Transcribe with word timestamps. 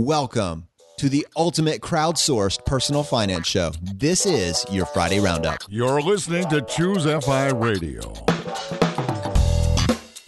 Welcome 0.00 0.68
to 0.98 1.08
the 1.08 1.26
ultimate 1.36 1.80
crowdsourced 1.80 2.64
personal 2.64 3.02
finance 3.02 3.48
show. 3.48 3.72
This 3.82 4.26
is 4.26 4.64
your 4.70 4.86
Friday 4.86 5.18
Roundup. 5.18 5.58
You're 5.68 6.00
listening 6.00 6.48
to 6.50 6.62
Choose 6.62 7.02
FI 7.02 7.48
Radio. 7.48 8.02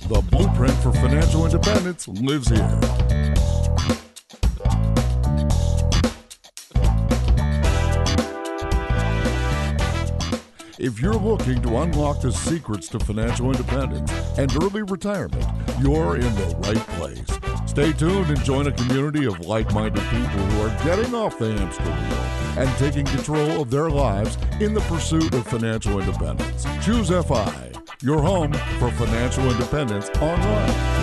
The 0.08 0.26
blueprint 0.28 0.74
for 0.78 0.90
financial 0.90 1.46
independence 1.46 2.08
lives 2.08 2.48
here. 2.48 2.80
If 10.80 11.00
you're 11.00 11.14
looking 11.14 11.62
to 11.62 11.76
unlock 11.78 12.22
the 12.22 12.32
secrets 12.32 12.88
to 12.88 12.98
financial 12.98 13.52
independence 13.52 14.10
and 14.36 14.52
early 14.60 14.82
retirement, 14.82 15.46
you're 15.80 16.16
in 16.16 16.34
the 16.34 16.56
right 16.58 16.86
place. 16.98 17.49
Stay 17.70 17.92
tuned 17.92 18.28
and 18.28 18.42
join 18.42 18.66
a 18.66 18.72
community 18.72 19.26
of 19.26 19.46
like 19.46 19.72
minded 19.72 20.02
people 20.10 20.26
who 20.28 20.62
are 20.62 20.84
getting 20.84 21.14
off 21.14 21.38
the 21.38 21.52
hamster 21.52 21.84
wheel 21.84 22.64
and 22.66 22.78
taking 22.78 23.06
control 23.06 23.62
of 23.62 23.70
their 23.70 23.88
lives 23.88 24.36
in 24.58 24.74
the 24.74 24.80
pursuit 24.80 25.32
of 25.34 25.46
financial 25.46 26.00
independence. 26.00 26.66
Choose 26.84 27.10
FI, 27.10 27.70
your 28.02 28.22
home 28.22 28.52
for 28.80 28.90
financial 28.90 29.48
independence 29.48 30.08
online. 30.20 30.99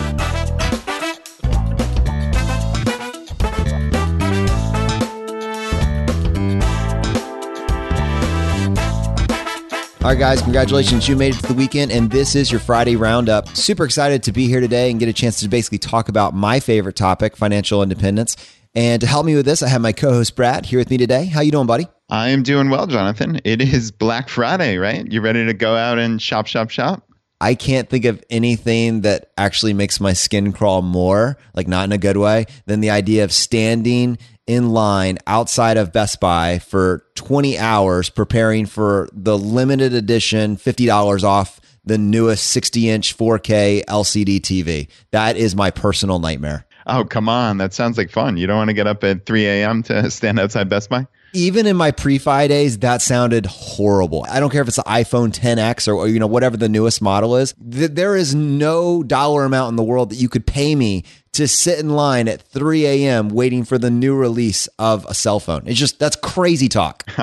All 10.07 10.13
right, 10.13 10.20
guys, 10.20 10.41
congratulations. 10.41 11.05
You 11.09 11.17
made 11.17 11.35
it 11.35 11.41
to 11.41 11.47
the 11.47 11.53
weekend, 11.53 11.91
and 11.91 12.09
this 12.09 12.34
is 12.34 12.49
your 12.49 12.61
Friday 12.61 12.95
Roundup. 12.95 13.49
Super 13.49 13.84
excited 13.84 14.23
to 14.23 14.31
be 14.31 14.47
here 14.47 14.61
today 14.61 14.89
and 14.89 15.02
get 15.02 15.09
a 15.09 15.13
chance 15.13 15.41
to 15.41 15.49
basically 15.49 15.80
talk 15.80 16.07
about 16.07 16.33
my 16.33 16.61
favorite 16.61 16.95
topic, 16.95 17.35
financial 17.35 17.83
independence. 17.83 18.38
And 18.73 19.02
to 19.02 19.05
help 19.05 19.25
me 19.25 19.35
with 19.35 19.45
this, 19.45 19.61
I 19.61 19.67
have 19.67 19.81
my 19.81 19.91
co-host 19.91 20.33
Brad 20.38 20.66
here 20.66 20.80
with 20.80 20.89
me 20.89 20.95
today. 20.95 21.25
How 21.25 21.41
you 21.41 21.52
doing, 21.52 21.67
buddy? 21.67 21.88
I 22.09 22.30
am 22.30 22.44
doing 22.44 22.69
well, 22.69 22.88
Jonathan. 22.88 23.41
It 23.44 23.61
is 23.61 23.91
Black 23.91 24.30
Friday, 24.30 24.77
right? 24.77 25.05
You 25.11 25.19
ready 25.19 25.45
to 25.45 25.53
go 25.53 25.75
out 25.75 25.99
and 25.99 26.21
shop, 26.21 26.47
shop, 26.47 26.69
shop? 26.69 27.03
I 27.42 27.53
can't 27.55 27.89
think 27.89 28.05
of 28.05 28.23
anything 28.30 29.02
that 29.02 29.33
actually 29.38 29.73
makes 29.73 29.99
my 29.99 30.14
skin 30.14 30.53
crawl 30.53 30.83
more, 30.83 31.38
like 31.53 31.67
not 31.67 31.83
in 31.83 31.92
a 31.92 31.97
good 31.97 32.16
way, 32.16 32.45
than 32.66 32.80
the 32.80 32.92
idea 32.92 33.25
of 33.25 33.33
standing 33.33 34.19
in 34.48 34.72
line 34.72 35.17
outside 35.28 35.78
of 35.78 35.94
Best 35.94 36.20
Buy 36.20 36.59
for 36.59 37.06
20 37.16 37.58
hours 37.58 38.09
preparing 38.09 38.66
for 38.66 39.09
the 39.14 39.38
limited 39.38 39.94
edition 39.94 40.58
$50 40.58 41.23
off 41.23 41.59
the 41.84 41.98
newest 41.98 42.48
60 42.48 42.89
inch 42.89 43.17
4K 43.17 43.86
LCD 43.86 44.39
TV. 44.39 44.88
That 45.12 45.38
is 45.38 45.56
my 45.56 45.70
personal 45.72 46.20
nightmare. 46.20 46.66
Oh, 46.86 47.04
come 47.04 47.28
on. 47.28 47.58
That 47.58 47.73
sounds 47.73 47.98
like 47.98 48.09
fun. 48.09 48.38
You 48.38 48.48
don't 48.48 48.58
want 48.58 48.70
to 48.70 48.73
get 48.73 48.88
up 48.88 49.04
at 49.04 49.26
3 49.26 49.45
a.m. 49.45 49.84
to 49.84 50.09
stand 50.12 50.39
outside 50.39 50.70
Best 50.70 50.89
Buy? 50.89 51.06
even 51.34 51.67
in 51.67 51.76
my 51.76 51.92
pre-fi 51.92 52.48
days, 52.48 52.80
that 52.80 53.02
sounded 53.02 53.45
horrible. 53.45 54.26
I 54.30 54.39
don't 54.39 54.50
care 54.50 54.61
if 54.61 54.67
it's 54.67 54.78
the 54.78 54.84
iPhone 54.84 55.32
10X 55.32 55.88
or, 55.88 55.94
or 55.94 56.08
you 56.08 56.20
know 56.20 56.28
whatever 56.28 56.58
the 56.58 56.70
newest 56.70 57.02
model 57.02 57.36
is. 57.36 57.54
Th- 57.72 57.92
there 57.92 58.16
is 58.16 58.34
no 58.34 59.04
dollar 59.04 59.45
amount 59.45 59.72
in 59.72 59.76
the 59.76 59.84
world 59.84 60.09
that 60.09 60.16
you 60.16 60.30
could 60.30 60.45
pay 60.45 60.76
me 60.76 61.04
to 61.38 61.47
sit 61.47 61.77
in 61.77 61.89
line 61.91 62.27
at 62.27 62.41
3 62.41 62.88
a.m. 62.88 63.30
waiting 63.30 63.63
for 63.63 63.77
the 63.77 63.91
new 63.91 64.16
release 64.16 64.66
of 64.80 65.05
a 65.05 65.13
cell 65.13 65.39
phone. 65.39 65.61
It's 65.67 65.77
just 65.77 65.99
that's 65.99 66.16
crazy 66.16 66.67
talk. 66.67 67.03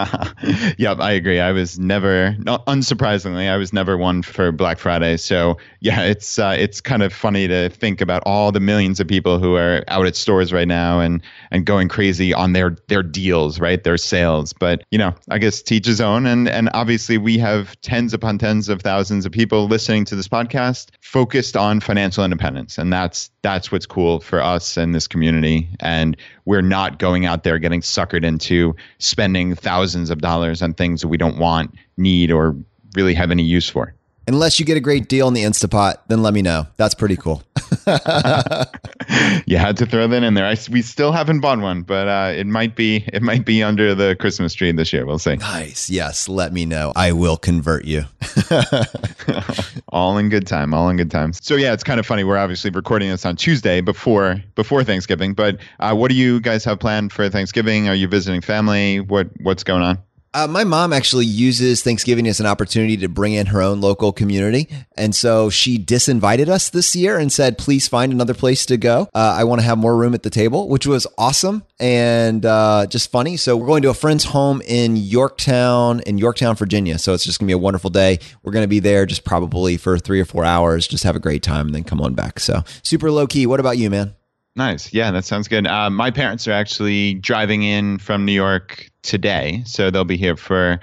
yep, 0.78 1.00
I 1.00 1.10
agree. 1.10 1.40
I 1.40 1.50
was 1.50 1.80
never, 1.80 2.36
unsurprisingly, 2.68 3.50
I 3.50 3.56
was 3.56 3.72
never 3.72 3.98
one 3.98 4.22
for 4.22 4.52
Black 4.52 4.78
Friday. 4.78 5.16
So 5.16 5.58
yeah, 5.80 6.02
it's 6.02 6.38
uh, 6.38 6.54
it's 6.56 6.80
kind 6.80 7.02
of 7.02 7.12
funny 7.12 7.48
to 7.48 7.70
think 7.70 8.00
about 8.00 8.22
all 8.24 8.52
the 8.52 8.60
millions 8.60 9.00
of 9.00 9.08
people 9.08 9.40
who 9.40 9.56
are 9.56 9.82
out 9.88 10.06
at 10.06 10.14
stores 10.14 10.52
right 10.52 10.68
now 10.68 11.00
and 11.00 11.20
and 11.50 11.66
going 11.66 11.88
crazy 11.88 12.32
on 12.32 12.52
their 12.52 12.76
their 12.86 13.02
deals, 13.02 13.58
right? 13.58 13.82
Their 13.82 13.96
sales. 13.96 14.52
But 14.52 14.84
you 14.92 14.98
know, 14.98 15.12
I 15.28 15.38
guess 15.38 15.60
teach 15.60 15.86
his 15.86 16.00
own. 16.00 16.24
And 16.24 16.48
and 16.48 16.70
obviously, 16.72 17.18
we 17.18 17.36
have 17.38 17.80
tens 17.80 18.14
upon 18.14 18.38
tens 18.38 18.68
of 18.68 18.80
thousands 18.80 19.26
of 19.26 19.32
people 19.32 19.66
listening 19.66 20.04
to 20.04 20.14
this 20.14 20.28
podcast 20.28 20.90
focused 21.00 21.56
on 21.56 21.80
financial 21.80 22.24
independence, 22.24 22.78
and 22.78 22.92
that's 22.92 23.28
that's 23.42 23.72
what's 23.72 23.86
cool 23.86 24.03
for 24.20 24.40
us 24.42 24.76
and 24.76 24.94
this 24.94 25.06
community. 25.06 25.68
And 25.80 26.16
we're 26.44 26.62
not 26.62 26.98
going 26.98 27.26
out 27.26 27.42
there 27.44 27.58
getting 27.58 27.80
suckered 27.80 28.24
into 28.24 28.74
spending 28.98 29.54
thousands 29.54 30.10
of 30.10 30.20
dollars 30.20 30.62
on 30.62 30.74
things 30.74 31.00
that 31.00 31.08
we 31.08 31.16
don't 31.16 31.38
want, 31.38 31.74
need, 31.96 32.30
or 32.30 32.56
really 32.94 33.14
have 33.14 33.30
any 33.30 33.42
use 33.42 33.68
for. 33.68 33.94
Unless 34.26 34.58
you 34.58 34.64
get 34.64 34.76
a 34.76 34.80
great 34.80 35.08
deal 35.08 35.28
in 35.28 35.34
the 35.34 35.42
Instapot, 35.42 35.96
then 36.08 36.22
let 36.22 36.32
me 36.32 36.42
know. 36.42 36.66
That's 36.76 36.94
pretty 36.94 37.16
cool. 37.16 37.42
you 39.46 39.58
had 39.58 39.76
to 39.76 39.86
throw 39.86 40.06
that 40.06 40.22
in 40.22 40.34
there. 40.34 40.46
I, 40.46 40.56
we 40.70 40.80
still 40.80 41.12
haven't 41.12 41.40
bought 41.40 41.58
one, 41.60 41.82
but 41.82 42.08
uh, 42.08 42.32
it 42.34 42.46
might 42.46 42.74
be 42.74 43.04
it 43.12 43.22
might 43.22 43.44
be 43.44 43.62
under 43.62 43.94
the 43.94 44.16
Christmas 44.16 44.54
tree 44.54 44.72
this 44.72 44.92
year. 44.92 45.04
We'll 45.04 45.18
see. 45.18 45.36
Nice. 45.36 45.90
Yes. 45.90 46.28
Let 46.28 46.52
me 46.52 46.64
know. 46.64 46.92
I 46.96 47.12
will 47.12 47.36
convert 47.36 47.84
you. 47.84 48.04
all 49.88 50.16
in 50.16 50.30
good 50.30 50.46
time. 50.46 50.72
All 50.72 50.88
in 50.88 50.96
good 50.96 51.10
time. 51.10 51.32
So 51.34 51.56
yeah, 51.56 51.72
it's 51.72 51.84
kind 51.84 52.00
of 52.00 52.06
funny. 52.06 52.24
We're 52.24 52.38
obviously 52.38 52.70
recording 52.70 53.10
this 53.10 53.26
on 53.26 53.36
Tuesday 53.36 53.80
before 53.80 54.42
before 54.54 54.84
Thanksgiving. 54.84 55.34
But 55.34 55.58
uh, 55.80 55.94
what 55.94 56.10
do 56.10 56.16
you 56.16 56.40
guys 56.40 56.64
have 56.64 56.80
planned 56.80 57.12
for 57.12 57.28
Thanksgiving? 57.28 57.88
Are 57.88 57.94
you 57.94 58.08
visiting 58.08 58.40
family? 58.40 59.00
What 59.00 59.28
what's 59.40 59.64
going 59.64 59.82
on? 59.82 59.98
Uh, 60.34 60.48
my 60.48 60.64
mom 60.64 60.92
actually 60.92 61.24
uses 61.24 61.80
Thanksgiving 61.82 62.26
as 62.26 62.40
an 62.40 62.46
opportunity 62.46 62.96
to 62.96 63.08
bring 63.08 63.34
in 63.34 63.46
her 63.46 63.62
own 63.62 63.80
local 63.80 64.12
community. 64.12 64.68
And 64.96 65.14
so 65.14 65.48
she 65.48 65.78
disinvited 65.78 66.48
us 66.48 66.70
this 66.70 66.96
year 66.96 67.18
and 67.18 67.32
said, 67.32 67.56
please 67.56 67.86
find 67.86 68.12
another 68.12 68.34
place 68.34 68.66
to 68.66 68.76
go. 68.76 69.08
Uh, 69.14 69.36
I 69.38 69.44
want 69.44 69.60
to 69.60 69.64
have 69.64 69.78
more 69.78 69.96
room 69.96 70.12
at 70.12 70.24
the 70.24 70.30
table, 70.30 70.68
which 70.68 70.88
was 70.88 71.06
awesome 71.16 71.62
and 71.78 72.44
uh, 72.44 72.86
just 72.88 73.12
funny. 73.12 73.36
So 73.36 73.56
we're 73.56 73.68
going 73.68 73.82
to 73.82 73.90
a 73.90 73.94
friend's 73.94 74.24
home 74.24 74.60
in 74.66 74.96
Yorktown, 74.96 76.00
in 76.00 76.18
Yorktown, 76.18 76.56
Virginia. 76.56 76.98
So 76.98 77.14
it's 77.14 77.24
just 77.24 77.38
going 77.38 77.46
to 77.46 77.50
be 77.50 77.54
a 77.54 77.58
wonderful 77.58 77.90
day. 77.90 78.18
We're 78.42 78.52
going 78.52 78.64
to 78.64 78.68
be 78.68 78.80
there 78.80 79.06
just 79.06 79.24
probably 79.24 79.76
for 79.76 80.00
three 80.00 80.20
or 80.20 80.24
four 80.24 80.44
hours, 80.44 80.88
just 80.88 81.04
have 81.04 81.14
a 81.14 81.20
great 81.20 81.44
time 81.44 81.66
and 81.66 81.74
then 81.76 81.84
come 81.84 82.00
on 82.00 82.14
back. 82.14 82.40
So 82.40 82.64
super 82.82 83.08
low 83.12 83.28
key. 83.28 83.46
What 83.46 83.60
about 83.60 83.78
you, 83.78 83.88
man? 83.88 84.16
Nice. 84.56 84.92
Yeah, 84.92 85.10
that 85.10 85.24
sounds 85.24 85.48
good. 85.48 85.66
Uh, 85.66 85.90
my 85.90 86.10
parents 86.10 86.46
are 86.46 86.52
actually 86.52 87.14
driving 87.14 87.64
in 87.64 87.98
from 87.98 88.24
New 88.24 88.32
York 88.32 88.88
today, 89.02 89.62
so 89.66 89.90
they'll 89.90 90.04
be 90.04 90.16
here 90.16 90.36
for 90.36 90.78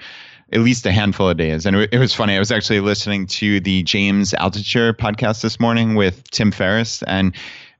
at 0.52 0.60
least 0.60 0.84
a 0.84 0.92
handful 0.92 1.30
of 1.30 1.38
days. 1.38 1.64
And 1.64 1.76
it, 1.76 1.98
was 1.98 2.12
funny. 2.14 2.36
I 2.36 2.38
was 2.38 2.52
actually 2.52 2.80
listening 2.80 3.26
to 3.28 3.60
the 3.60 3.82
James 3.84 4.32
Altucher 4.32 4.92
podcast 4.92 5.40
this 5.40 5.58
morning 5.58 5.94
with 5.94 6.22
Tim 6.30 6.50
Ferriss, 6.50 7.02
and 7.04 7.34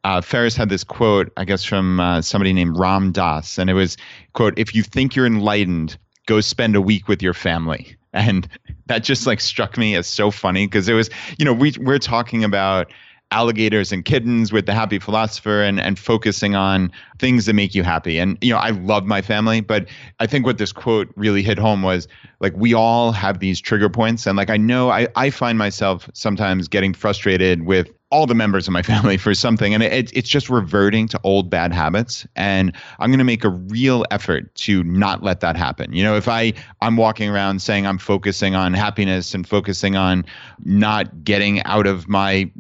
uh, 0.04 0.22
Ferriss 0.22 0.56
had 0.56 0.70
this 0.70 0.82
quote, 0.82 1.30
I 1.36 1.44
guess, 1.44 1.62
from 1.62 2.00
uh, 2.00 2.22
somebody 2.22 2.54
named 2.54 2.78
Ram 2.78 3.12
Dass, 3.12 3.59
and 3.59 3.69
it 3.69 3.74
was 3.74 3.98
quote: 4.32 4.54
"If 4.59 4.74
you 4.74 4.82
think 4.82 5.14
you're 5.14 5.26
enlightened, 5.26 5.98
go 6.24 6.41
spend 6.41 6.74
a 6.74 6.80
week 6.80 7.06
with 7.06 7.22
your 7.22 7.34
family." 7.34 7.97
And 8.14 8.48
that 8.86 9.04
just 9.04 9.26
like 9.26 9.41
struck 9.41 9.76
me 9.78 9.94
as 9.94 10.06
so 10.06 10.30
funny 10.30 10.66
because 10.66 10.88
it 10.88 10.94
was, 10.94 11.09
you 11.38 11.44
know, 11.44 11.53
we 11.53 11.74
we're 11.80 11.98
talking 11.98 12.44
about 12.44 12.91
alligators 13.32 13.91
and 13.91 14.04
kittens 14.04 14.53
with 14.53 14.66
the 14.66 14.75
happy 14.75 14.98
philosopher 14.98 15.62
and, 15.62 15.81
and 15.81 15.98
focusing 15.98 16.54
on 16.54 16.93
things 17.19 17.47
that 17.47 17.54
make 17.54 17.75
you 17.75 17.82
happy. 17.82 18.19
And, 18.19 18.38
you 18.41 18.53
know, 18.53 18.59
I 18.59 18.70
love 18.70 19.04
my 19.04 19.22
family, 19.22 19.60
but 19.60 19.88
I 20.20 20.26
think 20.26 20.47
what 20.47 20.59
this 20.59 20.72
quote 20.72 21.09
really 21.16 21.42
hit 21.42 21.59
home 21.59 21.82
was 21.82 22.06
like, 22.41 22.53
we 22.56 22.75
all 22.75 23.10
have 23.12 23.41
these 23.41 23.60
trigger 23.60 23.88
points. 23.88 24.26
And 24.26 24.37
like, 24.37 24.50
I 24.50 24.56
know 24.56 24.91
I, 24.91 25.09
I 25.16 25.31
find 25.31 25.59
myself 25.59 26.09
sometimes 26.12 26.69
getting 26.69 26.94
frustrated 26.94 27.66
with 27.66 27.91
all 28.12 28.26
the 28.26 28.34
members 28.34 28.69
of 28.69 28.72
my 28.72 28.82
family 28.92 29.16
for 29.16 29.34
something 29.34 29.72
and 29.72 29.82
it, 29.82 30.12
it's 30.15 30.28
just 30.28 30.50
reverting 30.50 31.09
to 31.09 31.19
old 31.25 31.48
bad 31.48 31.72
habits 31.72 32.26
and 32.37 32.76
i'm 32.98 33.09
going 33.09 33.19
to 33.19 33.25
make 33.25 33.42
a 33.42 33.48
real 33.48 34.04
effort 34.10 34.54
to 34.54 34.84
not 34.84 35.22
let 35.22 35.41
that 35.41 35.56
happen 35.56 35.91
you 35.94 36.04
know 36.04 36.15
if 36.15 36.28
i 36.28 36.53
i'm 36.82 36.98
walking 36.98 37.31
around 37.31 37.62
saying 37.62 37.87
i'm 37.87 37.97
focusing 37.97 38.54
on 38.54 38.75
happiness 38.75 39.34
and 39.34 39.48
focusing 39.48 39.97
on 39.97 40.25
not 40.65 41.25
getting 41.25 41.62
out 41.62 41.87
of 41.87 42.06
my 42.06 42.50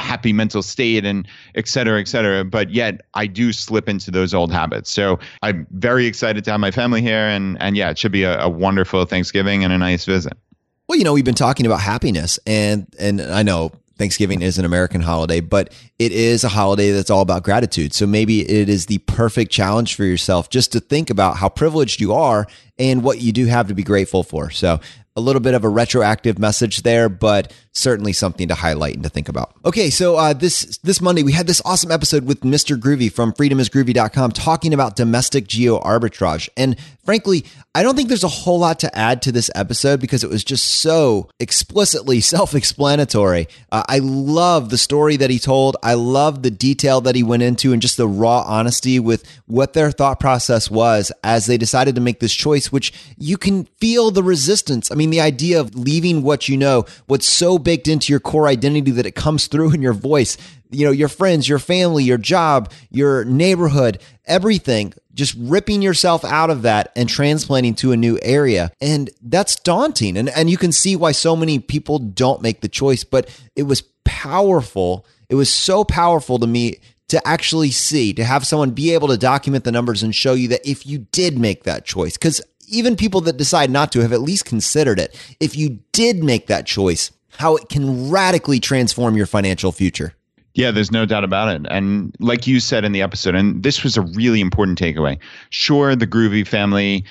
happy 0.00 0.32
mental 0.32 0.62
state 0.62 1.04
and 1.04 1.28
et 1.54 1.68
cetera, 1.68 2.00
et 2.00 2.08
cetera. 2.08 2.44
But 2.44 2.70
yet 2.70 3.02
I 3.14 3.26
do 3.26 3.52
slip 3.52 3.88
into 3.88 4.10
those 4.10 4.34
old 4.34 4.52
habits. 4.52 4.90
So 4.90 5.18
I'm 5.42 5.66
very 5.70 6.06
excited 6.06 6.44
to 6.44 6.50
have 6.50 6.60
my 6.60 6.70
family 6.70 7.02
here. 7.02 7.26
And, 7.26 7.56
and 7.60 7.76
yeah, 7.76 7.90
it 7.90 7.98
should 7.98 8.12
be 8.12 8.24
a, 8.24 8.40
a 8.40 8.48
wonderful 8.48 9.04
Thanksgiving 9.04 9.62
and 9.64 9.72
a 9.72 9.78
nice 9.78 10.04
visit. 10.04 10.32
Well, 10.88 10.98
you 10.98 11.04
know, 11.04 11.12
we've 11.12 11.24
been 11.24 11.34
talking 11.34 11.66
about 11.66 11.80
happiness 11.80 12.38
and, 12.46 12.86
and 12.98 13.20
I 13.20 13.42
know 13.42 13.70
Thanksgiving 13.96 14.40
is 14.40 14.58
an 14.58 14.64
American 14.64 15.02
holiday, 15.02 15.40
but 15.40 15.74
it 15.98 16.10
is 16.10 16.42
a 16.42 16.48
holiday 16.48 16.90
that's 16.90 17.10
all 17.10 17.20
about 17.20 17.42
gratitude. 17.42 17.92
So 17.92 18.06
maybe 18.06 18.40
it 18.40 18.70
is 18.70 18.86
the 18.86 18.96
perfect 18.98 19.52
challenge 19.52 19.94
for 19.94 20.04
yourself 20.04 20.48
just 20.48 20.72
to 20.72 20.80
think 20.80 21.10
about 21.10 21.36
how 21.36 21.50
privileged 21.50 22.00
you 22.00 22.14
are 22.14 22.46
and 22.78 23.02
what 23.02 23.20
you 23.20 23.30
do 23.30 23.44
have 23.44 23.68
to 23.68 23.74
be 23.74 23.82
grateful 23.82 24.22
for. 24.22 24.50
So 24.50 24.80
a 25.16 25.20
little 25.20 25.40
bit 25.40 25.52
of 25.52 25.64
a 25.64 25.68
retroactive 25.68 26.38
message 26.38 26.80
there, 26.80 27.10
but 27.10 27.52
certainly 27.72 28.12
something 28.12 28.48
to 28.48 28.54
highlight 28.54 28.94
and 28.94 29.02
to 29.04 29.08
think 29.08 29.28
about. 29.28 29.54
Okay, 29.64 29.90
so 29.90 30.16
uh, 30.16 30.32
this 30.32 30.78
this 30.78 31.00
Monday 31.00 31.22
we 31.22 31.32
had 31.32 31.46
this 31.46 31.62
awesome 31.64 31.90
episode 31.90 32.24
with 32.24 32.40
Mr. 32.40 32.78
Groovy 32.78 33.12
from 33.12 33.32
freedomisgroovy.com 33.32 34.32
talking 34.32 34.74
about 34.74 34.96
domestic 34.96 35.46
geo 35.46 35.78
arbitrage. 35.80 36.48
And 36.56 36.76
frankly, 37.04 37.44
I 37.72 37.84
don't 37.84 37.94
think 37.94 38.08
there's 38.08 38.24
a 38.24 38.28
whole 38.28 38.58
lot 38.58 38.80
to 38.80 38.98
add 38.98 39.22
to 39.22 39.32
this 39.32 39.50
episode 39.54 40.00
because 40.00 40.24
it 40.24 40.30
was 40.30 40.42
just 40.42 40.66
so 40.66 41.28
explicitly 41.38 42.20
self 42.30 42.54
explanatory. 42.54 43.46
Uh, 43.70 43.84
I 43.88 44.00
love 44.00 44.70
the 44.70 44.78
story 44.78 45.16
that 45.16 45.30
he 45.30 45.38
told. 45.38 45.76
I 45.82 45.94
love 45.94 46.42
the 46.42 46.50
detail 46.50 47.00
that 47.02 47.14
he 47.14 47.22
went 47.22 47.44
into 47.44 47.72
and 47.72 47.80
just 47.80 47.96
the 47.96 48.08
raw 48.08 48.42
honesty 48.46 48.98
with 48.98 49.24
what 49.46 49.72
their 49.74 49.92
thought 49.92 50.18
process 50.18 50.70
was 50.70 51.12
as 51.22 51.46
they 51.46 51.56
decided 51.56 51.94
to 51.94 52.00
make 52.00 52.18
this 52.18 52.34
choice, 52.34 52.72
which 52.72 52.92
you 53.16 53.36
can 53.36 53.64
feel 53.80 54.10
the 54.10 54.22
resistance. 54.22 54.90
I 54.90 54.96
mean, 54.96 55.10
the 55.10 55.20
idea 55.20 55.60
of 55.60 55.74
leaving 55.76 56.22
what 56.22 56.48
you 56.48 56.56
know, 56.56 56.84
what's 57.06 57.26
so 57.26 57.59
baked 57.60 57.88
into 57.88 58.12
your 58.12 58.20
core 58.20 58.48
identity 58.48 58.90
that 58.92 59.06
it 59.06 59.14
comes 59.14 59.46
through 59.46 59.72
in 59.72 59.82
your 59.82 59.92
voice 59.92 60.36
you 60.70 60.84
know, 60.84 60.92
your 60.92 61.08
friends, 61.08 61.48
your 61.48 61.58
family, 61.58 62.04
your 62.04 62.18
job, 62.18 62.72
your 62.90 63.24
neighborhood, 63.24 64.00
everything, 64.26 64.92
just 65.14 65.34
ripping 65.38 65.82
yourself 65.82 66.24
out 66.24 66.50
of 66.50 66.62
that 66.62 66.92
and 66.94 67.08
transplanting 67.08 67.74
to 67.74 67.92
a 67.92 67.96
new 67.96 68.18
area. 68.22 68.70
And 68.80 69.10
that's 69.22 69.56
daunting. 69.56 70.16
And, 70.16 70.28
and 70.30 70.48
you 70.48 70.56
can 70.56 70.72
see 70.72 70.96
why 70.96 71.12
so 71.12 71.34
many 71.34 71.58
people 71.58 71.98
don't 71.98 72.42
make 72.42 72.60
the 72.60 72.68
choice, 72.68 73.04
but 73.04 73.28
it 73.56 73.64
was 73.64 73.82
powerful. 74.04 75.04
It 75.28 75.34
was 75.34 75.50
so 75.50 75.84
powerful 75.84 76.38
to 76.38 76.46
me 76.46 76.76
to 77.08 77.26
actually 77.26 77.72
see, 77.72 78.12
to 78.14 78.24
have 78.24 78.46
someone 78.46 78.70
be 78.70 78.94
able 78.94 79.08
to 79.08 79.18
document 79.18 79.64
the 79.64 79.72
numbers 79.72 80.04
and 80.04 80.14
show 80.14 80.34
you 80.34 80.46
that 80.48 80.68
if 80.68 80.86
you 80.86 80.98
did 81.10 81.36
make 81.36 81.64
that 81.64 81.84
choice, 81.84 82.16
because 82.16 82.40
even 82.68 82.94
people 82.94 83.20
that 83.22 83.36
decide 83.36 83.68
not 83.68 83.90
to 83.90 84.00
have 84.00 84.12
at 84.12 84.20
least 84.20 84.44
considered 84.44 85.00
it, 85.00 85.18
if 85.40 85.56
you 85.56 85.80
did 85.90 86.22
make 86.22 86.46
that 86.46 86.66
choice, 86.66 87.10
how 87.40 87.56
it 87.56 87.70
can 87.70 88.10
radically 88.10 88.60
transform 88.60 89.16
your 89.16 89.24
financial 89.24 89.72
future. 89.72 90.12
Yeah, 90.52 90.72
there's 90.72 90.90
no 90.90 91.06
doubt 91.06 91.24
about 91.24 91.48
it. 91.48 91.66
And 91.70 92.14
like 92.20 92.46
you 92.46 92.60
said 92.60 92.84
in 92.84 92.92
the 92.92 93.00
episode, 93.00 93.34
and 93.34 93.62
this 93.62 93.82
was 93.82 93.96
a 93.96 94.02
really 94.02 94.42
important 94.42 94.78
takeaway. 94.78 95.18
Sure, 95.48 95.96
the 95.96 96.06
Groovy 96.06 96.46
family 96.46 97.02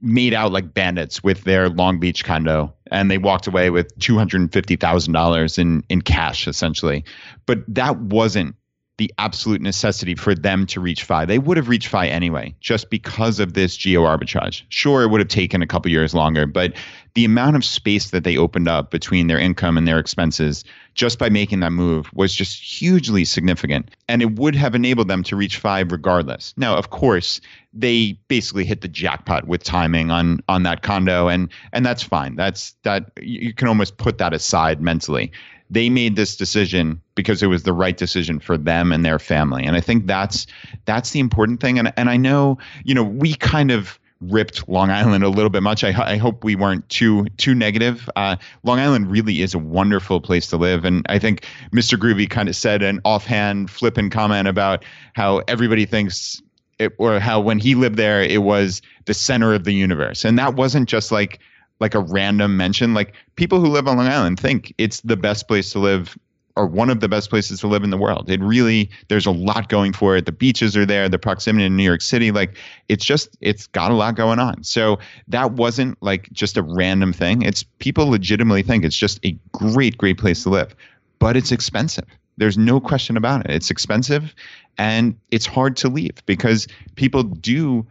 made 0.00 0.32
out 0.32 0.52
like 0.52 0.74
bandits 0.74 1.24
with 1.24 1.42
their 1.42 1.68
Long 1.70 1.98
Beach 1.98 2.24
condo 2.24 2.72
and 2.92 3.10
they 3.10 3.18
walked 3.18 3.48
away 3.48 3.70
with 3.70 3.98
$250,000 3.98 5.58
in 5.58 5.82
in 5.88 6.02
cash 6.02 6.46
essentially. 6.46 7.04
But 7.46 7.64
that 7.66 7.98
wasn't 7.98 8.54
the 8.96 9.12
absolute 9.18 9.60
necessity 9.60 10.14
for 10.14 10.34
them 10.34 10.66
to 10.66 10.80
reach 10.80 11.02
FI. 11.02 11.24
They 11.24 11.38
would 11.38 11.56
have 11.56 11.68
reached 11.68 11.88
FI 11.88 12.06
anyway, 12.06 12.54
just 12.60 12.90
because 12.90 13.40
of 13.40 13.54
this 13.54 13.76
geo 13.76 14.02
arbitrage. 14.02 14.62
Sure, 14.68 15.02
it 15.02 15.08
would 15.08 15.20
have 15.20 15.28
taken 15.28 15.62
a 15.62 15.66
couple 15.66 15.90
years 15.90 16.14
longer, 16.14 16.46
but 16.46 16.74
the 17.14 17.24
amount 17.24 17.56
of 17.56 17.64
space 17.64 18.10
that 18.10 18.24
they 18.24 18.36
opened 18.36 18.68
up 18.68 18.90
between 18.90 19.26
their 19.26 19.38
income 19.38 19.78
and 19.78 19.86
their 19.86 19.98
expenses 19.98 20.64
just 20.94 21.18
by 21.18 21.28
making 21.28 21.60
that 21.60 21.70
move 21.70 22.08
was 22.12 22.34
just 22.34 22.60
hugely 22.60 23.24
significant. 23.24 23.90
And 24.08 24.22
it 24.22 24.36
would 24.38 24.54
have 24.54 24.74
enabled 24.74 25.08
them 25.08 25.22
to 25.24 25.36
reach 25.36 25.58
FI 25.58 25.80
regardless. 25.80 26.54
Now, 26.56 26.76
of 26.76 26.90
course, 26.90 27.40
they 27.72 28.18
basically 28.28 28.64
hit 28.64 28.80
the 28.80 28.88
jackpot 28.88 29.46
with 29.46 29.62
timing 29.62 30.10
on 30.10 30.40
on 30.48 30.62
that 30.62 30.82
condo 30.82 31.28
and 31.28 31.50
and 31.72 31.84
that's 31.84 32.02
fine. 32.02 32.36
That's 32.36 32.74
that 32.82 33.10
you 33.20 33.52
can 33.52 33.68
almost 33.68 33.96
put 33.96 34.18
that 34.18 34.32
aside 34.32 34.80
mentally 34.80 35.32
they 35.70 35.88
made 35.88 36.16
this 36.16 36.36
decision 36.36 37.00
because 37.14 37.42
it 37.42 37.46
was 37.46 37.62
the 37.62 37.72
right 37.72 37.96
decision 37.96 38.38
for 38.38 38.56
them 38.56 38.92
and 38.92 39.04
their 39.04 39.18
family. 39.18 39.64
And 39.64 39.76
I 39.76 39.80
think 39.80 40.06
that's 40.06 40.46
that's 40.84 41.10
the 41.10 41.20
important 41.20 41.60
thing. 41.60 41.78
And 41.78 41.92
and 41.96 42.10
I 42.10 42.16
know 42.16 42.58
you 42.84 42.94
know 42.94 43.04
we 43.04 43.34
kind 43.34 43.70
of 43.70 43.98
ripped 44.20 44.68
Long 44.68 44.90
Island 44.90 45.24
a 45.24 45.28
little 45.28 45.50
bit 45.50 45.62
much. 45.62 45.84
I, 45.84 46.12
I 46.12 46.16
hope 46.16 46.44
we 46.44 46.56
weren't 46.56 46.88
too 46.88 47.26
too 47.36 47.54
negative. 47.54 48.08
Uh, 48.16 48.36
Long 48.62 48.78
Island 48.78 49.10
really 49.10 49.42
is 49.42 49.54
a 49.54 49.58
wonderful 49.58 50.20
place 50.20 50.46
to 50.48 50.56
live, 50.56 50.84
and 50.84 51.04
I 51.08 51.18
think 51.18 51.46
Mr. 51.72 51.98
Groovy 51.98 52.28
kind 52.28 52.48
of 52.48 52.56
said 52.56 52.82
an 52.82 53.00
offhand, 53.04 53.70
flippant 53.70 54.12
comment 54.12 54.48
about 54.48 54.84
how 55.14 55.38
everybody 55.48 55.86
thinks. 55.86 56.40
It, 56.80 56.92
or 56.98 57.20
how 57.20 57.38
when 57.38 57.60
he 57.60 57.76
lived 57.76 57.96
there, 57.96 58.20
it 58.20 58.42
was 58.42 58.82
the 59.04 59.14
center 59.14 59.54
of 59.54 59.62
the 59.62 59.72
universe, 59.72 60.24
and 60.24 60.36
that 60.40 60.56
wasn't 60.56 60.88
just 60.88 61.12
like 61.12 61.38
like 61.84 61.94
a 61.94 62.00
random 62.00 62.56
mention. 62.56 62.94
Like 62.94 63.12
people 63.36 63.60
who 63.60 63.66
live 63.66 63.86
on 63.86 63.98
Long 63.98 64.06
Island 64.06 64.40
think 64.40 64.72
it's 64.78 65.02
the 65.02 65.18
best 65.18 65.46
place 65.46 65.70
to 65.72 65.78
live 65.78 66.16
or 66.56 66.66
one 66.66 66.88
of 66.88 67.00
the 67.00 67.10
best 67.10 67.28
places 67.28 67.60
to 67.60 67.66
live 67.66 67.84
in 67.84 67.90
the 67.90 67.98
world. 67.98 68.30
It 68.30 68.40
really 68.40 68.88
there's 69.08 69.26
a 69.26 69.30
lot 69.30 69.68
going 69.68 69.92
for 69.92 70.16
it. 70.16 70.24
The 70.24 70.32
beaches 70.32 70.78
are 70.78 70.86
there, 70.86 71.10
the 71.10 71.18
proximity 71.18 71.66
to 71.66 71.68
New 71.68 71.82
York 71.82 72.00
City, 72.00 72.30
like 72.30 72.56
it's 72.88 73.04
just 73.04 73.36
it's 73.42 73.66
got 73.66 73.90
a 73.90 73.94
lot 73.94 74.14
going 74.14 74.38
on. 74.38 74.64
So 74.64 74.98
that 75.28 75.52
wasn't 75.52 76.02
like 76.02 76.32
just 76.32 76.56
a 76.56 76.62
random 76.62 77.12
thing. 77.12 77.42
It's 77.42 77.64
people 77.80 78.06
legitimately 78.06 78.62
think 78.62 78.82
it's 78.82 78.96
just 78.96 79.20
a 79.22 79.36
great 79.52 79.98
great 79.98 80.16
place 80.16 80.42
to 80.44 80.48
live. 80.48 80.74
But 81.18 81.36
it's 81.36 81.52
expensive. 81.52 82.06
There's 82.38 82.56
no 82.56 82.80
question 82.80 83.18
about 83.18 83.44
it. 83.44 83.50
It's 83.50 83.70
expensive 83.70 84.34
and 84.78 85.18
it's 85.30 85.44
hard 85.44 85.76
to 85.78 85.90
leave 85.90 86.24
because 86.24 86.66
people 86.96 87.24
do 87.24 87.86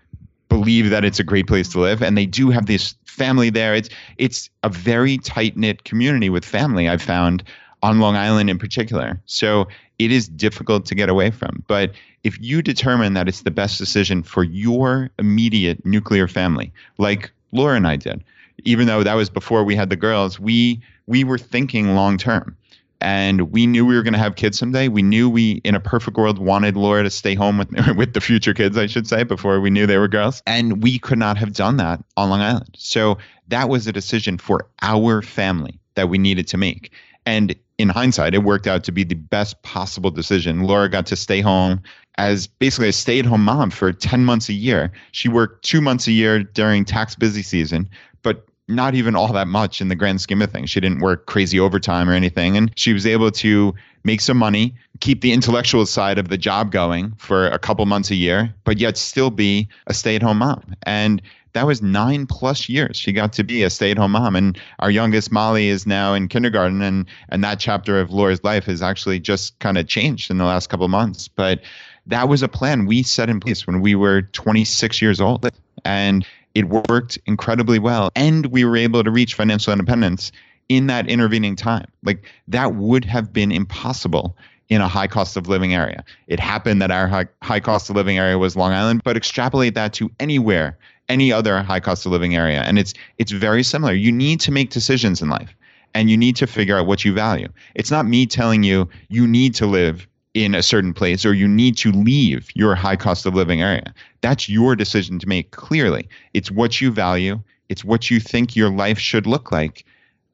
believe 0.50 0.90
that 0.90 1.06
it's 1.06 1.20
a 1.20 1.24
great 1.24 1.46
place 1.46 1.70
to 1.70 1.80
live 1.80 2.02
and 2.02 2.18
they 2.18 2.26
do 2.26 2.50
have 2.50 2.66
this 2.66 2.96
family 3.14 3.50
there. 3.50 3.74
It's 3.74 3.90
it's 4.18 4.50
a 4.64 4.70
very 4.70 5.18
tight 5.20 5.56
knit 5.56 5.84
community 5.84 6.30
with 6.30 6.44
family 6.44 6.90
i've 6.90 7.02
found 7.02 7.44
on 7.82 8.00
long 8.00 8.16
island 8.16 8.50
in 8.50 8.58
particular. 8.58 9.22
So 9.26 9.68
it 10.00 10.12
is 10.12 10.28
difficult 10.28 10.86
to 10.88 10.96
get 10.96 11.10
away 11.10 11.32
from. 11.32 11.64
But 11.68 11.92
if 12.24 12.40
you 12.40 12.62
determine 12.62 13.14
that 13.14 13.28
it's 13.28 13.42
the 13.42 13.52
best 13.52 13.78
decision 13.78 14.24
for 14.24 14.44
your 14.44 15.10
immediate 15.20 15.86
nuclear 15.86 16.28
family 16.28 16.72
like 16.98 17.32
laura 17.52 17.76
and 17.76 17.88
i 17.88 17.96
did 17.96 18.24
even 18.66 18.88
though 18.88 19.04
that 19.04 19.14
was 19.14 19.30
before 19.30 19.64
we 19.64 19.76
had 19.76 19.90
the 19.90 19.96
girls 19.96 20.40
we 20.40 20.82
we 21.08 21.24
were 21.24 21.38
thinking 21.38 21.96
long 21.96 22.18
term 22.18 22.56
and 23.04 23.52
we 23.52 23.68
knew 23.68 23.86
we 23.86 23.96
were 23.96 24.02
going 24.02 24.14
to 24.14 24.20
have 24.20 24.38
kids 24.38 24.58
someday. 24.58 24.88
We 24.88 25.04
knew 25.04 25.30
we, 25.30 25.62
in 25.66 25.76
a 25.76 25.80
perfect 25.82 26.16
world, 26.16 26.40
wanted 26.40 26.78
Laura 26.78 27.04
to 27.04 27.10
stay 27.10 27.36
home 27.36 27.58
with 27.58 27.70
with 27.98 28.14
the 28.14 28.22
future 28.22 28.54
kids, 28.54 28.78
I 28.78 28.88
should 28.88 29.08
say, 29.08 29.24
before 29.24 29.60
we 29.60 29.70
knew 29.70 29.86
they 29.86 29.98
were 29.98 30.08
girls. 30.08 30.42
And 30.48 30.82
we 30.82 30.98
could 30.98 31.20
not 31.20 31.38
have 31.38 31.54
done 31.54 31.78
that 31.78 32.04
on 32.16 32.30
Long 32.30 32.40
Island. 32.40 32.70
So 32.78 33.18
that 33.50 33.68
was 33.68 33.86
a 33.86 33.92
decision 33.92 34.38
for 34.38 34.68
our 34.82 35.22
family 35.22 35.80
that 35.96 36.08
we 36.08 36.18
needed 36.18 36.48
to 36.48 36.58
make. 36.58 36.92
And 37.26 37.54
in 37.78 37.90
hindsight, 37.90 38.34
it 38.34 38.44
worked 38.44 38.68
out 38.68 38.86
to 38.86 38.92
be 38.94 39.04
the 39.04 39.16
best 39.16 39.62
possible 39.64 40.10
decision. 40.10 40.64
Laura 40.64 40.88
got 40.88 41.06
to 41.08 41.18
stay 41.18 41.42
home 41.42 41.82
as 42.18 42.48
basically 42.48 42.88
a 42.88 42.94
stay 42.94 43.20
at 43.20 43.26
home 43.26 43.44
mom 43.44 43.70
for 43.70 43.92
10 43.92 44.24
months 44.24 44.48
a 44.48 44.54
year. 44.54 44.92
She 45.12 45.28
worked 45.28 45.66
two 45.66 45.82
months 45.82 46.08
a 46.08 46.12
year 46.14 46.44
during 46.44 46.86
tax 46.86 47.16
busy 47.16 47.42
season, 47.42 47.90
but 48.22 48.46
not 48.68 48.96
even 48.96 49.16
all 49.16 49.32
that 49.34 49.48
much 49.48 49.82
in 49.82 49.90
the 49.90 49.96
grand 49.96 50.22
scheme 50.22 50.42
of 50.42 50.52
things. 50.52 50.70
She 50.70 50.80
didn't 50.80 51.00
work 51.00 51.26
crazy 51.26 51.60
overtime 51.60 52.10
or 52.10 52.14
anything. 52.14 52.56
And 52.56 52.72
she 52.76 52.94
was 52.94 53.06
able 53.06 53.32
to 53.32 53.74
make 54.04 54.22
some 54.22 54.38
money, 54.38 54.74
keep 55.00 55.22
the 55.22 55.34
intellectual 55.34 55.86
side 55.86 56.18
of 56.18 56.30
the 56.30 56.38
job 56.38 56.72
going 56.72 57.14
for 57.18 57.48
a 57.48 57.60
couple 57.60 57.86
months 57.86 58.10
a 58.10 58.16
year, 58.16 58.54
but 58.64 58.78
yet 58.80 58.98
still 58.98 59.30
be 59.30 59.68
a 59.88 59.94
stay 59.94 60.16
at 60.16 60.24
home 60.24 60.38
mom. 60.38 60.76
And 60.84 61.22
that 61.54 61.68
was 61.68 61.82
nine 61.82 62.26
plus 62.26 62.68
years 62.68 62.98
she 62.98 63.12
got 63.12 63.32
to 63.34 63.44
be 63.44 63.64
a 63.64 63.70
stay-at-home 63.70 64.12
mom 64.12 64.36
and 64.36 64.60
our 64.80 64.92
youngest 64.92 65.32
molly 65.32 65.68
is 65.68 65.88
now 65.88 66.14
in 66.14 66.28
kindergarten 66.28 66.82
and 66.82 67.06
and 67.30 67.44
that 67.44 67.60
chapter 67.60 68.00
of 68.00 68.12
laura's 68.12 68.44
life 68.44 68.66
has 68.66 68.82
actually 68.82 69.20
just 69.20 69.58
kind 69.60 69.78
of 69.78 69.88
changed 69.88 70.30
in 70.30 70.38
the 70.38 70.46
last 70.46 70.68
couple 70.68 70.88
months 70.88 71.28
but 71.28 71.62
that 72.06 72.28
was 72.28 72.42
a 72.42 72.48
plan 72.48 72.86
we 72.86 73.04
set 73.04 73.30
in 73.30 73.40
place 73.40 73.66
when 73.66 73.82
we 73.82 73.96
were 73.96 74.24
26 74.24 75.02
years 75.02 75.22
old 75.22 75.48
and 75.86 76.26
it 76.56 76.70
worked 76.70 77.18
incredibly 77.26 77.80
well. 77.80 78.10
And 78.16 78.48
we 78.48 78.66
were 78.66 78.78
able 78.78 79.04
to 79.04 79.12
reach 79.12 79.34
financial 79.34 79.74
independence 79.74 80.32
in 80.70 80.88
that 80.88 81.08
intervening 81.08 81.56
time. 81.56 81.88
Like 82.04 82.26
that 82.48 82.76
would 82.76 83.06
have 83.06 83.34
been 83.34 83.52
impossible 83.52 84.38
in 84.70 84.82
a 84.82 84.88
high 84.88 85.08
cost 85.08 85.36
of 85.36 85.48
living 85.48 85.74
area. 85.74 86.04
It 86.28 86.40
happened 86.40 86.82
that 86.82 86.92
our 86.92 87.08
high, 87.08 87.28
high 87.42 87.60
cost 87.60 87.90
of 87.90 87.96
living 87.96 88.18
area 88.18 88.38
was 88.38 88.56
Long 88.56 88.72
Island, 88.72 89.04
but 89.04 89.18
extrapolate 89.18 89.76
that 89.76 89.94
to 89.94 90.10
anywhere, 90.20 90.78
any 91.10 91.32
other 91.32 91.62
high 91.62 91.80
cost 91.80 92.06
of 92.06 92.12
living 92.12 92.36
area. 92.36 92.62
And 92.62 92.80
it's 92.80 92.94
it's 93.18 93.32
very 93.32 93.64
similar. 93.64 93.94
You 93.94 94.12
need 94.12 94.40
to 94.42 94.52
make 94.52 94.70
decisions 94.70 95.22
in 95.22 95.30
life 95.30 95.54
and 95.94 96.10
you 96.10 96.18
need 96.18 96.36
to 96.38 96.48
figure 96.48 96.78
out 96.78 96.88
what 96.88 97.06
you 97.06 97.14
value. 97.14 97.50
It's 97.76 97.92
not 97.92 98.06
me 98.06 98.26
telling 98.26 98.64
you 98.64 98.90
you 99.10 99.28
need 99.28 99.54
to 99.56 99.66
live 99.68 100.08
in 100.34 100.56
a 100.56 100.64
certain 100.64 100.94
place 100.94 101.26
or 101.26 101.34
you 101.34 101.48
need 101.48 101.78
to 101.78 101.92
leave 101.92 102.50
your 102.56 102.76
high 102.76 102.96
cost 102.96 103.26
of 103.26 103.36
living 103.36 103.62
area. 103.62 103.94
That's 104.22 104.50
your 104.50 104.76
decision 104.76 105.20
to 105.20 105.28
make 105.28 105.52
clearly. 105.52 106.08
It's 106.34 106.50
what 106.50 106.82
you 106.82 106.92
value, 106.92 107.40
it's 107.70 107.84
what 107.84 108.10
you 108.10 108.20
think 108.20 108.56
your 108.56 108.70
life 108.70 109.00
should 109.00 109.28
look 109.28 109.52
like. 109.52 109.86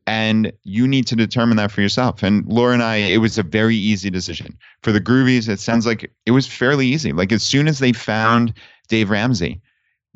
And 0.08 0.52
you 0.64 0.88
need 0.88 1.06
to 1.08 1.16
determine 1.16 1.58
that 1.58 1.72
for 1.72 1.82
yourself. 1.82 2.24
And 2.24 2.44
Laura 2.48 2.74
and 2.74 2.82
I, 2.82 2.96
it 2.96 3.18
was 3.18 3.38
a 3.38 3.44
very 3.44 3.76
easy 3.76 4.10
decision. 4.10 4.58
For 4.82 4.92
the 4.92 5.02
Groovies, 5.02 5.48
it 5.48 5.60
sounds 5.60 5.86
like 5.86 6.12
it 6.26 6.32
was 6.32 6.48
fairly 6.48 6.88
easy. 6.88 7.14
Like 7.14 7.32
as 7.32 7.44
soon 7.44 7.68
as 7.68 7.78
they 7.78 7.94
found 7.94 8.54
Dave 8.88 9.12
Ramsey, 9.12 9.62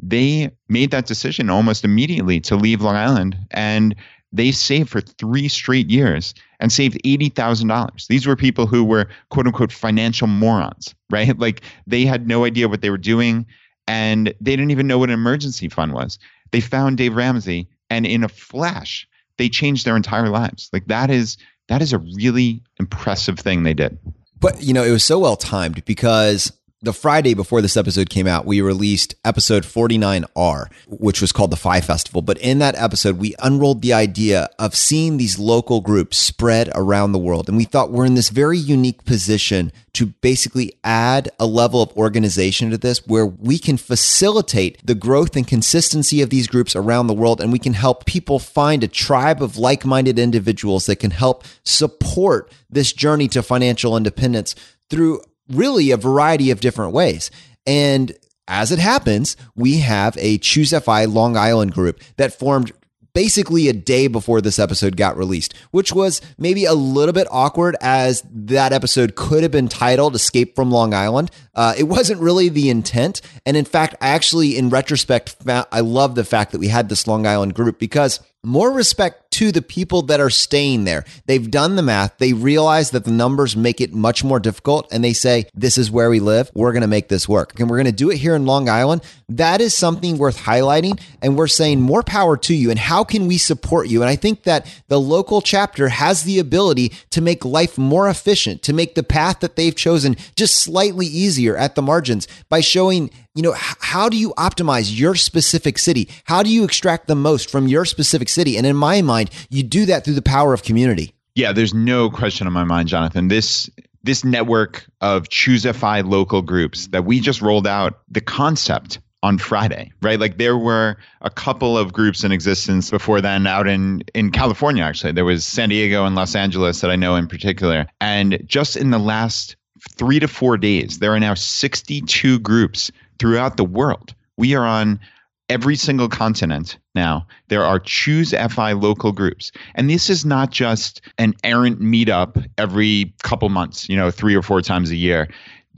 they 0.02 0.50
made 0.68 0.90
that 0.92 1.06
decision 1.06 1.52
almost 1.52 1.86
immediately 1.86 2.40
to 2.40 2.56
leave 2.56 2.82
Long 2.82 2.96
Island. 2.96 3.38
And 3.52 3.96
they 4.32 4.52
saved 4.52 4.90
for 4.90 5.00
three 5.00 5.48
straight 5.48 5.92
years 5.92 6.34
and 6.63 6.72
saved 6.72 6.98
$80,000. 7.03 8.08
These 8.08 8.25
were 8.25 8.38
people 8.38 8.65
who 8.65 8.86
were 8.86 9.10
quote 9.29 9.46
unquote 9.46 9.72
financial 9.72 10.27
morons, 10.27 10.96
right? 11.12 11.38
Like 11.38 11.62
they 11.86 12.05
had 12.05 12.25
no 12.25 12.46
idea 12.46 12.70
what 12.70 12.82
they 12.82 12.89
were 12.89 12.98
doing 12.98 13.46
and 13.86 14.34
they 14.39 14.55
didn't 14.55 14.72
even 14.72 14.88
know 14.88 14.98
what 14.98 15.10
an 15.10 15.13
emergency 15.13 15.67
fund 15.67 15.93
was. 15.93 16.17
They 16.51 16.62
found 16.62 16.98
Dave 16.98 17.15
Ramsey 17.15 17.67
and 17.89 18.05
in 18.05 18.24
a 18.24 18.29
flash, 18.29 19.05
they 19.38 19.50
changed 19.50 19.86
their 19.86 19.98
entire 19.98 20.29
lives. 20.29 20.70
Like 20.72 20.88
that 20.88 21.10
is 21.10 21.38
that 21.67 21.82
is 21.82 21.91
a 21.91 22.00
really 22.00 22.63
impressive 22.79 23.38
thing 23.38 23.63
they 23.63 23.74
did. 23.74 23.98
But, 24.39 24.63
you 24.63 24.74
know, 24.74 24.84
it 24.84 24.91
was 24.91 25.03
so 25.03 25.20
well 25.20 25.36
timed 25.36 25.84
because 25.84 26.51
the 26.84 26.94
Friday 26.94 27.34
before 27.34 27.62
this 27.62 27.78
episode 27.78 28.10
came 28.10 28.28
out, 28.28 28.46
we 28.46 28.60
released 28.60 29.16
episode 29.24 29.63
49R, 29.63 30.68
which 30.88 31.22
was 31.22 31.32
called 31.32 31.52
the 31.52 31.56
FI 31.56 31.80
Festival. 31.80 32.22
But 32.22 32.38
in 32.40 32.60
that 32.60 32.75
episode, 32.75 33.18
we 33.18 33.36
unrolled 33.40 33.82
the 33.82 33.94
idea 33.94 34.50
of 34.60 34.75
seeing 34.75 35.16
these 35.16 35.40
local 35.40 35.80
groups 35.80 36.18
spread 36.18 36.70
around 36.75 37.13
the 37.13 37.20
world. 37.20 37.48
And 37.48 37.58
we 37.58 37.63
thought 37.63 37.92
we're 37.92 38.06
in 38.06 38.16
this 38.16 38.30
very 38.30 38.58
unique 38.58 39.06
position 39.06 39.72
to 39.94 40.08
basically 40.08 40.74
add 40.84 41.30
a 41.40 41.46
level 41.46 41.82
of 41.82 41.96
organization 41.96 42.70
to 42.72 42.78
this 42.78 43.08
where 43.08 43.25
we 43.25 43.58
can 43.58 43.78
facilitate 43.78 44.86
the 44.86 44.96
growth 44.96 45.38
and 45.38 45.48
consistency 45.48 46.22
of 46.22 46.32
these 46.32 46.48
groups 46.48 46.75
around 46.75 47.08
the 47.08 47.13
world. 47.13 47.40
And 47.40 47.54
we 47.54 47.60
can 47.60 47.74
help 47.74 48.06
people 48.06 48.40
find 48.40 48.84
a 48.84 48.90
tribe 48.90 49.42
of 49.42 49.58
like 49.58 49.86
minded 49.86 50.20
individuals 50.20 50.88
that 50.88 50.98
can 50.98 51.12
help 51.12 51.46
support 51.63 52.52
this 52.70 52.92
journey 52.92 53.30
to 53.30 53.42
financial 53.42 53.96
independence 53.96 54.54
through 54.90 55.22
really 55.50 55.92
a 55.92 55.98
variety 55.98 56.52
of 56.52 56.60
different 56.60 56.94
ways. 56.94 57.32
And 57.66 58.14
as 58.48 58.72
it 58.72 58.80
happens, 58.80 59.38
we 59.56 59.80
have 59.80 60.18
a 60.18 60.38
Choose 60.40 60.78
FI 60.78 61.06
Long 61.06 61.38
Island 61.38 61.74
group 61.74 62.02
that 62.18 62.38
formed 62.38 62.72
basically 63.14 63.68
a 63.68 63.74
day 63.74 64.08
before 64.08 64.42
this 64.42 64.60
episode 64.60 64.98
got 64.98 65.16
released, 65.16 65.54
which 65.72 65.94
was 65.94 66.20
maybe 66.38 66.66
a 66.66 66.74
little 66.74 67.14
bit 67.14 67.28
awkward 67.32 67.76
as 67.80 68.24
that 68.32 68.74
episode 68.74 69.16
could 69.16 69.44
have 69.44 69.52
been 69.52 69.68
titled 69.68 70.16
Escape 70.16 70.56
from 70.56 70.72
Long 70.72 70.94
Island. 70.94 71.30
Uh, 71.54 71.74
it 71.78 71.84
wasn't 71.84 72.20
really 72.20 72.50
the 72.50 72.70
intent. 72.70 73.22
And 73.46 73.56
in 73.56 73.66
fact, 73.66 73.96
I 74.02 74.10
actually, 74.10 74.58
in 74.58 74.70
retrospect, 74.70 75.38
I 75.48 75.80
love 75.82 76.16
the 76.16 76.24
fact 76.24 76.52
that 76.52 76.60
we 76.60 76.70
had 76.70 76.90
this 76.90 77.08
Long 77.08 77.28
Island 77.28 77.54
group 77.54 77.80
because 77.80 78.20
more 78.44 78.72
respect 78.72 79.32
to 79.32 79.52
the 79.52 79.62
people 79.62 80.04
that 80.04 80.20
are 80.20 80.30
staying 80.30 80.84
there. 80.84 81.06
They've 81.26 81.50
done 81.50 81.76
the 81.76 81.82
math. 81.82 82.18
They 82.18 82.34
realize 82.34 82.92
that 82.92 83.04
the 83.04 83.12
numbers 83.12 83.56
make 83.56 83.82
it 83.82 83.94
much 83.94 84.24
more 84.24 84.40
difficult 84.40 84.88
and 84.92 85.04
they 85.04 85.14
say, 85.14 85.46
this 85.56 85.78
is 85.78 85.90
where 85.90 86.10
we 86.10 86.20
live. 86.20 86.52
We're 86.54 86.72
going 86.72 86.82
to 86.82 86.88
make 86.88 87.08
this 87.08 87.28
work. 87.28 87.60
And 87.60 87.70
we're 87.70 87.78
going 87.78 87.86
to 87.86 87.92
do 87.92 88.12
it 88.12 88.18
here 88.18 88.36
in 88.36 88.46
Long 88.46 88.70
Island. 88.70 89.02
That 89.30 89.60
is 89.62 89.74
something 89.74 90.18
worth 90.18 90.38
highlighting. 90.38 91.02
And 91.22 91.36
we're 91.36 91.48
saying 91.48 91.82
more 91.82 92.04
power 92.04 92.38
to 92.38 92.54
you. 92.54 92.70
And 92.70 92.78
how 92.78 93.04
can 93.04 93.28
we 93.28 93.38
support 93.38 93.88
you? 93.88 94.02
And 94.02 94.10
I 94.10 94.16
think 94.16 94.44
that 94.44 94.68
the 94.88 95.00
local 95.00 95.42
chapter 95.42 95.90
has 95.90 96.24
the 96.24 96.38
ability 96.38 96.92
to 97.10 97.22
make 97.22 97.44
life 97.44 97.78
more 97.78 98.08
efficient, 98.10 98.62
to 98.64 98.74
make 98.74 98.94
the 98.94 99.04
path 99.04 99.40
that 99.40 99.56
they've 99.56 99.76
chosen 99.76 100.16
just 100.36 100.56
slightly 100.56 101.08
easier 101.08 101.58
at 101.58 101.76
the 101.76 101.82
margins 101.82 102.28
by 102.50 102.60
showing 102.60 103.10
you 103.36 103.42
know, 103.42 103.54
how 103.56 104.10
do 104.10 104.18
you 104.18 104.34
optimize 104.38 104.98
your 104.98 105.16
specific 105.16 105.78
city? 105.78 106.08
How 106.25 106.44
do 106.44 106.50
you 106.50 106.63
extract 106.63 107.08
the 107.08 107.16
most 107.16 107.50
from 107.50 107.68
your 107.68 107.86
specific 107.86 108.30
city? 108.30 108.58
And 108.58 108.66
in 108.66 108.75
my 108.75 109.02
mind, 109.02 109.32
you 109.50 109.63
do 109.63 109.86
that 109.88 110.06
through 110.06 110.13
the 110.13 110.22
power 110.22 110.54
of 110.54 110.63
community. 110.63 111.13
Yeah, 111.36 111.52
there's 111.52 111.74
no 111.74 112.12
question 112.12 112.46
in 112.46 112.54
my 112.54 112.63
mind, 112.63 112.90
Jonathan. 112.90 113.28
This 113.28 113.70
this 114.04 114.24
network 114.24 114.86
of 115.02 115.30
Choose 115.30 115.66
FI 115.66 116.02
local 116.02 116.42
groups 116.42 116.88
that 116.88 117.06
we 117.06 117.20
just 117.20 117.42
rolled 117.42 117.66
out 117.66 118.02
the 118.10 118.22
concept 118.22 119.00
on 119.24 119.38
Friday, 119.38 119.90
right? 120.02 120.20
Like 120.20 120.38
there 120.38 120.58
were 120.58 120.98
a 121.22 121.30
couple 121.30 121.78
of 121.78 121.94
groups 121.94 122.25
in 122.25 122.34
existence 122.34 122.92
before 122.92 123.22
then 123.22 123.48
out 123.48 123.68
in 123.68 124.04
in 124.13 124.30
California 124.30 124.84
actually. 124.84 125.13
There 125.13 125.25
was 125.25 125.44
San 125.44 125.70
Diego 125.70 126.06
and 126.06 126.16
Los 126.16 126.36
Angeles 126.36 126.82
that 126.82 126.92
I 126.92 126.96
know 126.96 127.16
in 127.16 127.28
particular. 127.28 127.88
And 128.00 128.44
just 128.46 128.75
in 128.75 128.92
the 128.92 129.00
last 129.00 129.56
3 129.98 130.20
to 130.20 130.28
4 130.28 130.58
days, 130.58 131.00
there 131.00 131.13
are 131.13 131.20
now 131.20 131.34
62 131.34 132.40
groups 132.40 132.92
throughout 133.24 133.56
the 133.56 133.63
world. 133.63 134.13
We 134.36 134.53
are 134.53 134.65
on 134.65 135.00
every 135.48 135.77
single 135.77 136.10
continent 136.10 136.77
now. 136.94 137.25
There 137.48 137.63
are 137.63 137.80
Choose 137.80 138.32
FI 138.32 138.74
local 138.74 139.13
groups. 139.13 139.50
And 139.75 139.89
this 139.89 140.10
is 140.10 140.25
not 140.25 140.51
just 140.51 141.00
an 141.20 141.34
errant 141.46 141.80
meetup 141.80 142.46
every 142.58 143.13
couple 143.24 143.48
months, 143.48 143.88
you 143.88 143.96
know, 143.96 144.12
three 144.12 144.36
or 144.36 144.42
four 144.42 144.62
times 144.62 144.92
a 144.92 144.98
year. 144.98 145.30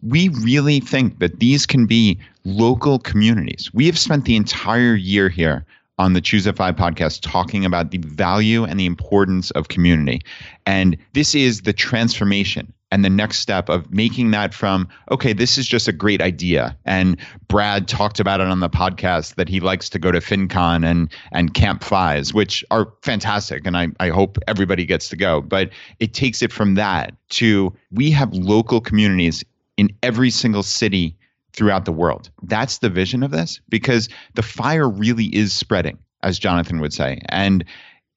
We 0.01 0.29
really 0.29 0.79
think 0.79 1.19
that 1.19 1.39
these 1.39 1.67
can 1.67 1.85
be 1.85 2.17
local 2.45 2.97
communities. 2.97 3.71
We 3.75 3.85
have 3.85 3.99
spent 3.99 4.25
the 4.25 4.35
entire 4.35 4.95
year 4.95 5.29
here 5.29 5.67
on 5.99 6.13
the 6.13 6.21
Choose 6.21 6.45
FI 6.45 6.71
podcast 6.71 7.19
talking 7.21 7.63
about 7.63 7.91
the 7.91 7.99
value 7.99 8.63
and 8.63 8.79
the 8.79 8.87
importance 8.87 9.51
of 9.51 9.67
community. 9.67 10.19
And 10.65 10.97
this 11.13 11.35
is 11.35 11.61
the 11.61 11.73
transformation 11.73 12.73
and 12.95 13.03
the 13.03 13.09
next 13.09 13.39
step 13.39 13.67
of 13.67 13.93
making 13.93 14.31
that 14.31 14.53
from 14.53 14.87
okay 15.11 15.33
this 15.33 15.57
is 15.57 15.67
just 15.67 15.89
a 15.89 15.91
great 15.91 16.21
idea. 16.21 16.77
And 16.85 17.17
brad 17.49 17.89
talked 17.89 18.21
about 18.21 18.39
it 18.39 18.47
on 18.47 18.61
the 18.61 18.69
podcast 18.69 19.35
that 19.35 19.49
he 19.49 19.59
likes 19.59 19.89
to 19.89 19.99
go 19.99 20.13
to 20.13 20.19
FinCon 20.19 20.85
and 20.85 21.11
and 21.33 21.53
camp 21.53 21.83
FIs 21.83 22.33
which 22.33 22.63
are 22.71 22.93
fantastic 23.01 23.67
and 23.67 23.75
I, 23.75 23.89
I 23.99 24.09
hope 24.09 24.37
everybody 24.47 24.85
gets 24.85 25.09
to 25.09 25.17
go. 25.17 25.41
But 25.41 25.71
it 25.99 26.13
takes 26.13 26.41
it 26.41 26.53
from 26.53 26.75
that 26.75 27.13
to 27.31 27.75
we 27.91 28.11
have 28.11 28.33
local 28.33 28.79
communities 28.79 29.43
in 29.75 29.89
every 30.01 30.29
single 30.29 30.63
city 30.63 31.17
throughout 31.51 31.83
the 31.83 31.91
world. 31.91 32.29
That's 32.43 32.77
the 32.77 32.89
vision 32.89 33.23
of 33.23 33.31
this 33.31 33.59
because 33.67 34.07
the 34.35 34.41
fire 34.41 34.89
really 34.89 35.25
is 35.35 35.51
spreading 35.51 35.97
as 36.23 36.39
jonathan 36.39 36.79
would 36.79 36.93
say. 36.93 37.19
And 37.27 37.65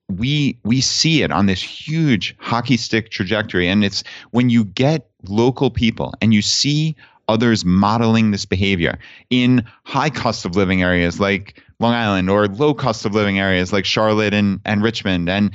we 0.08 0.58
we 0.64 0.80
see 0.80 1.22
it 1.22 1.30
on 1.30 1.46
this 1.46 1.62
huge 1.62 2.34
hockey 2.38 2.76
stick 2.76 3.10
trajectory 3.10 3.68
and 3.68 3.84
it's 3.84 4.02
when 4.30 4.48
you 4.48 4.64
get 4.64 5.10
local 5.28 5.70
people 5.70 6.14
and 6.20 6.32
you 6.32 6.40
see 6.40 6.96
others 7.28 7.64
modeling 7.64 8.30
this 8.30 8.44
behavior 8.46 8.98
in 9.30 9.62
high 9.84 10.10
cost 10.10 10.44
of 10.44 10.56
living 10.56 10.82
areas 10.82 11.20
like 11.20 11.62
Long 11.78 11.92
Island 11.92 12.30
or 12.30 12.46
low 12.48 12.74
cost 12.74 13.04
of 13.04 13.14
living 13.14 13.38
areas 13.38 13.72
like 13.72 13.84
Charlotte 13.84 14.34
and, 14.34 14.60
and 14.64 14.82
Richmond 14.82 15.28
and 15.28 15.52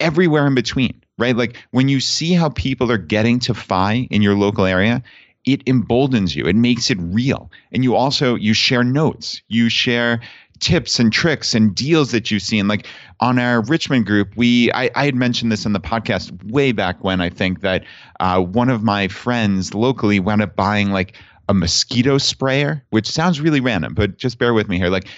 everywhere 0.00 0.46
in 0.46 0.54
between, 0.54 1.00
right? 1.18 1.36
Like 1.36 1.56
when 1.70 1.88
you 1.88 2.00
see 2.00 2.32
how 2.34 2.50
people 2.50 2.90
are 2.90 2.98
getting 2.98 3.38
to 3.40 3.54
FI 3.54 4.08
in 4.10 4.20
your 4.20 4.34
local 4.34 4.66
area, 4.66 5.02
it 5.44 5.62
emboldens 5.66 6.36
you. 6.36 6.44
It 6.44 6.56
makes 6.56 6.90
it 6.90 6.98
real. 7.00 7.50
And 7.72 7.82
you 7.82 7.94
also 7.94 8.34
you 8.34 8.52
share 8.52 8.84
notes. 8.84 9.40
You 9.48 9.68
share 9.68 10.20
tips 10.62 10.98
and 10.98 11.12
tricks 11.12 11.54
and 11.54 11.74
deals 11.74 12.12
that 12.12 12.30
you've 12.30 12.42
seen. 12.42 12.68
Like 12.68 12.86
on 13.20 13.38
our 13.38 13.60
Richmond 13.62 14.06
group, 14.06 14.34
we 14.36 14.72
I, 14.72 14.88
I 14.94 15.04
had 15.04 15.14
mentioned 15.14 15.52
this 15.52 15.66
in 15.66 15.74
the 15.74 15.80
podcast 15.80 16.50
way 16.50 16.72
back 16.72 17.02
when 17.04 17.20
I 17.20 17.28
think 17.28 17.60
that 17.60 17.84
uh, 18.20 18.40
one 18.40 18.70
of 18.70 18.82
my 18.82 19.08
friends 19.08 19.74
locally 19.74 20.20
wound 20.20 20.40
up 20.40 20.56
buying 20.56 20.90
like 20.90 21.16
a 21.48 21.54
mosquito 21.54 22.16
sprayer, 22.16 22.82
which 22.90 23.10
sounds 23.10 23.40
really 23.40 23.60
random, 23.60 23.92
but 23.92 24.16
just 24.16 24.38
bear 24.38 24.54
with 24.54 24.68
me 24.68 24.78
here. 24.78 24.88
Like 24.88 25.08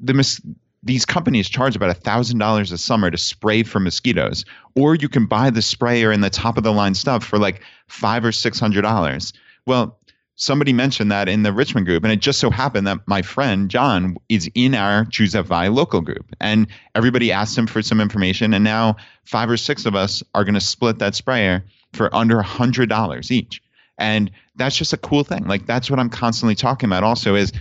the 0.00 0.14
mos- 0.14 0.40
these 0.84 1.04
companies 1.04 1.48
charge 1.48 1.74
about 1.74 1.90
a 1.90 1.94
thousand 1.94 2.38
dollars 2.38 2.70
a 2.70 2.78
summer 2.78 3.10
to 3.10 3.18
spray 3.18 3.64
for 3.64 3.80
mosquitoes, 3.80 4.44
or 4.76 4.94
you 4.94 5.08
can 5.08 5.26
buy 5.26 5.50
the 5.50 5.60
sprayer 5.60 6.12
and 6.12 6.22
the 6.22 6.30
top 6.30 6.56
of 6.56 6.62
the 6.62 6.72
line 6.72 6.94
stuff 6.94 7.24
for 7.24 7.38
like 7.38 7.60
five 7.88 8.24
or 8.24 8.32
six 8.32 8.60
hundred 8.60 8.82
dollars. 8.82 9.32
Well, 9.66 9.97
somebody 10.38 10.72
mentioned 10.72 11.10
that 11.10 11.28
in 11.28 11.42
the 11.42 11.52
Richmond 11.52 11.84
group, 11.84 12.04
and 12.04 12.12
it 12.12 12.20
just 12.20 12.38
so 12.38 12.48
happened 12.48 12.86
that 12.86 13.00
my 13.06 13.22
friend 13.22 13.68
John 13.68 14.16
is 14.28 14.48
in 14.54 14.74
our 14.74 15.04
Choose 15.06 15.34
FI 15.34 15.68
local 15.68 16.00
group, 16.00 16.24
and 16.40 16.68
everybody 16.94 17.30
asked 17.30 17.58
him 17.58 17.66
for 17.66 17.82
some 17.82 18.00
information, 18.00 18.54
and 18.54 18.64
now 18.64 18.96
five 19.24 19.50
or 19.50 19.56
six 19.56 19.84
of 19.84 19.94
us 19.94 20.22
are 20.34 20.44
going 20.44 20.54
to 20.54 20.60
split 20.60 21.00
that 21.00 21.16
sprayer 21.16 21.64
for 21.92 22.14
under 22.14 22.38
a 22.38 22.44
hundred 22.44 22.88
dollars 22.88 23.30
each, 23.30 23.60
and 23.98 24.30
that's 24.54 24.76
just 24.76 24.92
a 24.92 24.96
cool 24.96 25.24
thing. 25.24 25.44
Like 25.44 25.66
that's 25.66 25.90
what 25.90 25.98
I'm 25.98 26.10
constantly 26.10 26.54
talking 26.54 26.88
about. 26.88 27.02
Also, 27.02 27.34
is 27.34 27.52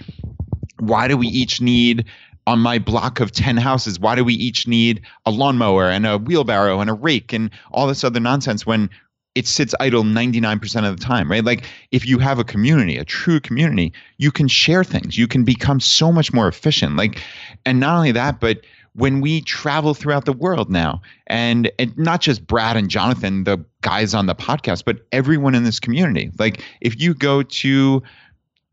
why 0.79 1.07
do 1.07 1.17
we 1.17 1.27
each 1.27 1.60
need 1.60 2.05
on 2.46 2.60
my 2.60 2.79
block 2.79 3.19
of 3.19 3.34
10 3.34 3.57
houses, 3.57 4.00
why 4.00 4.15
do 4.15 4.24
we 4.24 4.34
each 4.34 4.67
need 4.67 5.01
a 5.25 5.31
lawnmower 5.31 5.89
and 5.89 6.05
a 6.05 6.17
wheelbarrow 6.17 6.79
and 6.79 6.89
a 6.89 6.93
rake 6.93 7.34
and 7.34 7.50
all 7.74 7.88
this 7.88 8.05
other 8.05 8.22
nonsense 8.22 8.65
when 8.65 8.89
it 9.38 9.46
sits 9.46 9.75
idle 9.79 10.03
99% 10.03 10.89
of 10.89 11.00
the 11.00 11.06
time, 11.06 11.29
right? 11.29 11.46
Like 11.46 11.63
if 11.91 12.08
you 12.08 12.17
have 12.17 12.39
a 12.39 12.44
community, 12.44 12.98
a 12.98 13.06
true 13.06 13.39
community, 13.39 13.94
you 14.17 14.32
can 14.32 14.48
share 14.48 14.84
things. 14.84 15.15
You 15.15 15.27
can 15.27 15.44
become 15.44 15.79
so 15.79 16.12
much 16.12 16.34
more 16.34 16.48
efficient. 16.48 16.96
Like, 16.96 17.22
and 17.63 17.79
not 17.79 17.96
only 17.96 18.12
that, 18.13 18.39
but 18.39 18.62
when 18.94 19.22
we 19.22 19.41
travel 19.41 19.94
throughout 19.94 20.25
the 20.25 20.34
world 20.34 20.72
now, 20.72 21.03
and, 21.27 21.72
and 21.77 21.96
not 22.00 22.20
just 22.20 22.48
Brad 22.48 22.77
and 22.77 22.89
Jonathan, 22.89 23.44
the 23.44 23.63
guys 23.82 24.15
on 24.15 24.25
the 24.25 24.34
podcast, 24.34 24.86
but 24.86 25.06
everyone 25.12 25.53
in 25.53 25.63
this 25.63 25.79
community. 25.79 26.32
Like 26.39 26.63
if 26.82 27.00
you 27.00 27.13
go 27.13 27.44
to 27.44 28.01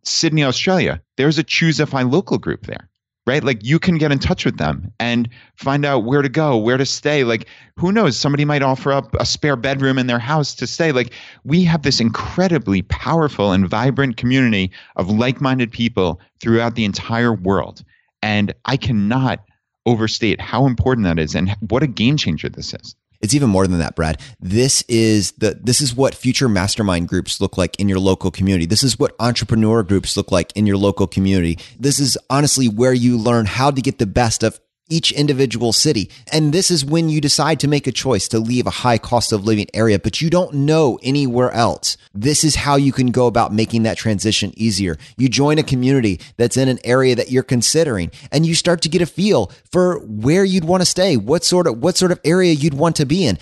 Sydney, 0.02 0.44
Australia, 0.44 1.02
there's 1.18 1.36
a 1.36 1.42
Choose 1.44 1.78
FI 1.78 2.04
local 2.04 2.38
group 2.38 2.64
there 2.64 2.88
right? 3.26 3.42
Like 3.42 3.64
you 3.64 3.78
can 3.78 3.98
get 3.98 4.12
in 4.12 4.18
touch 4.18 4.44
with 4.44 4.58
them 4.58 4.92
and 5.00 5.28
find 5.56 5.84
out 5.84 6.04
where 6.04 6.22
to 6.22 6.28
go, 6.28 6.56
where 6.56 6.76
to 6.76 6.86
stay. 6.86 7.24
Like 7.24 7.48
who 7.76 7.92
knows, 7.92 8.16
somebody 8.16 8.44
might 8.44 8.62
offer 8.62 8.92
up 8.92 9.14
a 9.18 9.26
spare 9.26 9.56
bedroom 9.56 9.98
in 9.98 10.06
their 10.06 10.18
house 10.18 10.54
to 10.56 10.66
stay. 10.66 10.92
Like 10.92 11.12
we 11.44 11.64
have 11.64 11.82
this 11.82 12.00
incredibly 12.00 12.82
powerful 12.82 13.52
and 13.52 13.68
vibrant 13.68 14.16
community 14.16 14.70
of 14.96 15.10
like-minded 15.10 15.72
people 15.72 16.20
throughout 16.40 16.74
the 16.74 16.84
entire 16.84 17.32
world. 17.32 17.82
And 18.22 18.54
I 18.64 18.76
cannot 18.76 19.44
overstate 19.86 20.40
how 20.40 20.66
important 20.66 21.04
that 21.04 21.18
is 21.18 21.34
and 21.34 21.54
what 21.68 21.82
a 21.82 21.86
game 21.86 22.16
changer 22.16 22.48
this 22.48 22.74
is. 22.74 22.96
It's 23.20 23.34
even 23.34 23.50
more 23.50 23.66
than 23.66 23.78
that, 23.78 23.96
Brad. 23.96 24.20
This 24.40 24.82
is 24.88 25.32
the 25.32 25.58
this 25.62 25.80
is 25.80 25.94
what 25.94 26.14
future 26.14 26.48
mastermind 26.48 27.08
groups 27.08 27.40
look 27.40 27.56
like 27.56 27.78
in 27.80 27.88
your 27.88 27.98
local 27.98 28.30
community. 28.30 28.66
This 28.66 28.82
is 28.82 28.98
what 28.98 29.14
entrepreneur 29.18 29.82
groups 29.82 30.16
look 30.16 30.30
like 30.30 30.52
in 30.54 30.66
your 30.66 30.76
local 30.76 31.06
community. 31.06 31.58
This 31.78 31.98
is 31.98 32.18
honestly 32.28 32.68
where 32.68 32.92
you 32.92 33.16
learn 33.16 33.46
how 33.46 33.70
to 33.70 33.80
get 33.80 33.98
the 33.98 34.06
best 34.06 34.42
of 34.42 34.60
each 34.88 35.12
individual 35.12 35.72
city. 35.72 36.10
And 36.30 36.52
this 36.52 36.70
is 36.70 36.84
when 36.84 37.08
you 37.08 37.20
decide 37.20 37.58
to 37.60 37.68
make 37.68 37.86
a 37.86 37.92
choice 37.92 38.28
to 38.28 38.38
leave 38.38 38.66
a 38.66 38.70
high 38.70 38.98
cost 38.98 39.32
of 39.32 39.44
living 39.44 39.66
area, 39.72 39.98
but 39.98 40.20
you 40.20 40.28
don't 40.28 40.52
know 40.52 40.98
anywhere 41.02 41.50
else. 41.52 41.96
This 42.12 42.44
is 42.44 42.54
how 42.54 42.76
you 42.76 42.92
can 42.92 43.10
go 43.10 43.26
about 43.26 43.52
making 43.52 43.84
that 43.84 43.96
transition 43.96 44.52
easier. 44.56 44.98
You 45.16 45.28
join 45.28 45.58
a 45.58 45.62
community 45.62 46.20
that's 46.36 46.56
in 46.56 46.68
an 46.68 46.78
area 46.84 47.14
that 47.14 47.30
you're 47.30 47.42
considering 47.42 48.10
and 48.30 48.44
you 48.44 48.54
start 48.54 48.82
to 48.82 48.88
get 48.88 49.00
a 49.00 49.06
feel 49.06 49.50
for 49.72 50.00
where 50.00 50.44
you'd 50.44 50.64
want 50.64 50.82
to 50.82 50.86
stay, 50.86 51.16
what 51.16 51.44
sort 51.44 51.66
of 51.66 51.82
what 51.82 51.96
sort 51.96 52.12
of 52.12 52.20
area 52.24 52.52
you'd 52.52 52.74
want 52.74 52.96
to 52.96 53.06
be 53.06 53.26
in. 53.26 53.38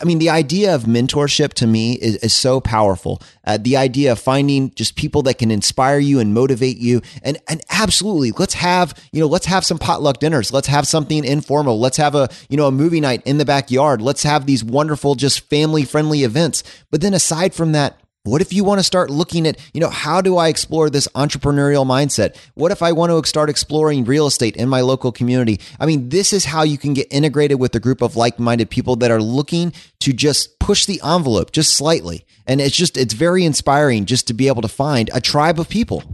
I 0.00 0.04
mean, 0.04 0.18
the 0.18 0.30
idea 0.30 0.74
of 0.74 0.84
mentorship 0.84 1.52
to 1.54 1.66
me 1.66 1.94
is, 1.94 2.16
is 2.16 2.32
so 2.32 2.60
powerful. 2.60 3.20
Uh, 3.44 3.58
the 3.60 3.76
idea 3.76 4.12
of 4.12 4.18
finding 4.18 4.70
just 4.74 4.96
people 4.96 5.22
that 5.22 5.38
can 5.38 5.50
inspire 5.50 5.98
you 5.98 6.18
and 6.18 6.32
motivate 6.32 6.78
you 6.78 7.02
and 7.22 7.38
and 7.48 7.62
absolutely 7.70 8.32
let's 8.32 8.54
have, 8.54 8.94
you 9.12 9.20
know, 9.20 9.26
let's 9.26 9.46
have 9.46 9.64
some 9.64 9.78
potluck 9.78 10.18
dinners. 10.18 10.52
Let's 10.52 10.66
have 10.68 10.77
have 10.78 10.86
something 10.86 11.24
informal. 11.24 11.80
Let's 11.80 11.96
have 11.96 12.14
a, 12.14 12.28
you 12.48 12.56
know, 12.56 12.68
a 12.68 12.72
movie 12.72 13.00
night 13.00 13.22
in 13.24 13.38
the 13.38 13.44
backyard. 13.44 14.00
Let's 14.00 14.22
have 14.22 14.46
these 14.46 14.62
wonderful, 14.62 15.16
just 15.16 15.40
family 15.50 15.84
friendly 15.84 16.22
events. 16.22 16.62
But 16.92 17.00
then 17.00 17.14
aside 17.14 17.52
from 17.52 17.72
that, 17.72 18.00
what 18.22 18.40
if 18.40 18.52
you 18.52 18.62
want 18.62 18.78
to 18.78 18.84
start 18.84 19.10
looking 19.10 19.44
at, 19.46 19.58
you 19.72 19.80
know, 19.80 19.88
how 19.88 20.20
do 20.20 20.36
I 20.36 20.48
explore 20.48 20.88
this 20.88 21.08
entrepreneurial 21.16 21.84
mindset? 21.84 22.36
What 22.54 22.70
if 22.70 22.80
I 22.80 22.92
want 22.92 23.10
to 23.10 23.28
start 23.28 23.50
exploring 23.50 24.04
real 24.04 24.28
estate 24.28 24.54
in 24.54 24.68
my 24.68 24.82
local 24.82 25.10
community? 25.10 25.60
I 25.80 25.86
mean, 25.86 26.10
this 26.10 26.32
is 26.32 26.44
how 26.44 26.62
you 26.62 26.78
can 26.78 26.94
get 26.94 27.08
integrated 27.10 27.58
with 27.58 27.74
a 27.74 27.80
group 27.80 28.00
of 28.00 28.14
like 28.14 28.38
minded 28.38 28.70
people 28.70 28.94
that 28.96 29.10
are 29.10 29.22
looking 29.22 29.72
to 30.00 30.12
just 30.12 30.60
push 30.60 30.86
the 30.86 31.00
envelope 31.04 31.50
just 31.50 31.74
slightly. 31.74 32.24
And 32.46 32.60
it's 32.60 32.76
just, 32.76 32.96
it's 32.96 33.14
very 33.14 33.44
inspiring 33.44 34.04
just 34.04 34.28
to 34.28 34.34
be 34.34 34.46
able 34.46 34.62
to 34.62 34.68
find 34.68 35.10
a 35.12 35.20
tribe 35.20 35.58
of 35.58 35.68
people. 35.68 36.04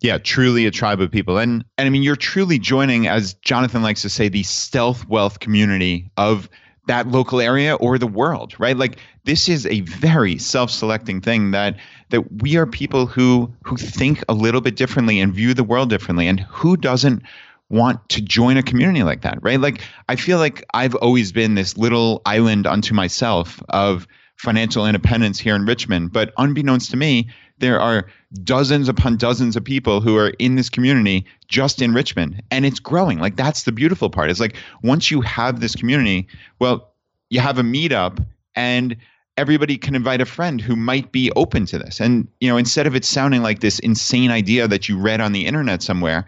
Yeah, 0.00 0.18
truly 0.18 0.66
a 0.66 0.70
tribe 0.70 1.00
of 1.00 1.10
people. 1.10 1.38
And 1.38 1.64
and 1.76 1.86
I 1.86 1.90
mean 1.90 2.02
you're 2.02 2.16
truly 2.16 2.58
joining, 2.58 3.06
as 3.06 3.34
Jonathan 3.34 3.82
likes 3.82 4.02
to 4.02 4.08
say, 4.08 4.28
the 4.28 4.42
stealth 4.42 5.06
wealth 5.08 5.40
community 5.40 6.10
of 6.16 6.48
that 6.86 7.08
local 7.08 7.40
area 7.40 7.74
or 7.76 7.98
the 7.98 8.06
world, 8.06 8.58
right? 8.58 8.76
Like 8.76 8.98
this 9.24 9.48
is 9.48 9.66
a 9.66 9.80
very 9.82 10.38
self-selecting 10.38 11.20
thing 11.20 11.50
that 11.50 11.76
that 12.08 12.42
we 12.42 12.56
are 12.56 12.66
people 12.66 13.06
who 13.06 13.52
who 13.62 13.76
think 13.76 14.24
a 14.28 14.34
little 14.34 14.60
bit 14.60 14.76
differently 14.76 15.20
and 15.20 15.34
view 15.34 15.54
the 15.54 15.64
world 15.64 15.90
differently. 15.90 16.26
And 16.26 16.40
who 16.40 16.76
doesn't 16.76 17.22
want 17.68 18.08
to 18.08 18.20
join 18.20 18.56
a 18.56 18.62
community 18.62 19.02
like 19.04 19.22
that, 19.22 19.38
right? 19.42 19.60
Like 19.60 19.82
I 20.08 20.16
feel 20.16 20.38
like 20.38 20.64
I've 20.74 20.94
always 20.96 21.30
been 21.30 21.54
this 21.54 21.76
little 21.76 22.22
island 22.24 22.66
unto 22.66 22.94
myself 22.94 23.62
of 23.68 24.08
financial 24.40 24.86
independence 24.86 25.38
here 25.38 25.54
in 25.54 25.66
Richmond, 25.66 26.12
but 26.12 26.32
unbeknownst 26.38 26.90
to 26.90 26.96
me, 26.96 27.28
there 27.58 27.78
are 27.78 28.06
dozens 28.42 28.88
upon 28.88 29.18
dozens 29.18 29.54
of 29.54 29.62
people 29.62 30.00
who 30.00 30.16
are 30.16 30.30
in 30.38 30.56
this 30.56 30.70
community 30.70 31.26
just 31.48 31.82
in 31.82 31.92
Richmond 31.92 32.42
and 32.50 32.64
it's 32.64 32.80
growing. 32.80 33.18
Like 33.18 33.36
that's 33.36 33.64
the 33.64 33.72
beautiful 33.72 34.08
part. 34.08 34.30
It's 34.30 34.40
like 34.40 34.56
once 34.82 35.10
you 35.10 35.20
have 35.20 35.60
this 35.60 35.76
community, 35.76 36.26
well, 36.58 36.94
you 37.28 37.40
have 37.40 37.58
a 37.58 37.62
meetup 37.62 38.24
and 38.54 38.96
everybody 39.36 39.76
can 39.76 39.94
invite 39.94 40.22
a 40.22 40.26
friend 40.26 40.58
who 40.58 40.74
might 40.74 41.12
be 41.12 41.30
open 41.32 41.66
to 41.66 41.78
this. 41.78 42.00
And 42.00 42.26
you 42.40 42.48
know, 42.48 42.56
instead 42.56 42.86
of 42.86 42.96
it 42.96 43.04
sounding 43.04 43.42
like 43.42 43.60
this 43.60 43.78
insane 43.80 44.30
idea 44.30 44.66
that 44.68 44.88
you 44.88 44.98
read 44.98 45.20
on 45.20 45.32
the 45.32 45.44
internet 45.44 45.82
somewhere, 45.82 46.24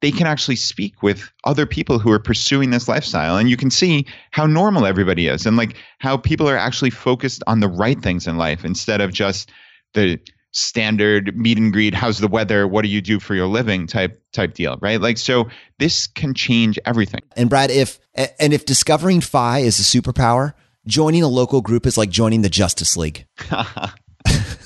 they 0.00 0.10
can 0.10 0.26
actually 0.26 0.56
speak 0.56 1.02
with 1.02 1.30
other 1.44 1.66
people 1.66 1.98
who 1.98 2.10
are 2.10 2.18
pursuing 2.18 2.70
this 2.70 2.88
lifestyle. 2.88 3.36
And 3.36 3.50
you 3.50 3.56
can 3.56 3.70
see 3.70 4.06
how 4.30 4.46
normal 4.46 4.86
everybody 4.86 5.28
is 5.28 5.46
and 5.46 5.56
like 5.56 5.76
how 5.98 6.16
people 6.16 6.48
are 6.48 6.56
actually 6.56 6.90
focused 6.90 7.42
on 7.46 7.60
the 7.60 7.68
right 7.68 8.00
things 8.00 8.26
in 8.26 8.38
life 8.38 8.64
instead 8.64 9.00
of 9.00 9.12
just 9.12 9.50
the 9.94 10.18
standard 10.52 11.36
meet 11.36 11.56
and 11.56 11.72
greet 11.72 11.94
how's 11.94 12.18
the 12.18 12.26
weather 12.26 12.66
what 12.66 12.82
do 12.82 12.88
you 12.88 13.00
do 13.00 13.20
for 13.20 13.36
your 13.36 13.46
living 13.46 13.86
type 13.86 14.20
type 14.32 14.54
deal 14.54 14.76
right? 14.80 15.00
Like 15.00 15.18
so 15.18 15.48
this 15.78 16.06
can 16.08 16.34
change 16.34 16.78
everything. 16.84 17.20
And 17.36 17.48
brad 17.48 17.70
if 17.70 18.00
and 18.14 18.52
if 18.52 18.64
discovering 18.64 19.20
FI 19.20 19.60
is 19.60 19.78
a 19.78 19.82
superpower 19.82 20.54
joining 20.86 21.22
a 21.22 21.28
local 21.28 21.60
group 21.60 21.86
is 21.86 21.96
like 21.96 22.10
joining 22.10 22.42
the 22.42 22.48
justice 22.48 22.96
league 22.96 23.26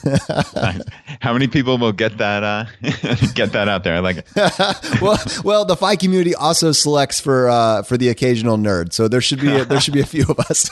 How 1.20 1.32
many 1.32 1.46
people 1.46 1.78
will 1.78 1.92
get 1.92 2.18
that 2.18 2.42
uh, 2.42 2.64
get 3.34 3.52
that 3.52 3.68
out 3.68 3.84
there? 3.84 3.94
I 3.94 4.00
like 4.00 4.18
it. 4.18 4.26
well, 5.00 5.18
well, 5.44 5.64
the 5.64 5.76
FI 5.76 5.96
community 5.96 6.34
also 6.34 6.72
selects 6.72 7.20
for 7.20 7.48
uh, 7.48 7.82
for 7.82 7.96
the 7.96 8.08
occasional 8.08 8.56
nerd, 8.56 8.92
so 8.92 9.08
there 9.08 9.20
should 9.20 9.40
be 9.40 9.54
a, 9.54 9.64
there 9.64 9.80
should 9.80 9.94
be 9.94 10.00
a 10.00 10.06
few 10.06 10.24
of 10.28 10.38
us. 10.40 10.68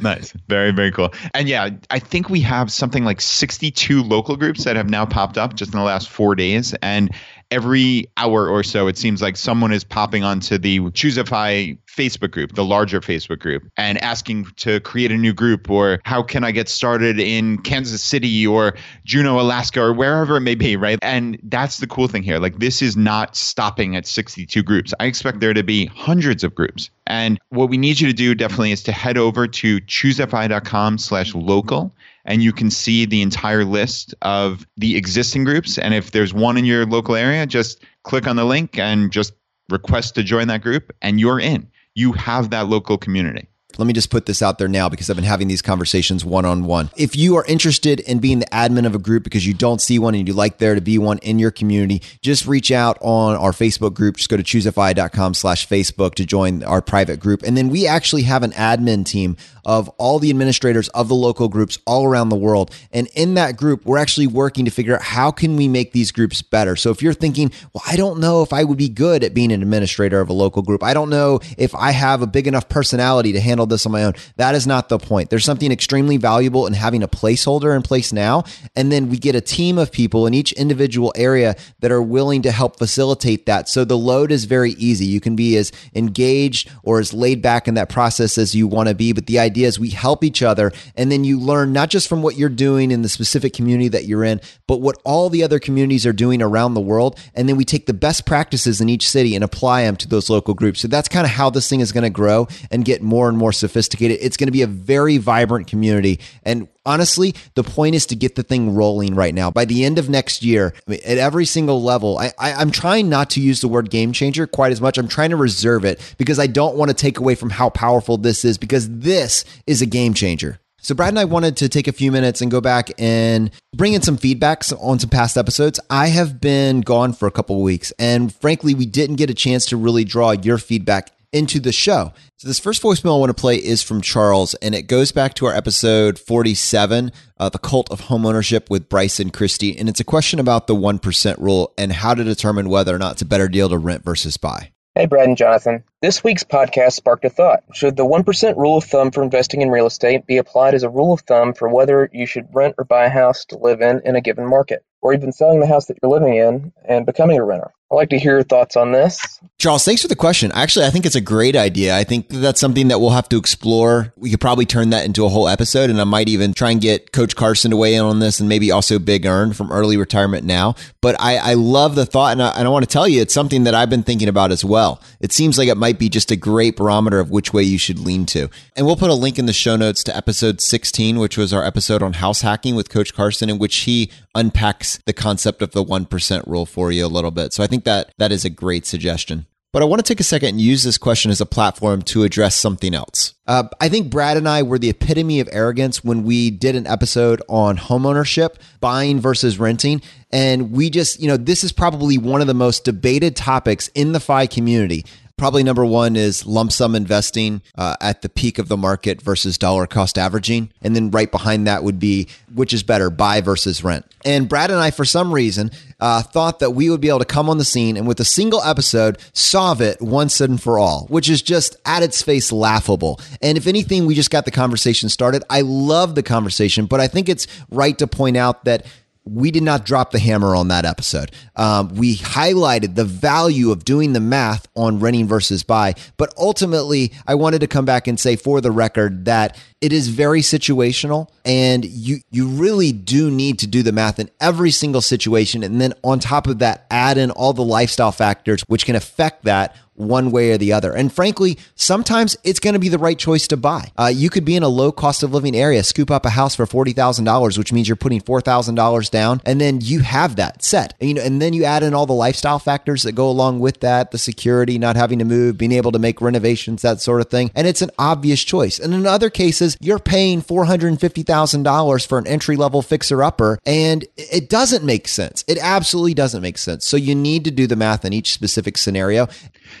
nice, 0.00 0.32
very 0.48 0.70
very 0.70 0.92
cool. 0.92 1.12
And 1.34 1.48
yeah, 1.48 1.70
I 1.90 1.98
think 1.98 2.28
we 2.28 2.40
have 2.40 2.70
something 2.70 3.04
like 3.04 3.20
sixty 3.20 3.70
two 3.70 4.02
local 4.02 4.36
groups 4.36 4.64
that 4.64 4.76
have 4.76 4.88
now 4.88 5.04
popped 5.06 5.38
up 5.38 5.54
just 5.54 5.72
in 5.72 5.78
the 5.78 5.84
last 5.84 6.08
four 6.08 6.34
days, 6.34 6.74
and 6.82 7.10
every 7.50 8.06
hour 8.16 8.48
or 8.48 8.62
so, 8.62 8.86
it 8.88 8.98
seems 8.98 9.22
like 9.22 9.36
someone 9.36 9.72
is 9.72 9.84
popping 9.84 10.24
onto 10.24 10.58
the 10.58 10.90
Choose 10.92 11.16
FI 11.16 11.78
Facebook 11.86 12.30
group, 12.30 12.54
the 12.54 12.64
larger 12.64 13.00
Facebook 13.00 13.40
group, 13.40 13.64
and 13.76 13.98
asking 13.98 14.46
to 14.56 14.80
create 14.80 15.10
a 15.10 15.16
new 15.16 15.32
group 15.32 15.68
or 15.70 16.00
how 16.04 16.22
can 16.22 16.44
I 16.44 16.52
get 16.52 16.68
started 16.68 17.18
in 17.18 17.58
Kansas 17.58 18.02
City 18.02 18.46
or 18.46 18.74
Juneau, 19.04 19.40
Alaska, 19.40 19.80
or 19.80 19.92
wherever 19.92 20.36
it 20.36 20.42
may 20.42 20.54
be, 20.54 20.76
right? 20.76 20.98
And 21.02 21.38
that's 21.44 21.78
the 21.78 21.86
cool 21.86 22.08
thing 22.08 22.22
here. 22.22 22.38
Like, 22.38 22.58
this 22.58 22.82
is 22.82 22.96
not 22.96 23.34
stopping 23.34 23.96
at 23.96 24.06
62 24.06 24.62
groups. 24.62 24.94
I 25.00 25.06
expect 25.06 25.40
there 25.40 25.54
to 25.54 25.62
be 25.62 25.86
hundreds 25.86 26.44
of 26.44 26.54
groups. 26.54 26.90
And 27.06 27.38
what 27.48 27.70
we 27.70 27.78
need 27.78 28.00
you 28.00 28.06
to 28.06 28.14
do 28.14 28.34
definitely 28.34 28.72
is 28.72 28.82
to 28.84 28.92
head 28.92 29.16
over 29.16 29.48
to 29.48 29.80
choosefi.com 29.80 30.98
slash 30.98 31.34
local 31.34 31.92
and 32.28 32.42
you 32.42 32.52
can 32.52 32.70
see 32.70 33.06
the 33.06 33.22
entire 33.22 33.64
list 33.64 34.14
of 34.22 34.66
the 34.76 34.96
existing 34.96 35.44
groups. 35.44 35.78
And 35.78 35.94
if 35.94 36.10
there's 36.10 36.34
one 36.34 36.58
in 36.58 36.66
your 36.66 36.84
local 36.84 37.16
area, 37.16 37.46
just 37.46 37.82
click 38.04 38.26
on 38.28 38.36
the 38.36 38.44
link 38.44 38.78
and 38.78 39.10
just 39.10 39.32
request 39.70 40.14
to 40.14 40.22
join 40.22 40.46
that 40.48 40.62
group, 40.62 40.94
and 41.02 41.18
you're 41.18 41.40
in. 41.40 41.66
You 41.94 42.12
have 42.12 42.50
that 42.50 42.68
local 42.68 42.98
community. 42.98 43.48
Let 43.76 43.86
me 43.86 43.92
just 43.92 44.10
put 44.10 44.24
this 44.24 44.40
out 44.40 44.56
there 44.58 44.66
now 44.66 44.88
because 44.88 45.10
I've 45.10 45.16
been 45.16 45.26
having 45.26 45.46
these 45.46 45.60
conversations 45.60 46.24
one 46.24 46.46
on 46.46 46.64
one. 46.64 46.90
If 46.96 47.14
you 47.16 47.36
are 47.36 47.44
interested 47.44 48.00
in 48.00 48.18
being 48.18 48.38
the 48.38 48.46
admin 48.46 48.86
of 48.86 48.94
a 48.94 48.98
group 48.98 49.24
because 49.24 49.46
you 49.46 49.52
don't 49.52 49.80
see 49.80 49.98
one 49.98 50.14
and 50.14 50.26
you'd 50.26 50.36
like 50.36 50.56
there 50.56 50.74
to 50.74 50.80
be 50.80 50.96
one 50.96 51.18
in 51.18 51.38
your 51.38 51.50
community, 51.50 52.02
just 52.22 52.46
reach 52.46 52.72
out 52.72 52.96
on 53.02 53.36
our 53.36 53.52
Facebook 53.52 53.92
group. 53.92 54.16
Just 54.16 54.30
go 54.30 54.38
to 54.38 54.42
choosefi.com 54.42 55.34
slash 55.34 55.68
Facebook 55.68 56.14
to 56.14 56.24
join 56.24 56.64
our 56.64 56.80
private 56.80 57.20
group. 57.20 57.42
And 57.42 57.56
then 57.56 57.68
we 57.68 57.86
actually 57.86 58.22
have 58.22 58.42
an 58.42 58.52
admin 58.52 59.04
team 59.04 59.36
of 59.66 59.90
all 59.90 60.18
the 60.18 60.30
administrators 60.30 60.88
of 60.88 61.08
the 61.08 61.14
local 61.14 61.46
groups 61.48 61.78
all 61.86 62.06
around 62.06 62.30
the 62.30 62.36
world. 62.36 62.74
And 62.90 63.06
in 63.14 63.34
that 63.34 63.58
group, 63.58 63.84
we're 63.84 63.98
actually 63.98 64.26
working 64.26 64.64
to 64.64 64.70
figure 64.70 64.94
out 64.94 65.02
how 65.02 65.30
can 65.30 65.56
we 65.56 65.68
make 65.68 65.92
these 65.92 66.10
groups 66.10 66.40
better. 66.40 66.74
So 66.74 66.90
if 66.90 67.02
you're 67.02 67.12
thinking, 67.12 67.52
well, 67.74 67.84
I 67.86 67.96
don't 67.96 68.18
know 68.18 68.42
if 68.42 68.54
I 68.54 68.64
would 68.64 68.78
be 68.78 68.88
good 68.88 69.22
at 69.22 69.34
being 69.34 69.52
an 69.52 69.60
administrator 69.60 70.22
of 70.22 70.30
a 70.30 70.32
local 70.32 70.62
group. 70.62 70.82
I 70.82 70.94
don't 70.94 71.10
know 71.10 71.40
if 71.58 71.74
I 71.74 71.90
have 71.90 72.22
a 72.22 72.26
big 72.26 72.46
enough 72.46 72.70
personality 72.70 73.32
to 73.34 73.40
handle 73.40 73.57
this 73.66 73.86
on 73.86 73.92
my 73.92 74.04
own. 74.04 74.14
That 74.36 74.54
is 74.54 74.66
not 74.66 74.88
the 74.88 74.98
point. 74.98 75.30
There's 75.30 75.44
something 75.44 75.72
extremely 75.72 76.16
valuable 76.16 76.66
in 76.66 76.74
having 76.74 77.02
a 77.02 77.08
placeholder 77.08 77.74
in 77.74 77.82
place 77.82 78.12
now. 78.12 78.44
And 78.76 78.92
then 78.92 79.08
we 79.08 79.18
get 79.18 79.34
a 79.34 79.40
team 79.40 79.78
of 79.78 79.90
people 79.90 80.26
in 80.26 80.34
each 80.34 80.52
individual 80.52 81.12
area 81.16 81.56
that 81.80 81.90
are 81.90 82.02
willing 82.02 82.42
to 82.42 82.50
help 82.50 82.78
facilitate 82.78 83.46
that. 83.46 83.68
So 83.68 83.84
the 83.84 83.98
load 83.98 84.30
is 84.30 84.44
very 84.44 84.72
easy. 84.72 85.06
You 85.06 85.20
can 85.20 85.34
be 85.34 85.56
as 85.56 85.72
engaged 85.94 86.70
or 86.82 87.00
as 87.00 87.12
laid 87.12 87.42
back 87.42 87.68
in 87.68 87.74
that 87.74 87.88
process 87.88 88.38
as 88.38 88.54
you 88.54 88.66
want 88.66 88.88
to 88.88 88.94
be. 88.94 89.12
But 89.12 89.26
the 89.26 89.38
idea 89.38 89.66
is 89.66 89.78
We 89.78 89.90
help 89.90 90.24
each 90.24 90.42
other. 90.42 90.72
And 90.96 91.10
then 91.10 91.24
you 91.24 91.38
learn 91.38 91.72
not 91.72 91.90
just 91.90 92.08
from 92.08 92.22
what 92.22 92.36
you're 92.36 92.48
doing 92.48 92.90
in 92.90 93.02
the 93.02 93.08
specific 93.08 93.52
community 93.52 93.88
that 93.88 94.04
you're 94.04 94.24
in, 94.24 94.40
but 94.66 94.80
what 94.80 95.00
all 95.04 95.30
the 95.30 95.42
other 95.42 95.58
communities 95.58 96.06
are 96.06 96.12
doing 96.12 96.42
around 96.42 96.74
the 96.74 96.80
world. 96.80 97.18
And 97.34 97.48
then 97.48 97.56
we 97.56 97.64
take 97.64 97.86
the 97.86 97.94
best 97.94 98.26
practices 98.26 98.80
in 98.80 98.88
each 98.88 99.08
city 99.08 99.34
and 99.34 99.44
apply 99.44 99.82
them 99.82 99.96
to 99.96 100.08
those 100.08 100.30
local 100.30 100.54
groups. 100.54 100.80
So 100.80 100.88
that's 100.88 101.08
kind 101.08 101.24
of 101.24 101.32
how 101.32 101.50
this 101.50 101.68
thing 101.68 101.80
is 101.80 101.92
going 101.92 102.04
to 102.04 102.10
grow 102.10 102.48
and 102.70 102.84
get 102.84 103.02
more 103.02 103.28
and 103.28 103.38
more 103.38 103.47
sophisticated. 103.52 104.18
It's 104.20 104.36
going 104.36 104.48
to 104.48 104.52
be 104.52 104.62
a 104.62 104.66
very 104.66 105.18
vibrant 105.18 105.66
community. 105.66 106.20
And 106.44 106.68
honestly, 106.86 107.34
the 107.54 107.62
point 107.62 107.94
is 107.94 108.06
to 108.06 108.16
get 108.16 108.34
the 108.34 108.42
thing 108.42 108.74
rolling 108.74 109.14
right 109.14 109.34
now. 109.34 109.50
By 109.50 109.64
the 109.64 109.84
end 109.84 109.98
of 109.98 110.08
next 110.08 110.42
year, 110.42 110.74
at 110.88 111.18
every 111.18 111.44
single 111.44 111.82
level, 111.82 112.18
I, 112.18 112.32
I, 112.38 112.62
am 112.62 112.70
trying 112.70 113.08
not 113.08 113.30
to 113.30 113.40
use 113.40 113.60
the 113.60 113.68
word 113.68 113.90
game 113.90 114.12
changer 114.12 114.46
quite 114.46 114.72
as 114.72 114.80
much. 114.80 114.98
I'm 114.98 115.08
trying 115.08 115.30
to 115.30 115.36
reserve 115.36 115.84
it 115.84 116.14
because 116.18 116.38
I 116.38 116.46
don't 116.46 116.76
want 116.76 116.90
to 116.90 116.94
take 116.94 117.18
away 117.18 117.34
from 117.34 117.50
how 117.50 117.70
powerful 117.70 118.16
this 118.16 118.44
is 118.44 118.58
because 118.58 118.88
this 118.88 119.44
is 119.66 119.82
a 119.82 119.86
game 119.86 120.14
changer. 120.14 120.58
So, 120.80 120.94
Brad 120.94 121.08
and 121.08 121.18
I 121.18 121.24
wanted 121.24 121.56
to 121.58 121.68
take 121.68 121.88
a 121.88 121.92
few 121.92 122.12
minutes 122.12 122.40
and 122.40 122.50
go 122.50 122.60
back 122.60 122.90
and 122.98 123.50
bring 123.74 123.94
in 123.94 124.02
some 124.02 124.16
feedbacks 124.16 124.72
on 124.80 124.98
some 125.00 125.10
past 125.10 125.36
episodes. 125.36 125.80
I 125.90 126.06
have 126.06 126.40
been 126.40 126.82
gone 126.82 127.12
for 127.12 127.26
a 127.26 127.32
couple 127.32 127.60
weeks, 127.62 127.92
and 127.98 128.32
frankly, 128.32 128.74
we 128.74 128.86
didn't 128.86 129.16
get 129.16 129.28
a 129.28 129.34
chance 129.34 129.66
to 129.66 129.76
really 129.76 130.04
draw 130.04 130.30
your 130.30 130.56
feedback 130.56 131.10
into 131.32 131.60
the 131.60 131.72
show. 131.72 132.12
So, 132.40 132.46
this 132.46 132.60
first 132.60 132.84
voicemail 132.84 133.16
I 133.16 133.18
want 133.18 133.36
to 133.36 133.40
play 133.40 133.56
is 133.56 133.82
from 133.82 134.00
Charles, 134.00 134.54
and 134.54 134.72
it 134.72 134.82
goes 134.82 135.10
back 135.10 135.34
to 135.34 135.46
our 135.46 135.52
episode 135.52 136.20
47, 136.20 137.10
uh, 137.36 137.48
The 137.48 137.58
Cult 137.58 137.90
of 137.90 138.02
Homeownership 138.02 138.70
with 138.70 138.88
Bryce 138.88 139.18
and 139.18 139.32
Christy. 139.32 139.76
And 139.76 139.88
it's 139.88 139.98
a 139.98 140.04
question 140.04 140.38
about 140.38 140.68
the 140.68 140.74
1% 140.76 141.38
rule 141.38 141.74
and 141.76 141.92
how 141.92 142.14
to 142.14 142.22
determine 142.22 142.68
whether 142.68 142.94
or 142.94 142.98
not 143.00 143.14
it's 143.14 143.22
a 143.22 143.26
better 143.26 143.48
deal 143.48 143.68
to 143.68 143.76
rent 143.76 144.04
versus 144.04 144.36
buy. 144.36 144.70
Hey, 144.94 145.06
Brad 145.06 145.26
and 145.26 145.36
Jonathan. 145.36 145.82
This 146.00 146.22
week's 146.22 146.44
podcast 146.44 146.92
sparked 146.92 147.24
a 147.24 147.28
thought. 147.28 147.64
Should 147.74 147.96
the 147.96 148.06
1% 148.06 148.56
rule 148.56 148.76
of 148.76 148.84
thumb 148.84 149.10
for 149.10 149.24
investing 149.24 149.60
in 149.60 149.70
real 149.70 149.86
estate 149.86 150.24
be 150.24 150.36
applied 150.36 150.74
as 150.74 150.84
a 150.84 150.88
rule 150.88 151.12
of 151.12 151.22
thumb 151.22 151.54
for 151.54 151.68
whether 151.68 152.08
you 152.12 152.24
should 152.24 152.46
rent 152.54 152.76
or 152.78 152.84
buy 152.84 153.06
a 153.06 153.10
house 153.10 153.46
to 153.46 153.58
live 153.58 153.80
in 153.80 154.00
in 154.04 154.14
a 154.14 154.20
given 154.20 154.48
market, 154.48 154.84
or 155.02 155.12
even 155.12 155.32
selling 155.32 155.58
the 155.58 155.66
house 155.66 155.86
that 155.86 155.98
you're 156.00 156.12
living 156.12 156.36
in 156.36 156.72
and 156.84 157.04
becoming 157.04 157.36
a 157.36 157.44
renter? 157.44 157.72
I'd 157.90 157.94
like 157.94 158.10
to 158.10 158.18
hear 158.18 158.32
your 158.32 158.42
thoughts 158.42 158.76
on 158.76 158.92
this. 158.92 159.40
Charles, 159.58 159.82
thanks 159.82 160.02
for 160.02 160.08
the 160.08 160.14
question. 160.14 160.52
Actually, 160.52 160.84
I 160.84 160.90
think 160.90 161.06
it's 161.06 161.14
a 161.14 161.22
great 161.22 161.56
idea. 161.56 161.96
I 161.96 162.04
think 162.04 162.28
that's 162.28 162.60
something 162.60 162.88
that 162.88 163.00
we'll 163.00 163.10
have 163.10 163.30
to 163.30 163.38
explore. 163.38 164.12
We 164.14 164.30
could 164.30 164.42
probably 164.42 164.66
turn 164.66 164.90
that 164.90 165.06
into 165.06 165.24
a 165.24 165.30
whole 165.30 165.48
episode, 165.48 165.88
and 165.88 165.98
I 165.98 166.04
might 166.04 166.28
even 166.28 166.52
try 166.52 166.70
and 166.70 166.82
get 166.82 167.12
Coach 167.12 167.34
Carson 167.34 167.70
to 167.70 167.78
weigh 167.78 167.94
in 167.94 168.04
on 168.04 168.18
this 168.18 168.40
and 168.40 168.48
maybe 168.48 168.70
also 168.70 168.98
Big 168.98 169.24
ERN 169.24 169.54
from 169.54 169.72
early 169.72 169.96
retirement 169.96 170.44
now. 170.44 170.74
But 171.00 171.16
I, 171.18 171.38
I 171.38 171.54
love 171.54 171.94
the 171.94 172.04
thought, 172.04 172.32
and 172.32 172.42
I, 172.42 172.50
and 172.50 172.68
I 172.68 172.70
want 172.70 172.84
to 172.84 172.92
tell 172.92 173.08
you, 173.08 173.22
it's 173.22 173.32
something 173.32 173.64
that 173.64 173.74
I've 173.74 173.90
been 173.90 174.02
thinking 174.02 174.28
about 174.28 174.52
as 174.52 174.66
well. 174.66 175.00
It 175.20 175.32
seems 175.32 175.56
like 175.56 175.68
it 175.68 175.78
might 175.78 175.98
be 175.98 176.10
just 176.10 176.30
a 176.30 176.36
great 176.36 176.76
barometer 176.76 177.20
of 177.20 177.30
which 177.30 177.54
way 177.54 177.62
you 177.62 177.78
should 177.78 177.98
lean 177.98 178.26
to. 178.26 178.50
And 178.76 178.84
we'll 178.84 178.96
put 178.96 179.10
a 179.10 179.14
link 179.14 179.38
in 179.38 179.46
the 179.46 179.54
show 179.54 179.76
notes 179.76 180.04
to 180.04 180.16
episode 180.16 180.60
16, 180.60 181.18
which 181.18 181.38
was 181.38 181.54
our 181.54 181.64
episode 181.64 182.02
on 182.02 182.12
house 182.12 182.42
hacking 182.42 182.74
with 182.74 182.90
Coach 182.90 183.14
Carson, 183.14 183.48
in 183.48 183.58
which 183.58 183.76
he 183.78 184.10
unpacks 184.38 184.98
the 185.04 185.12
concept 185.12 185.62
of 185.62 185.72
the 185.72 185.84
1% 185.84 186.46
rule 186.46 186.66
for 186.66 186.92
you 186.92 187.04
a 187.04 187.08
little 187.08 187.30
bit. 187.30 187.52
So 187.52 187.62
I 187.62 187.66
think 187.66 187.84
that 187.84 188.12
that 188.18 188.32
is 188.32 188.44
a 188.44 188.50
great 188.50 188.86
suggestion. 188.86 189.46
But 189.70 189.82
I 189.82 189.84
want 189.84 190.02
to 190.02 190.08
take 190.10 190.20
a 190.20 190.24
second 190.24 190.48
and 190.48 190.60
use 190.60 190.82
this 190.82 190.96
question 190.96 191.30
as 191.30 191.42
a 191.42 191.46
platform 191.46 192.00
to 192.02 192.22
address 192.22 192.54
something 192.54 192.94
else. 192.94 193.34
Uh, 193.46 193.64
I 193.80 193.90
think 193.90 194.10
Brad 194.10 194.38
and 194.38 194.48
I 194.48 194.62
were 194.62 194.78
the 194.78 194.88
epitome 194.88 195.40
of 195.40 195.48
arrogance 195.52 196.02
when 196.02 196.22
we 196.22 196.50
did 196.50 196.74
an 196.74 196.86
episode 196.86 197.42
on 197.48 197.76
homeownership, 197.76 198.56
buying 198.80 199.20
versus 199.20 199.58
renting. 199.58 200.00
And 200.30 200.72
we 200.72 200.88
just, 200.88 201.20
you 201.20 201.28
know, 201.28 201.36
this 201.36 201.64
is 201.64 201.72
probably 201.72 202.16
one 202.16 202.40
of 202.40 202.46
the 202.46 202.54
most 202.54 202.84
debated 202.84 203.36
topics 203.36 203.88
in 203.88 204.12
the 204.12 204.20
FI 204.20 204.46
community. 204.46 205.04
Probably 205.38 205.62
number 205.62 205.84
one 205.84 206.16
is 206.16 206.44
lump 206.46 206.72
sum 206.72 206.96
investing 206.96 207.62
uh, 207.76 207.94
at 208.00 208.22
the 208.22 208.28
peak 208.28 208.58
of 208.58 208.66
the 208.66 208.76
market 208.76 209.22
versus 209.22 209.56
dollar 209.56 209.86
cost 209.86 210.18
averaging. 210.18 210.72
And 210.82 210.96
then 210.96 211.12
right 211.12 211.30
behind 211.30 211.68
that 211.68 211.84
would 211.84 212.00
be 212.00 212.26
which 212.52 212.72
is 212.72 212.82
better, 212.82 213.08
buy 213.08 213.40
versus 213.40 213.84
rent. 213.84 214.04
And 214.24 214.48
Brad 214.48 214.72
and 214.72 214.80
I, 214.80 214.90
for 214.90 215.04
some 215.04 215.32
reason, 215.32 215.70
uh, 216.00 216.22
thought 216.22 216.58
that 216.58 216.72
we 216.72 216.90
would 216.90 217.00
be 217.00 217.08
able 217.08 217.20
to 217.20 217.24
come 217.24 217.48
on 217.48 217.58
the 217.58 217.64
scene 217.64 217.96
and 217.96 218.08
with 218.08 218.18
a 218.18 218.24
single 218.24 218.60
episode 218.62 219.18
solve 219.32 219.80
it 219.80 220.02
once 220.02 220.40
and 220.40 220.60
for 220.60 220.76
all, 220.76 221.06
which 221.06 221.30
is 221.30 221.40
just 221.40 221.76
at 221.84 222.02
its 222.02 222.20
face 222.20 222.50
laughable. 222.50 223.20
And 223.40 223.56
if 223.56 223.68
anything, 223.68 224.06
we 224.06 224.16
just 224.16 224.32
got 224.32 224.44
the 224.44 224.50
conversation 224.50 225.08
started. 225.08 225.44
I 225.48 225.60
love 225.60 226.16
the 226.16 226.24
conversation, 226.24 226.86
but 226.86 226.98
I 226.98 227.06
think 227.06 227.28
it's 227.28 227.46
right 227.70 227.96
to 227.98 228.08
point 228.08 228.36
out 228.36 228.64
that 228.64 228.84
we 229.34 229.50
did 229.50 229.62
not 229.62 229.84
drop 229.84 230.10
the 230.10 230.18
hammer 230.18 230.54
on 230.54 230.68
that 230.68 230.84
episode. 230.84 231.30
Um, 231.56 231.94
we 231.94 232.16
highlighted 232.16 232.94
the 232.94 233.04
value 233.04 233.70
of 233.70 233.84
doing 233.84 234.12
the 234.12 234.20
math 234.20 234.66
on 234.74 235.00
renting 235.00 235.26
versus 235.26 235.62
buy, 235.62 235.94
but 236.16 236.32
ultimately, 236.36 237.12
I 237.26 237.34
wanted 237.34 237.60
to 237.60 237.66
come 237.66 237.84
back 237.84 238.06
and 238.06 238.18
say 238.18 238.36
for 238.36 238.60
the 238.60 238.70
record 238.70 239.24
that 239.26 239.56
it 239.80 239.92
is 239.92 240.08
very 240.08 240.40
situational, 240.40 241.28
and 241.44 241.84
you 241.84 242.18
you 242.30 242.48
really 242.48 242.92
do 242.92 243.30
need 243.30 243.58
to 243.60 243.66
do 243.66 243.82
the 243.82 243.92
math 243.92 244.18
in 244.18 244.30
every 244.40 244.70
single 244.70 245.02
situation, 245.02 245.62
and 245.62 245.80
then 245.80 245.94
on 246.02 246.18
top 246.18 246.46
of 246.46 246.58
that, 246.58 246.86
add 246.90 247.18
in 247.18 247.30
all 247.30 247.52
the 247.52 247.64
lifestyle 247.64 248.12
factors 248.12 248.62
which 248.66 248.86
can 248.86 248.96
affect 248.96 249.44
that 249.44 249.76
one 249.98 250.30
way 250.30 250.52
or 250.52 250.58
the 250.58 250.72
other. 250.72 250.92
And 250.92 251.12
frankly, 251.12 251.58
sometimes 251.74 252.36
it's 252.44 252.60
going 252.60 252.74
to 252.74 252.80
be 252.80 252.88
the 252.88 252.98
right 252.98 253.18
choice 253.18 253.46
to 253.48 253.56
buy. 253.56 253.92
Uh, 253.96 254.10
you 254.14 254.30
could 254.30 254.44
be 254.44 254.56
in 254.56 254.62
a 254.62 254.68
low 254.68 254.92
cost 254.92 255.22
of 255.22 255.32
living 255.32 255.56
area, 255.56 255.82
scoop 255.82 256.10
up 256.10 256.24
a 256.24 256.30
house 256.30 256.54
for 256.54 256.66
$40,000, 256.66 257.58
which 257.58 257.72
means 257.72 257.88
you're 257.88 257.96
putting 257.96 258.20
$4,000 258.20 259.10
down, 259.10 259.40
and 259.44 259.60
then 259.60 259.80
you 259.80 260.00
have 260.00 260.36
that 260.36 260.62
set. 260.62 260.94
And, 261.00 261.08
you 261.08 261.14
know, 261.14 261.22
and 261.22 261.42
then 261.42 261.52
you 261.52 261.64
add 261.64 261.82
in 261.82 261.94
all 261.94 262.06
the 262.06 262.12
lifestyle 262.12 262.58
factors 262.58 263.02
that 263.02 263.12
go 263.12 263.28
along 263.28 263.60
with 263.60 263.80
that, 263.80 264.10
the 264.10 264.18
security, 264.18 264.78
not 264.78 264.96
having 264.96 265.18
to 265.18 265.24
move, 265.24 265.58
being 265.58 265.72
able 265.72 265.92
to 265.92 265.98
make 265.98 266.20
renovations, 266.20 266.82
that 266.82 267.00
sort 267.00 267.20
of 267.20 267.28
thing. 267.28 267.50
And 267.54 267.66
it's 267.66 267.82
an 267.82 267.90
obvious 267.98 268.42
choice. 268.42 268.78
And 268.78 268.94
in 268.94 269.06
other 269.06 269.30
cases, 269.30 269.76
you're 269.80 269.98
paying 269.98 270.42
$450,000 270.42 272.06
for 272.06 272.18
an 272.18 272.26
entry 272.26 272.56
level 272.56 272.82
fixer 272.82 273.22
upper, 273.22 273.58
and 273.66 274.06
it 274.16 274.48
doesn't 274.48 274.84
make 274.84 275.08
sense. 275.08 275.44
It 275.48 275.58
absolutely 275.60 276.14
doesn't 276.14 276.42
make 276.42 276.58
sense. 276.58 276.86
So 276.86 276.96
you 276.96 277.14
need 277.14 277.44
to 277.44 277.50
do 277.50 277.66
the 277.66 277.76
math 277.76 278.04
in 278.04 278.12
each 278.12 278.32
specific 278.32 278.76
scenario. 278.76 279.28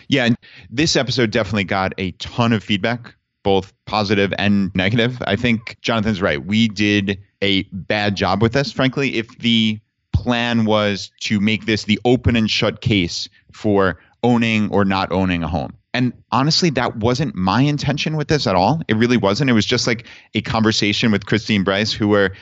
Yeah, 0.08 0.24
and 0.26 0.36
this 0.70 0.96
episode 0.96 1.30
definitely 1.30 1.64
got 1.64 1.92
a 1.98 2.12
ton 2.12 2.52
of 2.52 2.62
feedback, 2.62 3.14
both 3.42 3.72
positive 3.86 4.32
and 4.38 4.74
negative. 4.74 5.22
I 5.26 5.36
think 5.36 5.78
Jonathan's 5.80 6.22
right. 6.22 6.44
We 6.44 6.68
did 6.68 7.18
a 7.42 7.62
bad 7.72 8.16
job 8.16 8.42
with 8.42 8.52
this, 8.52 8.72
frankly. 8.72 9.16
If 9.16 9.38
the 9.38 9.80
plan 10.12 10.64
was 10.64 11.12
to 11.20 11.38
make 11.40 11.66
this 11.66 11.84
the 11.84 12.00
open 12.04 12.34
and 12.34 12.50
shut 12.50 12.80
case 12.80 13.28
for 13.52 13.98
owning 14.22 14.68
or 14.70 14.84
not 14.84 15.12
owning 15.12 15.42
a 15.42 15.48
home. 15.48 15.72
And 15.94 16.12
honestly, 16.32 16.70
that 16.70 16.96
wasn't 16.96 17.34
my 17.34 17.62
intention 17.62 18.16
with 18.16 18.28
this 18.28 18.46
at 18.46 18.54
all. 18.54 18.82
It 18.88 18.96
really 18.96 19.16
wasn't. 19.16 19.48
It 19.48 19.54
was 19.54 19.64
just 19.64 19.86
like 19.86 20.06
a 20.34 20.42
conversation 20.42 21.12
with 21.12 21.26
Christine 21.26 21.64
Bryce, 21.64 21.92
who 21.92 22.08
were 22.08 22.34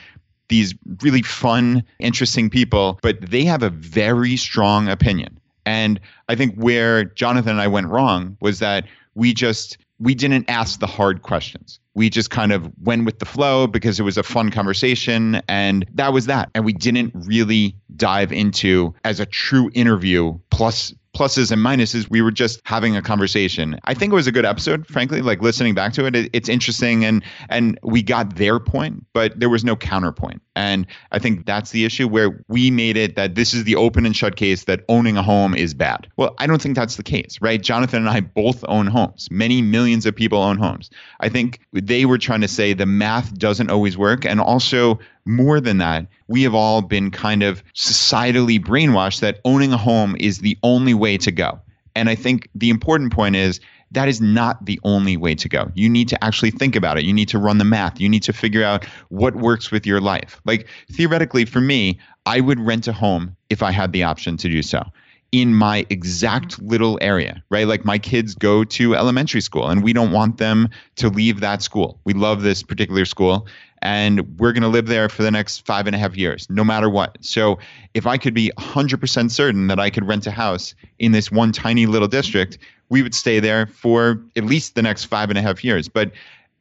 these 0.49 0.73
really 1.01 1.21
fun, 1.21 1.83
interesting 1.99 2.49
people, 2.49 2.99
but 3.01 3.21
they 3.21 3.43
have 3.45 3.63
a 3.63 3.69
very 3.69 4.37
strong 4.37 4.87
opinion. 4.87 5.39
And 5.67 5.99
I 6.29 6.35
think 6.35 6.55
where 6.55 7.03
Jonathan 7.03 7.51
and 7.51 7.61
I 7.61 7.67
went 7.67 7.87
wrong 7.87 8.37
was 8.39 8.59
that 8.59 8.85
we 9.15 9.33
just 9.33 9.77
we 9.99 10.15
didn't 10.15 10.49
ask 10.49 10.79
the 10.79 10.87
hard 10.87 11.23
questions. 11.23 11.79
We 11.93 12.09
just 12.09 12.29
kind 12.29 12.53
of 12.53 12.71
went 12.83 13.03
with 13.03 13.19
the 13.19 13.25
flow 13.25 13.67
because 13.67 13.99
it 13.99 14.03
was 14.03 14.17
a 14.17 14.23
fun 14.23 14.49
conversation 14.49 15.41
and 15.49 15.85
that 15.95 16.13
was 16.13 16.27
that. 16.27 16.49
And 16.55 16.63
we 16.63 16.71
didn't 16.71 17.11
really 17.15 17.75
dive 17.97 18.31
into 18.31 18.95
as 19.03 19.19
a 19.19 19.25
true 19.25 19.69
interview 19.73 20.39
plus 20.51 20.93
pluses 21.17 21.51
and 21.51 21.59
minuses. 21.59 22.07
We 22.09 22.21
were 22.21 22.31
just 22.31 22.61
having 22.63 22.95
a 22.95 23.01
conversation. 23.01 23.79
I 23.85 23.95
think 23.95 24.13
it 24.13 24.15
was 24.15 24.27
a 24.27 24.31
good 24.31 24.45
episode, 24.45 24.85
frankly. 24.85 25.21
Like 25.21 25.41
listening 25.41 25.73
back 25.73 25.93
to 25.93 26.05
it, 26.05 26.15
it, 26.15 26.29
it's 26.31 26.47
interesting, 26.47 27.03
and 27.03 27.23
and 27.49 27.79
we 27.81 28.03
got 28.03 28.35
their 28.35 28.59
point, 28.59 29.03
but 29.13 29.37
there 29.39 29.49
was 29.49 29.63
no 29.63 29.75
counterpoint. 29.75 30.41
And 30.55 30.85
I 31.11 31.19
think 31.19 31.45
that's 31.45 31.71
the 31.71 31.85
issue 31.85 32.07
where 32.07 32.43
we 32.47 32.69
made 32.69 32.97
it 32.97 33.15
that 33.15 33.35
this 33.35 33.53
is 33.53 33.63
the 33.63 33.75
open 33.75 34.05
and 34.05 34.15
shut 34.15 34.35
case 34.35 34.65
that 34.65 34.83
owning 34.89 35.17
a 35.17 35.23
home 35.23 35.55
is 35.55 35.73
bad. 35.73 36.07
Well, 36.17 36.35
I 36.37 36.45
don't 36.45 36.61
think 36.61 36.75
that's 36.75 36.97
the 36.97 37.03
case, 37.03 37.37
right? 37.41 37.61
Jonathan 37.61 37.99
and 37.99 38.09
I 38.09 38.21
both 38.21 38.63
own 38.67 38.87
homes. 38.87 39.27
Many 39.31 39.61
millions 39.61 40.05
of 40.05 40.15
people 40.15 40.39
own 40.39 40.57
homes. 40.57 40.89
I 41.19 41.29
think 41.29 41.59
they 41.73 42.05
were 42.05 42.17
trying 42.19 42.41
to 42.41 42.47
say 42.47 42.73
the 42.73 42.85
math 42.85 43.33
doesn't 43.37 43.71
always 43.71 43.97
work, 43.97 44.23
and 44.23 44.39
also 44.39 44.99
more 45.27 45.59
than 45.59 45.77
that, 45.77 46.07
we 46.27 46.43
have 46.43 46.55
all 46.55 46.81
been 46.81 47.11
kind 47.11 47.43
of 47.43 47.63
societally 47.73 48.59
brainwashed 48.63 49.19
that 49.19 49.39
owning 49.45 49.73
a 49.73 49.77
home 49.77 50.15
is 50.19 50.39
the 50.39 50.57
only 50.63 50.93
way 50.93 51.17
to 51.17 51.31
go. 51.31 51.59
And 51.95 52.09
I 52.09 52.15
think 52.15 52.47
the 52.55 52.69
important 52.69 53.11
point 53.11 53.35
is 53.35 53.59
that 53.91 54.07
is 54.07 54.19
not 54.19 54.65
the 54.65 54.79
only 54.83 55.17
way 55.17 55.33
to 55.35 55.47
go. 55.47 55.71
You 55.73 55.89
need 55.89 56.09
to 56.09 56.23
actually 56.23 56.51
think 56.51 56.75
about 56.75 56.97
it. 56.97 57.05
You 57.05 57.13
need 57.13 57.29
to 57.29 57.39
run 57.39 57.57
the 57.57 57.65
math. 57.65 57.99
You 57.99 58.09
need 58.09 58.23
to 58.23 58.33
figure 58.33 58.63
out 58.63 58.85
what 59.09 59.35
works 59.35 59.71
with 59.71 59.85
your 59.85 60.01
life. 60.01 60.41
Like 60.45 60.67
theoretically, 60.91 61.45
for 61.45 61.61
me, 61.61 61.99
I 62.25 62.41
would 62.41 62.59
rent 62.59 62.87
a 62.87 62.93
home 62.93 63.35
if 63.49 63.63
I 63.63 63.71
had 63.71 63.93
the 63.93 64.03
option 64.03 64.37
to 64.37 64.49
do 64.49 64.61
so 64.61 64.83
in 65.31 65.53
my 65.53 65.85
exact 65.89 66.61
little 66.61 66.97
area, 67.01 67.43
right? 67.49 67.67
Like 67.67 67.83
my 67.83 67.97
kids 67.97 68.33
go 68.33 68.63
to 68.63 68.95
elementary 68.95 69.41
school 69.41 69.67
and 69.67 69.83
we 69.83 69.91
don't 69.91 70.11
want 70.11 70.37
them 70.37 70.69
to 70.95 71.09
leave 71.09 71.41
that 71.41 71.61
school. 71.61 71.99
We 72.05 72.13
love 72.13 72.43
this 72.43 72.63
particular 72.63 73.05
school 73.05 73.47
and 73.81 74.39
we're 74.39 74.53
going 74.53 74.63
to 74.63 74.69
live 74.69 74.87
there 74.87 75.09
for 75.09 75.23
the 75.23 75.31
next 75.31 75.65
five 75.65 75.87
and 75.87 75.95
a 75.95 75.99
half 75.99 76.15
years, 76.15 76.47
no 76.49 76.63
matter 76.63 76.89
what. 76.89 77.17
So 77.21 77.59
if 77.93 78.07
I 78.07 78.17
could 78.17 78.33
be 78.33 78.51
100% 78.57 79.31
certain 79.31 79.67
that 79.67 79.79
I 79.79 79.89
could 79.89 80.07
rent 80.07 80.25
a 80.27 80.31
house 80.31 80.73
in 80.99 81.11
this 81.11 81.31
one 81.31 81.51
tiny 81.51 81.85
little 81.85 82.07
district, 82.07 82.57
we 82.89 83.01
would 83.03 83.13
stay 83.13 83.39
there 83.39 83.67
for 83.67 84.21
at 84.35 84.45
least 84.45 84.75
the 84.75 84.81
next 84.81 85.05
five 85.05 85.29
and 85.29 85.37
a 85.37 85.41
half 85.41 85.63
years. 85.63 85.87
But 85.87 86.11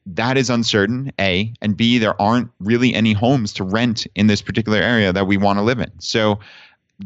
that 0.07 0.37
is 0.37 0.51
uncertain, 0.51 1.13
A, 1.19 1.53
and 1.61 1.77
B, 1.77 1.99
there 1.99 2.21
aren't 2.21 2.49
really 2.61 2.95
any 2.95 3.13
homes 3.13 3.53
to 3.55 3.65
rent 3.65 4.07
in 4.15 4.29
this 4.29 4.41
particular 4.41 4.79
area 4.79 5.13
that 5.13 5.27
we 5.27 5.37
want 5.37 5.59
to 5.59 5.63
live 5.63 5.81
in. 5.81 5.91
So 5.99 6.39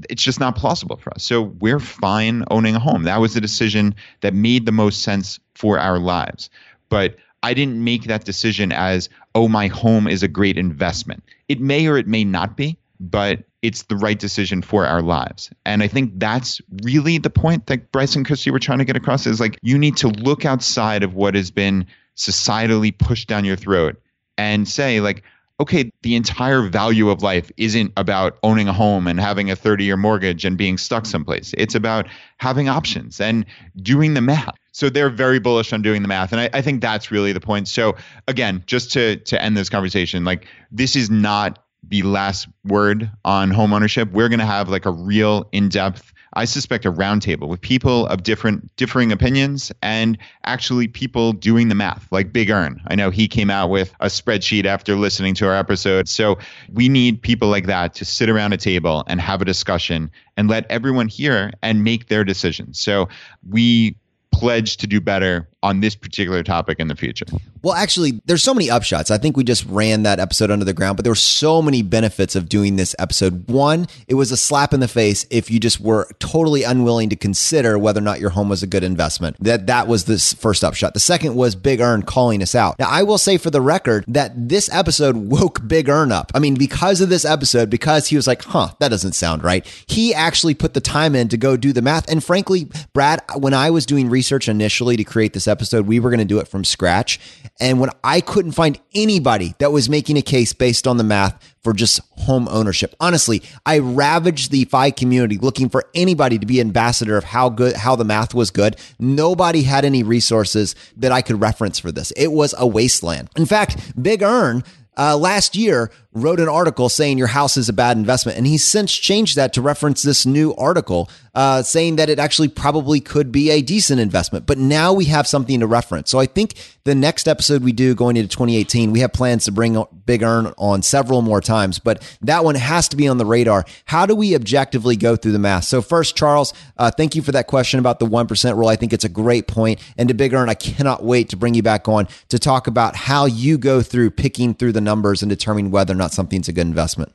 it's 0.09 0.23
just 0.23 0.39
not 0.39 0.57
plausible 0.57 0.97
for 0.97 1.13
us. 1.15 1.25
So 1.25 1.43
we're 1.61 1.81
fine 1.81 2.45
owning 2.51 2.77
a 2.77 2.79
home. 2.79 3.05
That 3.05 3.21
was 3.21 3.35
the 3.35 3.41
decision 3.41 3.95
that 4.21 4.35
made 4.35 4.67
the 4.67 4.73
most 4.73 5.03
sense 5.03 5.41
for 5.55 5.79
our 5.79 5.99
lives. 5.99 6.51
But 6.91 7.17
I 7.43 7.55
didn't 7.55 7.83
make 7.83 8.05
that 8.05 8.25
decision 8.25 8.73
as, 8.73 9.09
oh, 9.35 9.49
my 9.49 9.67
home 9.69 10.07
is 10.07 10.23
a 10.23 10.29
great 10.29 10.59
investment. 10.59 11.23
It 11.49 11.61
may 11.61 11.87
or 11.87 11.97
it 11.97 12.07
may 12.07 12.25
not 12.25 12.57
be, 12.57 12.77
but 12.99 13.45
it's 13.63 13.85
the 13.85 13.97
right 13.97 14.19
decision 14.19 14.63
for 14.63 14.87
our 14.87 15.03
lives. 15.03 15.51
And 15.65 15.83
I 15.83 15.89
think 15.89 16.13
that's 16.17 16.61
really 16.83 17.19
the 17.19 17.31
point 17.31 17.67
that 17.67 17.93
Bryce 17.93 18.17
and 18.17 18.27
Christy 18.27 18.51
were 18.51 18.59
trying 18.59 18.79
to 18.79 18.85
get 18.85 18.97
across 18.97 19.27
is 19.27 19.41
like 19.41 19.59
you 19.63 19.79
need 19.79 19.97
to 19.99 20.09
look 20.09 20.45
outside 20.45 21.03
of 21.03 21.15
what 21.15 21.35
has 21.35 21.51
been 21.51 21.87
societally 22.17 22.97
pushed 22.97 23.29
down 23.29 23.45
your 23.45 23.57
throat 23.57 24.01
and 24.37 24.69
say, 24.69 25.01
like, 25.01 25.23
okay, 25.61 25.93
the 26.03 26.15
entire 26.15 26.63
value 26.63 27.11
of 27.11 27.23
life 27.23 27.53
isn't 27.59 27.93
about 27.99 28.39
owning 28.43 28.67
a 28.67 28.73
home 28.73 29.07
and 29.07 29.21
having 29.21 29.51
a 29.51 29.57
30 29.57 29.85
year 29.85 29.97
mortgage 29.97 30.45
and 30.47 30.57
being 30.57 30.79
stuck 30.79 31.05
someplace. 31.05 31.55
It's 31.59 31.75
about 31.75 32.09
having 32.39 32.69
options 32.69 33.21
and 33.21 33.45
doing 33.77 34.15
the 34.15 34.23
math. 34.23 34.55
So 34.73 34.89
they're 34.89 35.11
very 35.11 35.39
bullish 35.39 35.73
on 35.73 35.83
doing 35.83 36.01
the 36.01 36.09
math. 36.09 36.33
And 36.33 36.41
I, 36.41 36.51
I 36.55 36.63
think 36.63 36.81
that's 36.81 37.11
really 37.11 37.33
the 37.33 37.41
point. 37.41 37.69
So 37.69 37.95
again, 38.27 38.65
just 38.67 38.91
to 38.93 39.17
to 39.17 39.41
end 39.43 39.57
this 39.57 39.69
conversation, 39.69 40.25
like 40.25 40.47
this 40.71 40.97
is 40.97 41.11
not 41.11 41.63
be 41.89 42.03
last 42.03 42.49
word 42.65 43.11
on 43.25 43.51
home 43.51 43.73
ownership. 43.73 44.11
We're 44.13 44.29
going 44.29 44.41
to 44.41 44.47
have 44.47 44.69
like 44.69 44.87
a 44.87 44.91
real 44.93 45.49
in 45.53 45.69
depth 45.69 46.13
I 46.35 46.45
suspect 46.45 46.87
a 46.87 46.93
roundtable 46.93 47.49
with 47.49 47.61
people 47.61 48.07
of 48.07 48.23
different 48.23 48.75
differing 48.77 49.11
opinions 49.11 49.73
and 49.83 50.17
actually 50.45 50.87
people 50.87 51.33
doing 51.33 51.69
the 51.69 51.75
math, 51.75 52.07
like 52.13 52.33
Big 52.33 52.51
ERN. 52.51 52.81
I 52.87 52.95
know 52.95 53.11
he 53.11 53.27
came 53.27 53.51
out 53.51 53.69
with 53.69 53.93
a 54.01 54.07
spreadsheet 54.07 54.65
after 54.65 54.95
listening 54.95 55.35
to 55.37 55.49
our 55.49 55.57
episode. 55.57 56.09
So 56.09 56.39
we 56.73 56.89
need 56.89 57.21
people 57.21 57.49
like 57.49 57.67
that 57.67 57.95
to 57.95 58.05
sit 58.05 58.29
around 58.29 58.53
a 58.53 58.57
table 58.57 59.03
and 59.09 59.21
have 59.21 59.43
a 59.43 59.45
discussion 59.45 60.11
and 60.37 60.49
let 60.49 60.71
everyone 60.71 61.09
hear 61.09 61.51
and 61.63 61.83
make 61.83 62.07
their 62.07 62.23
decisions. 62.23 62.79
So 62.79 63.09
we 63.49 63.97
pledge 64.31 64.77
to 64.79 64.87
do 64.87 65.01
better 65.01 65.49
on 65.63 65.81
this 65.81 65.95
particular 65.95 66.43
topic 66.43 66.79
in 66.79 66.89
the 66.89 66.97
future. 66.97 67.27
Well, 67.63 67.75
actually, 67.75 68.21
there's 68.25 68.43
so 68.43 68.55
many 68.55 68.69
upshots. 68.69 69.11
I 69.11 69.19
think 69.19 69.37
we 69.37 69.45
just 69.45 69.67
ran 69.67 70.05
that 70.05 70.19
episode 70.19 70.51
under 70.51 70.65
the 70.65 70.73
ground, 70.73 70.97
but 70.97 71.05
there 71.05 71.11
were 71.11 71.17
so 71.17 71.61
many 71.61 71.83
benefits 71.83 72.35
of 72.35 72.49
doing 72.49 72.77
this 72.77 72.97
episode. 72.99 73.49
One, 73.49 73.87
it 74.09 74.15
was 74.15 74.33
a 74.33 74.37
slap 74.37 74.73
in 74.73 74.81
the 74.81 74.89
face 74.89 75.27
if 75.31 75.51
you 75.51 75.61
just 75.61 75.81
were 75.81 76.09
totally 76.19 76.63
unwilling 76.63 77.11
to 77.11 77.17
consider 77.17 77.79
whether 77.79 78.01
or 78.01 78.03
not 78.03 78.21
your 78.21 78.31
home 78.31 78.49
was 78.49 78.63
a 78.63 78.67
good 78.67 78.83
investment. 78.83 79.37
That 79.41 79.67
that 79.67 79.89
was 79.89 80.05
the 80.05 80.19
first 80.19 80.65
upshot. 80.65 80.95
The 80.95 81.01
second 81.01 81.35
was 81.35 81.55
Big 81.55 81.81
ERN 81.81 82.03
calling 82.03 82.43
us 82.43 82.55
out. 82.55 82.79
Now, 82.79 82.89
I 82.89 83.03
will 83.03 83.19
say 83.19 83.37
for 83.37 83.51
the 83.51 83.61
record 83.61 84.05
that 84.09 84.33
this 84.49 84.73
episode 84.73 85.17
woke 85.17 85.67
Big 85.69 85.89
ERN 85.89 86.13
up. 86.13 86.33
I 86.35 86.39
mean, 86.39 86.55
because 86.55 87.03
of 87.03 87.11
this 87.11 87.27
episode, 87.27 87.69
because 87.69 88.07
he 88.07 88.17
was 88.17 88.27
like, 88.27 88.43
"Huh, 88.43 88.71
that 88.79 88.89
doesn't 88.89 89.13
sound 89.13 89.45
right." 89.45 89.67
He 89.87 90.15
actually 90.15 90.55
put 90.55 90.73
the 90.73 90.81
time 90.81 91.15
in 91.15 91.29
to 91.29 91.37
go 91.37 91.59
do 91.59 91.75
the 91.75 91.83
math. 91.83 92.11
And 92.11 92.25
frankly, 92.25 92.69
Brad, 92.95 93.21
when 93.37 93.53
I 93.53 93.71
was 93.71 93.85
doing 93.85 94.09
research 94.09 94.49
initially 94.49 94.97
to 94.97 95.05
create 95.05 95.35
this 95.35 95.47
episode, 95.51 95.87
we 95.87 96.01
were 96.01 96.09
going 96.11 96.19
to 96.19 96.25
do 96.25 96.39
it 96.39 96.49
from 96.49 96.65
scratch. 96.65 97.21
And 97.61 97.79
when 97.81 97.91
I 98.03 98.21
couldn't 98.21 98.53
find 98.53 98.81
anybody 98.95 99.55
that 99.59 99.73
was 99.73 99.91
making 99.91 100.17
a 100.17 100.23
case 100.23 100.53
based 100.53 100.87
on 100.87 100.97
the 100.97 101.05
math 101.05 101.39
for 101.63 101.75
just 101.75 102.01
home 102.13 102.49
ownership, 102.49 102.95
honestly, 103.01 103.43
I 103.67 103.81
ravaged 103.81 104.51
the 104.51 104.65
FI 104.65 104.93
community 104.93 105.37
looking 105.37 105.69
for 105.69 105.85
anybody 105.95 106.39
to 106.39 106.47
be 106.47 106.61
ambassador 106.61 107.17
of 107.19 107.25
how 107.25 107.51
good, 107.51 107.77
how 107.77 107.97
the 107.97 108.05
math 108.05 108.33
was 108.33 108.51
good. 108.51 108.77
Nobody 108.99 109.63
had 109.63 109.85
any 109.85 110.03
resources 110.03 110.75
that 110.97 111.13
I 111.13 111.21
could 111.21 111.41
reference 111.41 111.79
for 111.79 111.93
this. 111.93 112.13
It 112.13 112.33
was 112.33 112.55
a 112.57 112.67
wasteland. 112.67 113.29
In 113.37 113.45
fact, 113.45 114.03
Big 114.03 114.23
ERN 114.23 114.65
uh, 114.97 115.17
last 115.17 115.57
year 115.57 115.91
wrote 116.13 116.41
an 116.41 116.49
article 116.49 116.89
saying 116.89 117.19
your 117.19 117.29
house 117.29 117.57
is 117.57 117.69
a 117.69 117.73
bad 117.73 117.97
investment. 117.97 118.37
And 118.37 118.47
he's 118.47 118.65
since 118.65 118.93
changed 118.93 119.37
that 119.37 119.53
to 119.55 119.63
reference 119.63 120.03
this 120.03 120.27
new 120.27 120.55
article 120.55 121.09
uh, 121.35 121.63
saying 121.63 121.97
that 121.97 122.11
it 122.11 122.19
actually 122.19 122.49
probably 122.49 123.01
could 123.01 123.31
be 123.31 123.51
a 123.51 123.63
decent 123.63 124.01
investment. 124.01 124.47
But 124.47 124.59
now 124.59 124.93
we 124.93 125.05
have 125.07 125.29
something 125.29 125.61
to 125.61 125.67
reference. 125.67 126.11
So 126.11 126.19
I 126.19 126.27
think 126.27 126.55
the 126.85 126.95
next 126.95 127.29
episode 127.29 127.63
we 127.63 127.73
do 127.73 127.95
going 127.95 128.17
into 128.17 128.29
2018, 128.29 128.91
we 128.91 129.01
have 129.01 129.13
plans 129.13 129.45
to 129.45 129.53
bring 129.53 129.83
Big 130.07 130.23
ERN 130.23 130.53
on 130.59 130.83
several 130.83 131.23
more 131.23 131.41
times, 131.41 131.79
but 131.79 132.03
that 132.23 132.43
one 132.43 132.57
has 132.57 132.89
to 132.89 132.97
be 132.97 133.07
on 133.07 133.19
the 133.19 133.27
radar. 133.27 133.65
How 133.85 134.07
do 134.07 134.17
we 134.17 134.35
objectively 134.35 134.97
go 134.97 135.15
through 135.15 135.33
the 135.33 135.39
math? 135.39 135.65
So 135.65 135.83
first, 135.83 136.17
Charles, 136.17 136.53
uh, 136.77 136.91
thank 136.91 137.15
you 137.15 137.23
for 137.23 137.33
that 137.33 137.47
question 137.47 137.79
about 137.79 138.01
the 138.01 138.07
1% 138.07 138.57
rule. 138.57 138.69
I 138.69 138.77
think 138.77 138.93
it's 138.93 139.05
a 139.05 139.09
great 139.09 139.47
point. 139.47 139.81
And 139.97 140.09
to 140.09 140.15
Big 140.15 140.33
ERN, 140.33 140.49
I 140.49 140.55
cannot 140.55 141.05
wait 141.05 141.29
to 141.29 141.37
bring 141.37 141.55
you 141.55 141.63
back 141.63 141.87
on 141.87 142.09
to 142.31 142.39
talk 142.39 142.67
about 142.67 142.97
how 142.97 143.27
you 143.27 143.57
go 143.57 143.83
through 143.83 144.11
picking 144.11 144.55
through 144.55 144.73
the 144.73 144.81
numbers 144.81 145.23
and 145.23 145.31
determining 145.31 145.71
whether 145.71 145.95
not 146.01 146.13
something 146.13 146.31
something's 146.31 146.49
a 146.49 146.53
good 146.53 146.67
investment. 146.67 147.13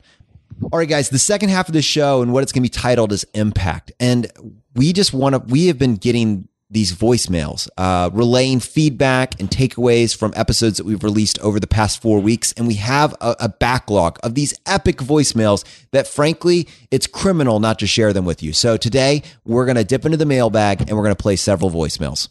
All 0.72 0.78
right, 0.78 0.88
guys, 0.88 1.10
the 1.10 1.18
second 1.18 1.50
half 1.50 1.68
of 1.68 1.74
the 1.74 1.82
show 1.82 2.22
and 2.22 2.32
what 2.32 2.42
it's 2.42 2.52
going 2.52 2.62
to 2.62 2.70
be 2.70 2.80
titled 2.80 3.12
is 3.12 3.24
Impact. 3.34 3.92
And 4.00 4.30
we 4.74 4.92
just 4.92 5.12
want 5.12 5.34
to, 5.34 5.38
we 5.38 5.66
have 5.66 5.78
been 5.78 5.96
getting 5.96 6.48
these 6.68 6.92
voicemails, 6.92 7.68
uh, 7.78 8.10
relaying 8.12 8.60
feedback 8.60 9.38
and 9.38 9.48
takeaways 9.48 10.16
from 10.16 10.32
episodes 10.34 10.78
that 10.78 10.84
we've 10.84 11.04
released 11.04 11.38
over 11.40 11.60
the 11.60 11.66
past 11.66 12.02
four 12.02 12.20
weeks. 12.20 12.52
And 12.52 12.66
we 12.66 12.74
have 12.74 13.14
a, 13.20 13.36
a, 13.40 13.48
backlog 13.48 14.18
of 14.24 14.34
these 14.34 14.52
epic 14.66 14.96
voicemails 14.96 15.64
that, 15.92 16.08
frankly, 16.08 16.66
it's 16.90 17.06
criminal 17.06 17.60
not 17.60 17.78
to 17.78 17.86
share 17.86 18.12
them 18.12 18.24
with 18.24 18.42
you. 18.42 18.52
So 18.52 18.76
today 18.76 19.22
we're 19.44 19.64
going 19.64 19.76
to 19.76 19.84
dip 19.84 20.04
into 20.04 20.16
the 20.16 20.26
mailbag 20.26 20.80
and 20.80 20.90
we're 20.90 21.04
going 21.04 21.14
to 21.14 21.22
play 21.22 21.36
several 21.36 21.70
voicemails. 21.70 22.28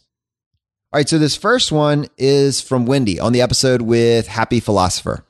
All 0.92 0.98
right, 0.98 1.08
so 1.08 1.18
this 1.18 1.34
first 1.34 1.72
one 1.72 2.06
is 2.18 2.60
from 2.60 2.84
Wendy 2.84 3.18
on 3.18 3.32
the 3.32 3.40
episode 3.40 3.82
with 3.82 4.28
Happy 4.28 4.60
Philosopher. 4.60 5.24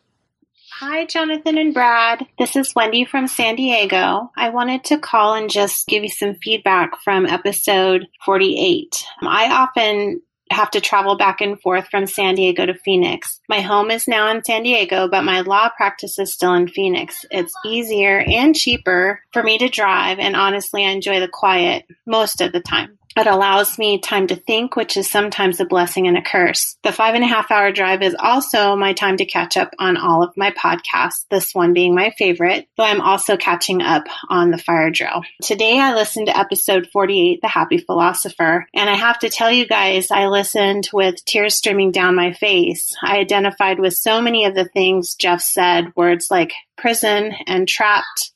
Hi, 0.79 1.07
Jonathan 1.07 1.57
and 1.57 1.73
Brad. 1.73 2.27
This 2.39 2.55
is 2.55 2.75
Wendy 2.75 3.07
from 3.07 3.29
San 3.29 3.57
Diego. 3.57 4.31
I 4.37 4.51
wanted 4.51 4.85
to 4.85 4.99
call 4.99 5.33
and 5.33 5.49
just 5.49 5.87
give 5.87 6.03
you 6.03 6.11
some 6.11 6.35
feedback 6.35 7.01
from 7.03 7.25
episode 7.25 8.07
48. 8.27 8.95
I 9.23 9.51
often 9.51 10.21
have 10.51 10.71
to 10.73 10.83
travel 10.83 11.17
back 11.17 11.41
and 11.41 11.59
forth 11.62 11.89
from 11.89 12.07
San 12.07 12.35
Diego 12.35 12.67
to 12.67 12.75
Phoenix. 12.75 13.41
My 13.49 13.62
home 13.62 13.91
is 13.91 14.07
now 14.07 14.31
in 14.31 14.45
San 14.45 14.65
Diego, 14.65 15.09
but 15.09 15.25
my 15.25 15.41
law 15.41 15.71
practice 15.75 16.19
is 16.19 16.35
still 16.35 16.53
in 16.53 16.69
Phoenix. 16.69 17.25
It's 17.31 17.55
easier 17.65 18.19
and 18.19 18.55
cheaper 18.55 19.23
for 19.33 19.43
me 19.43 19.57
to 19.57 19.71
drive, 19.71 20.19
and 20.19 20.37
honestly, 20.37 20.85
I 20.85 20.91
enjoy 20.91 21.21
the 21.21 21.29
quiet 21.29 21.87
most 22.05 22.43
of 22.43 22.53
the 22.53 22.61
time. 22.61 22.99
It 23.16 23.26
allows 23.26 23.79
me 23.79 23.98
time 23.98 24.26
to 24.26 24.37
think, 24.37 24.76
which 24.76 24.96
is 24.98 25.09
sometimes 25.09 25.59
a 25.59 25.64
blessing 25.64 26.07
and 26.07 26.18
a 26.18 26.22
curse. 26.22 26.76
The 26.83 26.92
five 26.92 27.14
and 27.14 27.24
a 27.24 27.26
half 27.26 27.50
hour 27.50 27.72
drive 27.72 28.02
is 28.02 28.14
also 28.18 28.76
my 28.76 28.92
time 28.92 29.16
to 29.16 29.24
catch 29.24 29.57
up 29.57 29.72
on 29.79 29.96
all 29.96 30.22
of 30.22 30.37
my 30.37 30.50
podcasts, 30.50 31.24
this 31.31 31.55
one 31.55 31.72
being 31.72 31.94
my 31.94 32.11
favorite, 32.18 32.68
though 32.76 32.85
I'm 32.85 33.00
also 33.00 33.38
catching 33.38 33.81
up 33.81 34.05
on 34.29 34.50
the 34.50 34.59
fire 34.59 34.90
drill. 34.90 35.22
Today 35.42 35.81
I 35.81 35.94
listened 35.94 36.26
to 36.26 36.38
episode 36.38 36.88
48, 36.92 37.40
The 37.40 37.48
Happy 37.48 37.79
Philosopher, 37.79 38.66
and 38.74 38.90
I 38.90 38.94
have 38.94 39.18
to 39.20 39.31
tell 39.31 39.50
you 39.50 39.66
guys, 39.66 40.11
I 40.11 40.26
listened 40.26 40.90
with 40.92 41.24
tears 41.24 41.55
streaming 41.55 41.92
down 41.92 42.16
my 42.16 42.35
face. 42.35 42.94
I 43.02 43.16
identified 43.16 43.81
with 43.81 43.94
so 43.94 44.20
many 44.20 44.44
of 44.44 44.55
the 44.55 44.66
things 44.66 45.14
Jeff 45.14 45.40
said, 45.40 45.96
words 45.96 46.31
like 46.31 46.52
prison 46.76 47.33
and 47.46 47.66
trapped 47.66 48.33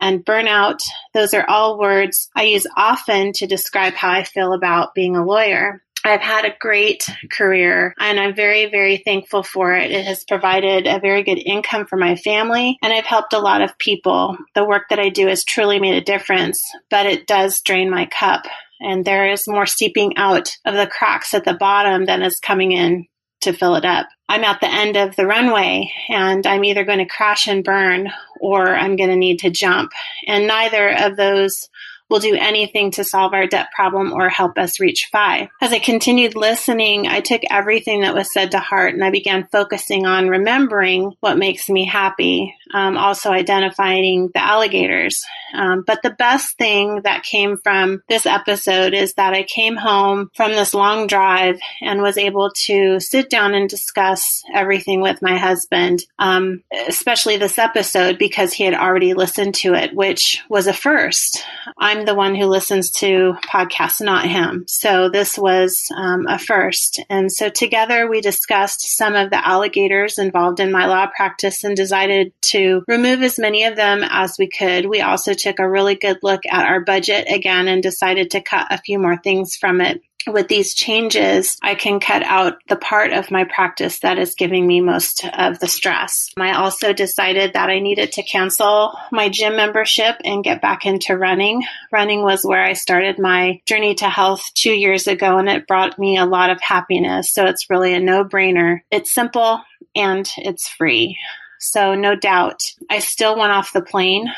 and 0.00 0.24
burnout. 0.24 0.80
Those 1.12 1.34
are 1.34 1.48
all 1.48 1.78
words 1.78 2.30
I 2.34 2.44
use 2.44 2.66
often 2.76 3.32
to 3.34 3.46
describe 3.46 3.94
how 3.94 4.10
I 4.10 4.24
feel 4.24 4.52
about 4.52 4.94
being 4.94 5.16
a 5.16 5.24
lawyer. 5.24 5.82
I've 6.06 6.20
had 6.20 6.44
a 6.44 6.54
great 6.60 7.08
career 7.32 7.94
and 7.98 8.20
I'm 8.20 8.34
very, 8.34 8.66
very 8.66 8.98
thankful 8.98 9.42
for 9.42 9.74
it. 9.74 9.90
It 9.90 10.04
has 10.04 10.22
provided 10.24 10.86
a 10.86 11.00
very 11.00 11.22
good 11.22 11.38
income 11.38 11.86
for 11.86 11.96
my 11.96 12.14
family 12.14 12.76
and 12.82 12.92
I've 12.92 13.06
helped 13.06 13.32
a 13.32 13.38
lot 13.38 13.62
of 13.62 13.78
people. 13.78 14.36
The 14.54 14.66
work 14.66 14.90
that 14.90 14.98
I 14.98 15.08
do 15.08 15.28
has 15.28 15.44
truly 15.44 15.80
made 15.80 15.94
a 15.94 16.04
difference, 16.04 16.62
but 16.90 17.06
it 17.06 17.26
does 17.26 17.62
drain 17.62 17.90
my 17.90 18.04
cup 18.04 18.44
and 18.80 19.04
there 19.04 19.30
is 19.30 19.48
more 19.48 19.64
seeping 19.64 20.16
out 20.18 20.50
of 20.66 20.74
the 20.74 20.86
cracks 20.86 21.32
at 21.32 21.44
the 21.44 21.54
bottom 21.54 22.04
than 22.04 22.22
is 22.22 22.38
coming 22.38 22.72
in 22.72 23.06
to 23.40 23.54
fill 23.54 23.74
it 23.76 23.86
up. 23.86 24.06
I'm 24.28 24.44
at 24.44 24.60
the 24.60 24.72
end 24.72 24.96
of 24.96 25.16
the 25.16 25.26
runway 25.26 25.92
and 26.08 26.46
I'm 26.46 26.64
either 26.64 26.84
going 26.84 26.98
to 26.98 27.04
crash 27.04 27.46
and 27.46 27.62
burn 27.62 28.10
or 28.40 28.74
I'm 28.74 28.96
going 28.96 29.10
to 29.10 29.16
need 29.16 29.40
to 29.40 29.50
jump. 29.50 29.92
And 30.26 30.46
neither 30.46 30.90
of 30.90 31.16
those 31.16 31.68
will 32.14 32.20
do 32.20 32.36
anything 32.36 32.92
to 32.92 33.02
solve 33.02 33.34
our 33.34 33.48
debt 33.48 33.72
problem 33.74 34.12
or 34.12 34.28
help 34.28 34.56
us 34.56 34.78
reach 34.78 35.08
FI. 35.10 35.50
As 35.60 35.72
I 35.72 35.80
continued 35.80 36.36
listening, 36.36 37.08
I 37.08 37.18
took 37.18 37.42
everything 37.50 38.02
that 38.02 38.14
was 38.14 38.32
said 38.32 38.52
to 38.52 38.60
heart 38.60 38.94
and 38.94 39.02
I 39.02 39.10
began 39.10 39.48
focusing 39.50 40.06
on 40.06 40.28
remembering 40.28 41.16
what 41.18 41.38
makes 41.38 41.68
me 41.68 41.84
happy, 41.84 42.54
um, 42.72 42.96
also 42.96 43.30
identifying 43.30 44.30
the 44.32 44.40
alligators. 44.40 45.24
Um, 45.54 45.82
but 45.84 46.02
the 46.02 46.10
best 46.10 46.56
thing 46.56 47.00
that 47.02 47.24
came 47.24 47.56
from 47.56 48.04
this 48.08 48.26
episode 48.26 48.94
is 48.94 49.14
that 49.14 49.34
I 49.34 49.42
came 49.42 49.74
home 49.74 50.30
from 50.36 50.52
this 50.52 50.72
long 50.72 51.08
drive 51.08 51.58
and 51.80 52.00
was 52.00 52.16
able 52.16 52.52
to 52.66 53.00
sit 53.00 53.28
down 53.28 53.54
and 53.54 53.68
discuss 53.68 54.44
everything 54.54 55.00
with 55.00 55.20
my 55.20 55.36
husband, 55.36 56.04
um, 56.20 56.62
especially 56.86 57.38
this 57.38 57.58
episode 57.58 58.18
because 58.18 58.52
he 58.52 58.62
had 58.62 58.74
already 58.74 59.14
listened 59.14 59.56
to 59.56 59.74
it, 59.74 59.92
which 59.94 60.42
was 60.48 60.68
a 60.68 60.72
first. 60.72 61.44
I'm 61.76 62.03
the 62.04 62.14
one 62.14 62.34
who 62.34 62.46
listens 62.46 62.90
to 62.92 63.36
podcasts, 63.46 64.00
not 64.00 64.26
him. 64.26 64.64
So 64.68 65.08
this 65.08 65.38
was 65.38 65.82
um, 65.96 66.26
a 66.26 66.38
first. 66.38 67.00
And 67.08 67.30
so 67.30 67.48
together 67.48 68.08
we 68.08 68.20
discussed 68.20 68.96
some 68.96 69.14
of 69.14 69.30
the 69.30 69.46
alligators 69.46 70.18
involved 70.18 70.60
in 70.60 70.72
my 70.72 70.86
law 70.86 71.06
practice 71.06 71.64
and 71.64 71.76
decided 71.76 72.32
to 72.52 72.82
remove 72.88 73.22
as 73.22 73.38
many 73.38 73.64
of 73.64 73.76
them 73.76 74.02
as 74.02 74.36
we 74.38 74.48
could. 74.48 74.86
We 74.86 75.00
also 75.00 75.34
took 75.34 75.58
a 75.58 75.68
really 75.68 75.94
good 75.94 76.18
look 76.22 76.42
at 76.50 76.66
our 76.66 76.80
budget 76.80 77.26
again 77.28 77.68
and 77.68 77.82
decided 77.82 78.30
to 78.32 78.42
cut 78.42 78.66
a 78.70 78.78
few 78.78 78.98
more 78.98 79.16
things 79.16 79.56
from 79.56 79.80
it 79.80 80.00
with 80.26 80.48
these 80.48 80.74
changes, 80.74 81.56
I 81.62 81.74
can 81.74 82.00
cut 82.00 82.22
out 82.22 82.58
the 82.68 82.76
part 82.76 83.12
of 83.12 83.30
my 83.30 83.44
practice 83.44 84.00
that 84.00 84.18
is 84.18 84.34
giving 84.34 84.66
me 84.66 84.80
most 84.80 85.24
of 85.26 85.58
the 85.58 85.68
stress. 85.68 86.30
I 86.36 86.52
also 86.52 86.92
decided 86.92 87.52
that 87.52 87.70
I 87.70 87.80
needed 87.80 88.12
to 88.12 88.22
cancel 88.22 88.98
my 89.12 89.28
gym 89.28 89.56
membership 89.56 90.16
and 90.24 90.44
get 90.44 90.62
back 90.62 90.86
into 90.86 91.16
running. 91.16 91.64
Running 91.92 92.22
was 92.22 92.44
where 92.44 92.62
I 92.62 92.72
started 92.72 93.18
my 93.18 93.60
journey 93.66 93.94
to 93.96 94.08
health 94.08 94.50
two 94.54 94.72
years 94.72 95.06
ago, 95.06 95.38
and 95.38 95.48
it 95.48 95.66
brought 95.66 95.98
me 95.98 96.16
a 96.16 96.26
lot 96.26 96.50
of 96.50 96.60
happiness. 96.60 97.32
So 97.32 97.46
it's 97.46 97.70
really 97.70 97.94
a 97.94 98.00
no 98.00 98.24
brainer. 98.24 98.80
It's 98.90 99.12
simple 99.12 99.62
and 99.94 100.28
it's 100.36 100.68
free. 100.68 101.18
So, 101.58 101.94
no 101.94 102.14
doubt, 102.14 102.60
I 102.90 102.98
still 102.98 103.38
went 103.38 103.52
off 103.52 103.72
the 103.72 103.80
plane 103.80 104.30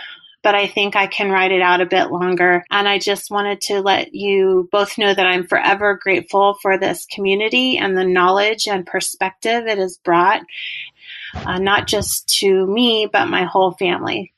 but 0.47 0.55
I 0.55 0.69
think 0.69 0.95
I 0.95 1.09
can 1.09 1.33
write 1.33 1.51
it 1.51 1.61
out 1.61 1.81
a 1.81 1.87
bit 1.87 2.13
longer. 2.13 2.65
And 2.71 2.87
I 2.87 3.01
just 3.01 3.33
wanted 3.33 3.61
to 3.63 3.81
let 3.81 4.15
you 4.15 4.69
both 4.71 4.97
know 4.97 5.13
that 5.13 5.27
I'm 5.27 5.49
forever 5.49 5.99
grateful 6.01 6.57
for 6.63 6.79
this 6.79 7.05
community 7.07 7.79
and 7.79 7.99
the 7.99 8.05
knowledge 8.05 8.69
and 8.69 8.87
perspective 8.87 9.67
it 9.67 9.79
has 9.79 9.99
brought. 10.05 10.43
uh, 11.35 11.59
not 11.59 11.89
just 11.89 12.29
to 12.29 12.67
me, 12.67 13.09
but 13.13 13.27
my 13.27 13.45
whole 13.45 13.73
family. 13.73 14.33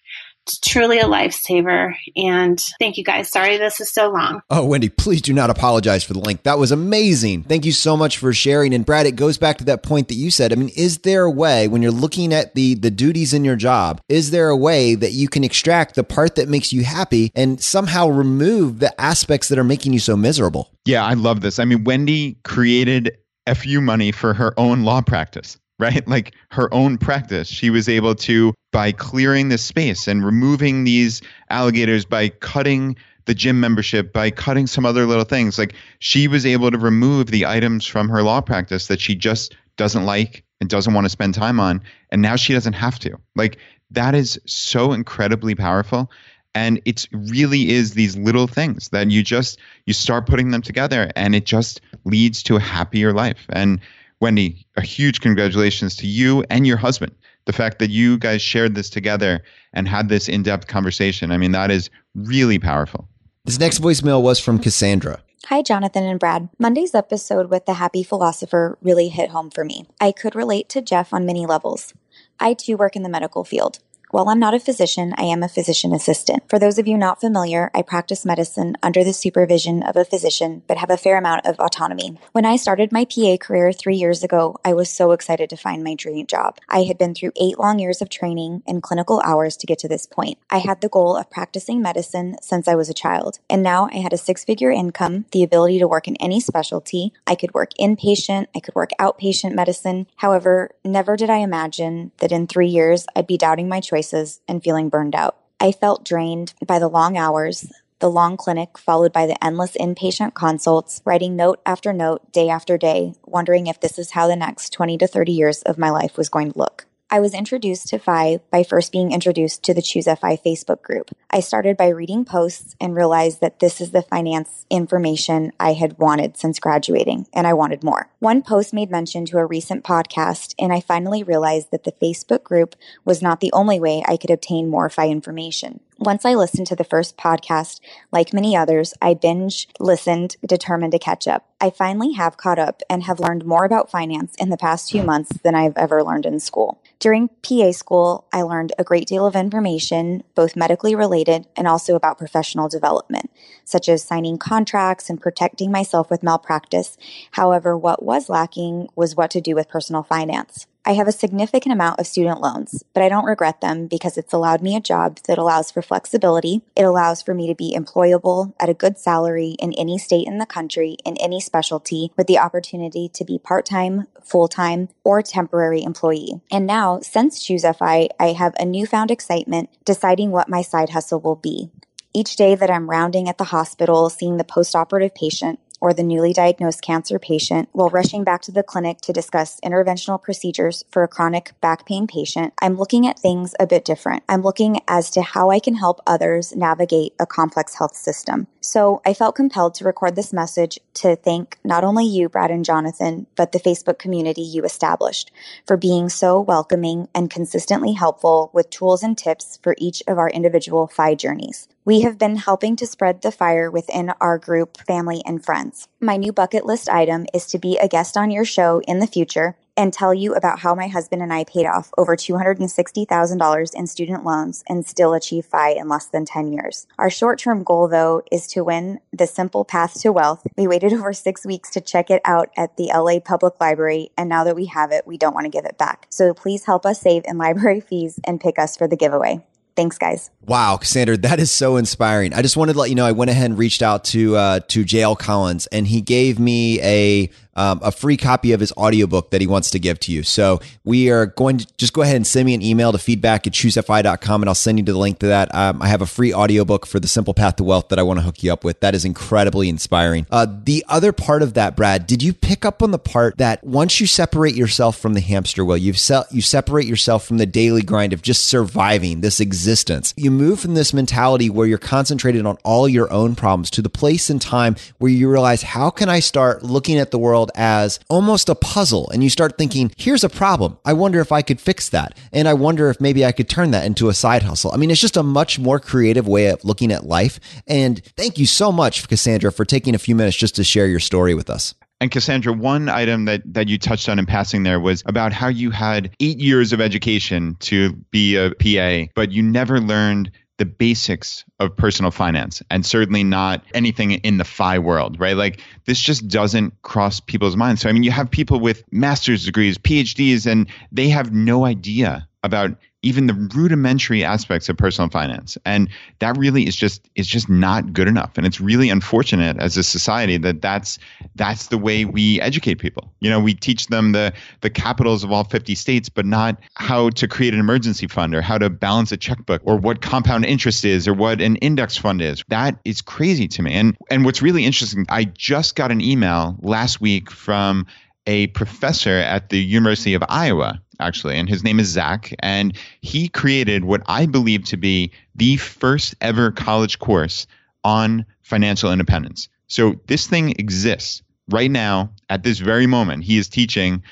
It's 0.49 0.59
truly 0.61 0.99
a 0.99 1.05
lifesaver. 1.05 1.95
And 2.17 2.59
thank 2.79 2.97
you 2.97 3.05
guys. 3.05 3.29
Sorry 3.29 3.59
this 3.59 3.83
is 3.83 3.93
so 3.93 4.11
long. 4.11 4.41
Oh, 4.49 4.65
Wendy, 4.65 4.89
please 4.89 5.21
do 5.21 5.35
not 5.35 5.51
apologize 5.51 6.03
for 6.03 6.15
the 6.15 6.21
link. 6.21 6.45
That 6.45 6.59
was 6.59 6.73
amazing. 6.73 7.43
Thank 7.43 7.67
you 7.67 7.73
so 7.73 7.99
much 7.99 8.17
for 8.17 8.33
sharing. 8.33 8.73
And 8.73 8.87
Brad, 8.87 9.05
it 9.05 9.15
goes 9.15 9.37
back 9.37 9.59
to 9.59 9.65
that 9.65 9.83
point 9.83 10.09
that 10.09 10.15
you 10.15 10.31
said. 10.31 10.51
I 10.51 10.57
mean, 10.57 10.71
is 10.71 11.01
there 11.01 11.25
a 11.25 11.31
way 11.31 11.69
when 11.69 11.83
you're 11.83 11.93
looking 11.93 12.33
at 12.33 12.55
the 12.55 12.77
the 12.77 12.91
duties 12.91 13.35
in 13.35 13.45
your 13.45 13.57
job, 13.57 14.01
is 14.09 14.31
there 14.31 14.49
a 14.49 14.57
way 14.57 14.95
that 14.95 15.13
you 15.13 15.29
can 15.29 15.45
extract 15.45 15.97
the 15.97 16.05
part 16.05 16.37
that 16.37 16.49
makes 16.49 16.73
you 16.73 16.83
happy 16.83 17.31
and 17.35 17.63
somehow 17.63 18.09
remove 18.09 18.79
the 18.79 18.99
aspects 18.99 19.49
that 19.49 19.59
are 19.59 19.65
making 19.65 19.93
you 19.93 19.99
so 19.99 20.17
miserable? 20.17 20.71
Yeah, 20.87 21.05
I 21.05 21.13
love 21.13 21.43
this. 21.43 21.59
I 21.59 21.67
mean, 21.67 21.85
Wendy 21.85 22.39
created 22.45 23.19
FU 23.55 23.83
money 23.83 24.13
for 24.13 24.33
her 24.33 24.59
own 24.59 24.85
law 24.85 25.03
practice 25.03 25.59
right? 25.79 26.07
Like 26.09 26.35
her 26.51 26.73
own 26.73 26.99
practice. 26.99 27.49
She 27.49 27.71
was 27.71 27.89
able 27.89 28.15
to, 28.17 28.55
by 28.73 28.93
clearing 28.93 29.49
the 29.49 29.59
space 29.59 30.09
and 30.09 30.25
removing 30.25 30.85
these 30.85 31.23
alligators, 31.51 32.05
by 32.05 32.31
cutting 32.31 32.97
the 33.27 33.35
gym 33.35 33.61
membership, 33.61 34.13
by 34.13 34.31
cutting 34.31 34.67
some 34.67 34.87
other 34.87 35.05
little 35.05 35.25
things, 35.25 35.59
like 35.59 35.75
she 35.99 36.29
was 36.29 36.47
able 36.47 36.71
to 36.71 36.79
remove 36.79 37.27
the 37.27 37.45
items 37.45 37.85
from 37.85 38.09
her 38.09 38.23
law 38.23 38.41
practice 38.41 38.87
that 38.87 39.01
she 39.01 39.15
just 39.15 39.55
doesn't 39.77 40.07
like 40.07 40.45
and 40.61 40.71
doesn't 40.71 40.95
want 40.95 41.05
to 41.05 41.11
spend 41.11 41.35
time 41.35 41.61
on. 41.61 41.83
And 42.11 42.23
now 42.23 42.37
she 42.37 42.55
doesn't 42.55 42.73
have 42.73 42.99
to. 43.01 43.19
Like 43.37 43.59
that 43.91 44.15
is 44.15 44.41
so 44.47 44.93
incredibly 44.93 45.55
powerful. 45.55 46.11
And 46.55 46.81
it 46.87 47.07
really 47.13 47.71
is 47.71 47.93
these 47.93 48.17
little 48.17 48.47
things 48.47 48.89
that 48.89 49.11
you 49.11 49.23
just 49.23 49.59
you 49.85 49.93
start 49.93 50.27
putting 50.27 50.51
them 50.51 50.63
together 50.63 51.11
and 51.15 51.35
it 51.35 51.45
just 51.45 51.81
leads 52.05 52.43
to 52.45 52.57
a 52.57 52.61
happier 52.61 53.13
life. 53.13 53.45
And 53.51 53.79
Wendy, 54.21 54.67
a 54.77 54.81
huge 54.81 55.21
congratulations 55.21 55.95
to 55.97 56.07
you 56.07 56.45
and 56.51 56.67
your 56.67 56.77
husband. 56.77 57.15
The 57.45 57.53
fact 57.53 57.79
that 57.79 57.91
you 57.91 58.19
guys 58.19 58.43
shared 58.43 58.75
this 58.75 58.91
together 58.91 59.43
and 59.73 59.87
had 59.87 60.09
this 60.09 60.29
in 60.29 60.43
depth 60.43 60.67
conversation, 60.67 61.31
I 61.31 61.39
mean, 61.39 61.53
that 61.53 61.71
is 61.71 61.89
really 62.15 62.59
powerful. 62.59 63.09
This 63.45 63.61
next 63.61 63.81
voicemail 63.81 64.21
was 64.21 64.41
from 64.41 64.59
Cassandra. 64.59 65.23
Hi, 65.47 65.63
Jonathan 65.63 66.03
and 66.03 66.19
Brad. 66.19 66.49
Monday's 66.59 66.95
episode 66.95 67.49
with 67.49 67.65
the 67.65 67.75
happy 67.75 68.03
philosopher 68.03 68.77
really 68.83 69.09
hit 69.09 69.31
home 69.31 69.51
for 69.51 69.65
me. 69.65 69.87
I 70.01 70.13
could 70.13 70.35
relate 70.35 70.69
to 70.71 70.83
Jeff 70.83 71.15
on 71.15 71.25
many 71.25 71.47
levels. 71.47 71.95
I 72.41 72.55
too 72.55 72.77
work 72.77 72.97
in 72.97 73.03
the 73.03 73.09
medical 73.09 73.45
field. 73.45 73.79
While 74.11 74.31
I'm 74.31 74.39
not 74.39 74.55
a 74.55 74.59
physician, 74.59 75.13
I 75.19 75.25
am 75.25 75.43
a 75.43 75.51
physician 75.51 75.93
assistant. 75.93 76.43
For 76.49 76.59
those 76.59 76.79
of 76.79 76.89
you 76.89 76.97
not 76.97 77.21
familiar, 77.21 77.71
I 77.75 77.83
practice 77.83 78.25
medicine 78.25 78.75
under 78.83 79.05
the 79.05 79.13
supervision 79.13 79.83
of 79.83 79.97
a 79.97 80.05
physician, 80.05 80.63
but 80.67 80.79
have 80.79 80.89
a 80.89 80.97
fair 80.97 81.19
amount 81.19 81.45
of 81.45 81.61
autonomy. 81.61 82.19
When 82.33 82.47
I 82.47 82.57
started 82.57 82.91
my 82.91 83.05
PA 83.05 83.37
career 83.37 83.71
three 83.71 83.97
years 83.97 84.25
ago, 84.25 84.57
I 84.65 84.73
was 84.73 84.89
so 84.89 85.13
excited 85.13 85.51
to 85.51 85.59
find 85.59 85.85
my 85.85 85.95
dream 85.95 86.27
job. 86.27 86.57
I 86.71 86.85
had 86.85 86.97
been 86.97 87.15
through 87.15 87.33
eight 87.39 87.59
long 87.59 87.79
years 87.81 88.01
of 88.01 88.09
training 88.09 88.63
and 88.67 88.83
clinical 88.83 89.21
hours 89.27 89.59
to 89.59 89.67
get 89.67 89.79
to 89.81 89.89
this 89.89 90.07
point. 90.07 90.39
I 90.49 90.59
had 90.59 90.81
the 90.81 90.89
goal 90.89 91.15
of 91.15 91.29
practicing 91.29 91.83
medicine 91.83 92.37
since 92.41 92.67
I 92.67 92.77
was 92.77 92.89
a 92.89 92.95
child, 92.95 93.41
and 93.51 93.63
now 93.63 93.91
I 93.93 93.97
had 93.97 94.15
a 94.15 94.19
six 94.19 94.43
figure 94.43 94.71
income, 94.71 95.27
the 95.33 95.43
ability 95.43 95.81
to 95.81 95.89
work 95.89 96.09
in 96.09 96.17
any 96.17 96.41
specialty. 96.41 97.13
I 97.27 97.35
could 97.35 97.53
work 97.53 97.73
inpatient, 97.79 98.47
I 98.57 98.61
could 98.61 98.75
work 98.75 98.93
outpatient 98.99 99.53
medicine. 99.53 100.07
However, 100.17 100.71
never 100.83 101.15
did 101.15 101.29
I 101.29 101.39
imagine 101.39 102.13
that 102.21 102.33
in 102.33 102.47
three 102.47 102.69
years 102.69 103.05
I'd 103.15 103.27
be 103.27 103.37
doubting 103.37 103.69
my 103.69 103.81
choice 103.81 103.98
choices 103.99 104.41
and 104.47 104.63
feeling 104.63 104.89
burned 104.89 105.15
out. 105.15 105.37
I 105.61 105.73
felt 105.73 106.05
drained 106.05 106.55
by 106.65 106.79
the 106.79 106.89
long 106.89 107.17
hours, 107.17 107.73
the 107.99 108.11
long 108.11 108.37
clinic 108.37 108.79
followed 108.79 109.13
by 109.13 109.27
the 109.27 109.45
endless 109.45 109.77
inpatient 109.77 110.35
consults, 110.35 111.03
writing 111.05 111.35
note 111.35 111.61
after 111.67 111.93
note, 111.93 112.33
day 112.33 112.49
after 112.49 112.79
day, 112.79 113.15
wondering 113.25 113.67
if 113.67 113.81
this 113.81 113.99
is 113.99 114.13
how 114.13 114.29
the 114.29 114.37
next 114.37 114.73
20 114.73 114.99
to 114.99 115.09
30 115.09 115.33
years 115.33 115.63
of 115.63 115.79
my 115.79 115.91
life 115.91 116.17
was 116.17 116.29
going 116.29 116.53
to 116.53 116.59
look. 116.59 116.88
I 117.11 117.21
was 117.21 117.33
introduced 117.33 117.89
to 117.89 117.99
FI 117.99 118.41
by 118.51 118.63
first 118.63 118.93
being 118.93 119.13
introduced 119.13 119.63
to 119.63 119.73
the 119.73 119.81
Choose 119.81 120.05
FI 120.05 120.37
Facebook 120.45 120.83
group. 120.83 121.11
I 121.31 121.41
started 121.41 121.75
by 121.79 121.89
reading 121.89 122.27
posts 122.27 122.77
and 122.79 122.95
realized 122.95 123.41
that 123.41 123.61
this 123.61 123.81
is 123.81 123.93
the 123.93 124.03
finance 124.03 124.67
information 124.69 125.53
I 125.59 125.73
had 125.73 125.99
wanted 125.99 126.37
since 126.37 126.59
graduating, 126.59 127.27
and 127.33 127.47
I 127.47 127.55
wanted 127.55 127.83
more. 127.83 128.11
One 128.19 128.43
post 128.43 128.75
made 128.75 128.91
mention 128.91 129.25
to 129.27 129.39
a 129.39 129.47
recent 129.47 129.85
podcast, 129.85 130.55
and 130.59 130.71
I 130.71 130.81
finally 130.81 131.23
realized 131.23 131.71
that 131.71 131.85
the 131.85 131.93
Facebook 131.93 132.45
group 132.45 132.77
was 133.07 133.23
not 133.23 133.41
the 133.41 133.53
only 133.55 133.81
way 133.81 134.03
I 134.07 134.19
could 134.19 134.31
obtain 134.31 134.69
more 134.69 134.91
FI 134.91 135.09
information. 135.09 135.81
Once 135.99 136.25
I 136.25 136.35
listened 136.35 136.67
to 136.69 136.77
the 136.77 136.85
first 136.85 137.17
podcast, 137.17 137.81
like 138.13 138.33
many 138.33 138.55
others, 138.55 138.95
I 139.03 139.15
binge 139.15 139.67
listened, 139.81 140.37
determined 140.47 140.93
to 140.93 140.99
catch 140.99 141.27
up. 141.27 141.49
I 141.61 141.71
finally 141.71 142.13
have 142.13 142.37
caught 142.37 142.59
up 142.59 142.83
and 142.89 143.03
have 143.03 143.19
learned 143.19 143.45
more 143.45 143.65
about 143.65 143.91
finance 143.91 144.35
in 144.39 144.51
the 144.51 144.57
past 144.57 144.93
few 144.93 145.03
months 145.03 145.39
than 145.43 145.57
I've 145.57 145.77
ever 145.77 146.05
learned 146.05 146.25
in 146.25 146.39
school. 146.39 146.81
During 147.01 147.29
PA 147.43 147.71
school, 147.71 148.27
I 148.33 148.43
learned 148.43 148.73
a 148.77 148.83
great 148.83 149.07
deal 149.07 149.25
of 149.25 149.37
information, 149.37 150.25
both 150.35 150.57
medically 150.57 150.97
related 150.97 151.47
and 151.57 151.69
also 151.69 151.95
about 151.95 152.19
professional 152.19 152.69
development, 152.69 153.31
such 153.65 153.89
as 153.89 154.03
signing 154.03 154.37
contracts 154.37 155.09
and 155.09 155.21
protecting 155.21 155.71
myself 155.71 156.11
with 156.11 156.25
malpractice. 156.25 156.97
However, 157.33 157.77
what 157.77 158.03
was 158.03 158.29
lacking 158.29 158.89
was 158.97 159.15
what 159.15 159.31
to 159.31 159.41
do 159.41 159.55
with 159.55 159.69
personal 159.69 160.03
finance. 160.03 160.67
I 160.89 160.95
have 160.95 161.07
a 161.07 161.13
significant 161.13 161.75
amount 161.75 162.01
of 162.01 162.07
student 162.07 162.41
loans, 162.41 162.83
but 162.95 163.03
I 163.03 163.11
don't 163.11 163.27
regret 163.27 163.61
them 163.61 163.89
because 163.89 164.17
it's 164.17 164.33
allowed 164.33 164.63
me 164.63 164.75
a 164.75 164.81
job 164.81 165.19
that 165.29 165.37
allows 165.37 165.71
for 165.71 165.83
flexibility. 165.83 166.63
It 166.75 166.85
allows 166.85 167.21
for 167.21 167.35
me 167.35 167.47
to 167.47 167.55
be 167.55 167.77
employable 167.77 168.55
at 168.59 168.71
a 168.71 168.75
good 168.75 168.97
salary 168.97 169.55
in 169.59 169.75
any 169.75 169.99
state 169.99 170.27
in 170.27 170.39
the 170.39 170.47
country, 170.47 170.97
in 171.05 171.19
any 171.19 171.43
specialty, 171.43 172.11
with 172.17 172.27
the 172.27 172.39
opportunity 172.39 173.07
to 173.11 173.23
be 173.23 173.39
part 173.39 173.67
time, 173.67 174.07
full 174.23 174.49
time, 174.49 174.89
or 175.05 175.21
temporary 175.21 175.83
employee. 175.83 176.41
And 176.51 176.67
now, 176.67 177.01
since 177.01 177.45
Choose 177.45 177.67
FI, 177.67 178.09
I 178.19 178.33
have 178.33 178.55
a 178.59 178.65
newfound 178.65 179.11
excitement 179.11 179.69
deciding 179.85 180.31
what 180.31 180.49
my 180.49 180.63
side 180.63 180.89
hustle 180.89 181.21
will 181.21 181.37
be. 181.37 181.69
Each 182.15 182.35
day 182.35 182.55
that 182.55 182.71
I'm 182.71 182.89
rounding 182.89 183.29
at 183.29 183.37
the 183.37 183.45
hospital, 183.45 184.09
seeing 184.09 184.39
the 184.39 184.45
post 184.45 184.75
operative 184.75 185.15
patient, 185.15 185.61
or 185.81 185.93
the 185.95 186.03
newly 186.03 186.33
diagnosed 186.33 186.83
cancer 186.83 187.19
patient 187.19 187.69
while 187.73 187.89
rushing 187.91 188.25
back 188.25 188.43
to 188.43 188.53
the 188.53 188.63
clinic 188.63 189.01
to 189.03 189.13
discuss 189.13 189.61
interventional 189.61 190.21
procedures 190.21 190.85
for 190.91 191.03
a 191.03 191.09
chronic 191.09 191.53
back 191.61 191.87
pain 191.87 192.07
patient, 192.07 192.53
I'm 192.61 192.77
looking 192.77 193.07
at 193.07 193.19
things 193.19 193.55
a 193.61 193.67
bit 193.67 193.85
different. 193.85 194.23
I'm 194.29 194.43
looking 194.43 194.81
as 194.89 195.11
to 195.11 195.23
how 195.23 195.51
I 195.51 195.61
can 195.61 195.75
help 195.75 196.01
others 196.07 196.55
navigate 196.55 197.15
a 197.19 197.27
complex 197.27 197.75
health 197.75 197.97
system. 197.97 198.47
So 198.61 199.01
I 199.07 199.15
felt 199.15 199.37
compelled 199.37 199.75
to 199.77 199.85
record 199.85 200.17
this 200.17 200.33
message 200.33 200.79
to 200.95 201.17
thank 201.17 201.59
not 201.65 201.85
only 201.85 202.05
you, 202.05 202.29
Brad 202.29 202.51
and 202.51 202.65
Jonathan, 202.65 203.27
but 203.37 203.53
the 203.53 203.61
Facebook 203.61 203.99
community 203.99 204.43
you 204.43 204.65
established 204.65 205.31
for 205.67 205.77
being 205.77 206.09
so 206.09 206.41
welcoming 206.41 207.09
and 207.15 207.31
consistently 207.31 207.93
helpful 207.93 208.51
with 208.53 208.71
tools 208.71 209.03
and 209.03 209.17
tips 209.17 209.59
for 209.63 209.75
each 209.79 210.03
of 210.07 210.19
our 210.19 210.29
individual 210.29 210.89
FI 210.89 211.15
journeys. 211.15 211.69
We 211.85 212.03
have 212.03 212.19
been 212.19 212.37
helping 212.37 212.77
to 212.77 212.87
spread 212.87 213.23
the 213.23 213.33
fire 213.33 213.71
within 213.71 214.13
our 214.21 214.37
group, 214.37 214.77
family, 214.87 215.23
and 215.25 215.43
friends. 215.43 215.89
My 216.01 216.17
new 216.17 216.33
bucket 216.33 216.67
list 216.67 216.89
item 216.89 217.27
is 217.33 217.47
to 217.47 217.59
be 217.59 217.79
a 217.79 217.89
guest 217.89 218.17
on 218.17 218.31
your 218.31 218.45
show 218.45 218.83
in 218.87 218.99
the 218.99 219.07
future 219.07 219.57
and 219.79 219.93
tell 219.93 220.13
you 220.13 220.35
about 220.35 220.59
how 220.59 220.75
my 220.75 220.89
husband 220.89 221.23
and 221.23 221.33
I 221.33 221.45
paid 221.45 221.65
off 221.65 221.91
over 221.97 222.17
$260,000 222.17 223.75
in 223.75 223.87
student 223.87 224.25
loans 224.25 224.65
and 224.69 224.85
still 224.85 225.15
achieve 225.15 225.47
FI 225.47 225.71
in 225.71 225.89
less 225.89 226.07
than 226.07 226.25
10 226.25 226.53
years. 226.53 226.87
Our 226.99 227.09
short 227.09 227.39
term 227.39 227.63
goal, 227.63 227.87
though, 227.89 228.23
is 228.31 228.49
to 228.49 228.65
win 228.65 228.99
the 229.13 229.29
simple 229.29 229.65
path 229.65 229.99
to 230.03 230.13
wealth. 230.13 230.47
We 230.57 230.67
waited 230.67 230.93
over 230.95 231.13
six 231.13 231.47
weeks 231.47 231.71
to 231.71 231.81
check 231.81 232.11
it 232.11 232.21
out 232.25 232.51
at 232.57 232.77
the 232.77 232.91
LA 232.93 233.21
Public 233.21 233.61
Library, 233.61 234.11
and 234.19 234.29
now 234.29 234.45
that 234.45 234.57
we 234.57 234.67
have 234.67 234.91
it, 234.91 235.07
we 235.07 235.17
don't 235.17 235.35
want 235.35 235.45
to 235.45 235.51
give 235.51 235.65
it 235.65 235.79
back. 235.79 236.07
So 236.11 236.35
please 236.35 236.65
help 236.65 236.85
us 236.85 237.01
save 237.01 237.23
in 237.27 237.39
library 237.39 237.81
fees 237.81 238.19
and 238.25 238.41
pick 238.41 238.59
us 238.59 238.77
for 238.77 238.89
the 238.89 238.97
giveaway. 238.97 239.43
Thanks, 239.79 239.97
guys. 239.97 240.33
Wow, 240.45 240.77
Cassandra, 240.77 241.17
that 241.19 241.39
is 241.39 241.53
so 241.53 241.77
inspiring. 241.77 242.35
I 242.35 242.43
just 242.43 242.57
wanted 242.57 242.73
to 242.73 242.81
let 242.81 242.89
you 242.89 242.97
know 242.97 243.07
I 243.07 243.13
went 243.13 243.31
ahead 243.31 243.49
and 243.49 243.57
reached 243.57 243.81
out 243.81 244.03
to 244.07 244.35
uh, 244.35 244.59
to 244.67 244.85
JL 244.85 245.17
Collins, 245.17 245.69
and 245.69 245.87
he 245.87 246.01
gave 246.01 246.41
me 246.41 246.81
a 246.83 247.31
um, 247.59 247.81
a 247.83 247.91
free 247.91 248.17
copy 248.17 248.53
of 248.53 248.61
his 248.61 248.73
audiobook 248.73 249.31
that 249.31 249.41
he 249.41 249.47
wants 249.47 249.71
to 249.71 249.79
give 249.79 249.99
to 250.01 250.13
you. 250.13 250.23
So 250.23 250.61
we 250.85 251.11
are 251.11 251.27
going 251.27 251.59
to 251.59 251.67
just 251.77 251.93
go 251.93 252.03
ahead 252.03 252.17
and 252.17 252.27
send 252.27 252.47
me 252.47 252.55
an 252.55 252.63
email 252.63 252.93
to 252.93 252.99
feedback 252.99 253.47
at 253.47 253.53
choosefi.com 253.53 254.43
and 254.43 254.49
I'll 254.49 254.55
send 254.55 254.79
you 254.79 254.85
the 254.85 254.97
link 254.97 255.19
to 255.19 255.27
that. 255.27 255.55
Um, 255.55 255.83
I 255.83 255.89
have 255.89 256.01
a 256.01 256.07
free 256.07 256.33
audiobook 256.33 256.87
for 256.87 257.01
the 257.01 257.09
simple 257.09 257.35
path 257.35 257.57
to 257.57 257.65
wealth 257.65 257.89
that 257.89 257.99
I 257.99 258.03
want 258.03 258.21
to 258.21 258.25
hook 258.25 258.43
you 258.43 258.53
up 258.53 258.65
with. 258.65 258.81
That 258.81 258.95
is 258.95 259.05
incredibly 259.05 259.69
inspiring. 259.69 260.27
Uh, 260.31 260.47
the 260.65 260.85
other 260.89 261.13
part 261.13 261.43
of 261.43 261.55
that, 261.55 261.77
Brad, 261.77 262.07
did 262.07 262.23
you 262.23 262.33
pick 262.33 262.65
up 262.65 262.83
on 262.83 262.93
the 262.93 262.99
part 262.99 263.37
that 263.39 263.63
once 263.65 264.01
you 264.01 264.07
separate 264.07 264.55
yourself 264.55 264.97
from 264.99 265.15
the 265.15 265.21
hamster 265.21 265.65
wheel, 265.65 265.77
you 265.77 265.93
se- 265.93 266.25
you 266.31 266.41
separate 266.41 266.87
yourself 266.87 267.27
from 267.27 267.39
the 267.39 267.47
daily 267.47 267.83
grind 267.83 268.13
of 268.13 268.23
just 268.23 268.47
surviving 268.47 269.21
this 269.21 269.41
existence. 269.41 270.15
You 270.17 270.31
move 270.31 270.61
from 270.61 270.75
this 270.75 270.95
mentality 270.95 271.51
where 271.51 271.67
you're 271.67 271.79
concentrated 271.79 272.47
on 272.47 272.57
all 272.65 272.89
your 272.89 273.13
own 273.13 273.35
problems 273.35 273.71
to 273.71 273.83
the 273.83 273.89
place 273.89 274.31
and 274.31 274.41
time 274.41 274.77
where 274.99 275.11
you 275.11 275.29
realize, 275.31 275.63
how 275.63 275.91
can 275.91 276.09
I 276.09 276.21
start 276.21 276.63
looking 276.63 276.99
at 276.99 277.11
the 277.11 277.19
world 277.19 277.48
world 277.49 277.51
as 277.55 277.99
almost 278.09 278.49
a 278.49 278.55
puzzle. 278.55 279.09
And 279.11 279.23
you 279.23 279.31
start 279.31 279.59
thinking, 279.59 279.91
here's 279.97 280.25
a 280.25 280.29
problem. 280.29 280.79
I 280.85 280.93
wonder 280.93 281.21
if 281.21 281.33
I 281.33 281.43
could 281.43 281.61
fix 281.61 281.89
that. 281.91 282.17
And 282.33 282.49
I 282.49 282.55
wonder 282.55 282.91
if 282.91 283.01
maybe 283.01 283.25
I 283.25 283.33
could 283.33 283.49
turn 283.49 283.71
that 283.73 283.87
into 283.87 284.09
a 284.09 284.15
side 284.15 284.43
hustle. 284.43 284.73
I 284.73 284.77
mean, 284.77 284.91
it's 284.91 285.01
just 285.01 285.17
a 285.17 285.23
much 285.23 285.59
more 285.59 285.81
creative 285.81 286.27
way 286.27 286.49
of 286.49 286.65
looking 286.65 286.93
at 286.93 287.05
life. 287.05 287.41
And 287.67 288.05
thank 288.17 288.39
you 288.39 288.47
so 288.47 288.73
much, 288.73 289.09
Cassandra, 289.09 289.53
for 289.53 289.65
taking 289.65 289.95
a 289.95 289.99
few 289.99 290.15
minutes 290.15 290.37
just 290.37 290.57
to 290.57 290.65
share 290.65 290.87
your 290.87 291.01
story 291.01 291.35
with 291.35 291.51
us. 291.51 291.75
And 292.01 292.13
Cassandra, 292.13 292.53
one 292.53 292.89
item 292.89 293.25
that, 293.25 293.43
that 293.45 293.67
you 293.67 293.77
touched 293.77 294.09
on 294.09 294.21
in 294.21 294.27
passing 294.27 294.63
there 294.63 294.79
was 294.79 295.03
about 295.07 295.33
how 295.33 295.49
you 295.49 295.73
had 295.73 296.15
eight 296.21 296.39
years 296.39 296.73
of 296.73 296.81
education 296.81 297.57
to 297.61 297.93
be 298.13 298.37
a 298.37 298.53
PA, 298.55 299.11
but 299.17 299.33
you 299.33 299.43
never 299.43 299.81
learned 299.81 300.31
the 300.59 300.67
basics 300.67 301.45
of 301.61 301.75
personal 301.77 302.11
finance 302.11 302.63
and 302.69 302.85
certainly 302.85 303.25
not 303.25 303.65
anything 303.75 304.13
in 304.13 304.39
the 304.39 304.45
FI 304.45 304.81
world, 304.81 305.19
right? 305.19 305.37
Like 305.37 305.61
this 305.87 305.99
just 306.01 306.29
doesn't 306.29 306.83
cross 306.83 307.21
people's 307.21 307.57
minds. 307.57 307.81
So, 307.81 307.89
I 307.89 307.93
mean, 307.93 308.03
you 308.03 308.11
have 308.11 308.31
people 308.31 308.61
with 308.61 308.85
master's 308.93 309.45
degrees, 309.45 309.79
PhDs, 309.79 310.47
and 310.47 310.69
they 310.93 311.09
have 311.09 311.33
no 311.33 311.65
idea 311.65 312.29
about 312.43 312.77
even 313.03 313.27
the 313.29 313.35
rudimentary 313.55 314.25
aspects 314.25 314.69
of 314.69 314.77
personal 314.77 315.09
finance. 315.09 315.57
And 315.65 315.89
that 316.19 316.37
really 316.37 316.67
is 316.67 316.75
just 316.75 317.09
is 317.15 317.27
just 317.27 317.49
not 317.49 317.93
good 317.93 318.09
enough. 318.09 318.37
And 318.37 318.47
it's 318.47 318.61
really 318.61 318.91
unfortunate 318.91 319.57
as 319.59 319.77
a 319.77 319.85
society 319.85 320.37
that 320.39 320.61
that's 320.63 320.99
that's 321.37 321.69
the 321.69 321.79
way 321.79 322.05
we 322.05 322.41
educate 322.41 322.77
people. 322.77 323.13
You 323.21 323.31
know 323.31 323.39
we 323.39 323.55
teach 323.55 323.87
them 323.87 324.13
the 324.13 324.33
the 324.63 324.71
capitals 324.71 325.23
of 325.23 325.31
all 325.31 325.45
50 325.45 325.75
states 325.75 326.09
but 326.09 326.27
not 326.27 326.59
how 326.75 327.11
to 327.11 327.29
create 327.29 327.55
an 327.55 327.61
emergency 327.61 328.09
fund 328.09 328.35
or 328.35 328.43
how 328.43 328.59
to 328.59 328.69
balance 328.69 329.13
a 329.13 329.17
checkbook 329.17 329.63
or 329.65 329.77
what 329.77 330.03
compound 330.03 330.45
interest 330.45 330.85
is 330.85 331.07
or 331.07 331.15
what 331.15 331.41
an 331.41 331.57
index 331.57 331.97
fund 331.97 332.21
is. 332.21 332.43
That 332.49 332.79
is 332.85 333.01
crazy 333.01 333.47
to 333.49 333.63
me. 333.63 333.73
And 333.75 333.97
and 334.11 334.25
what's 334.25 334.43
really 334.43 334.65
interesting 334.65 335.07
i 335.09 335.25
just 335.25 335.77
got 335.77 335.93
an 335.93 336.01
email 336.01 336.57
last 336.61 337.01
week 337.01 337.31
from 337.31 337.87
a 338.27 338.49
professor 338.49 339.15
at 339.15 339.49
the 339.49 339.59
University 339.59 340.13
of 340.13 340.23
Iowa 340.29 340.81
actually, 341.01 341.37
and 341.37 341.49
his 341.49 341.65
name 341.65 341.81
is 341.81 341.89
Zach. 341.89 342.35
And 342.41 342.77
he 343.01 343.29
created 343.29 343.85
what 343.85 344.03
I 344.07 344.27
believe 344.27 344.65
to 344.67 344.77
be 344.77 345.11
the 345.35 345.57
first 345.57 346.15
ever 346.21 346.51
college 346.51 346.99
course 346.99 347.47
on 347.85 348.25
financial 348.43 348.93
independence. 348.93 349.49
So 349.69 349.95
this 350.07 350.27
thing 350.27 350.51
exists 350.59 351.23
right 351.49 351.71
now 351.71 352.11
at 352.31 352.43
this 352.43 352.59
very 352.59 352.87
moment. 352.87 353.25
He 353.25 353.39
is 353.39 353.49
teaching 353.49 354.03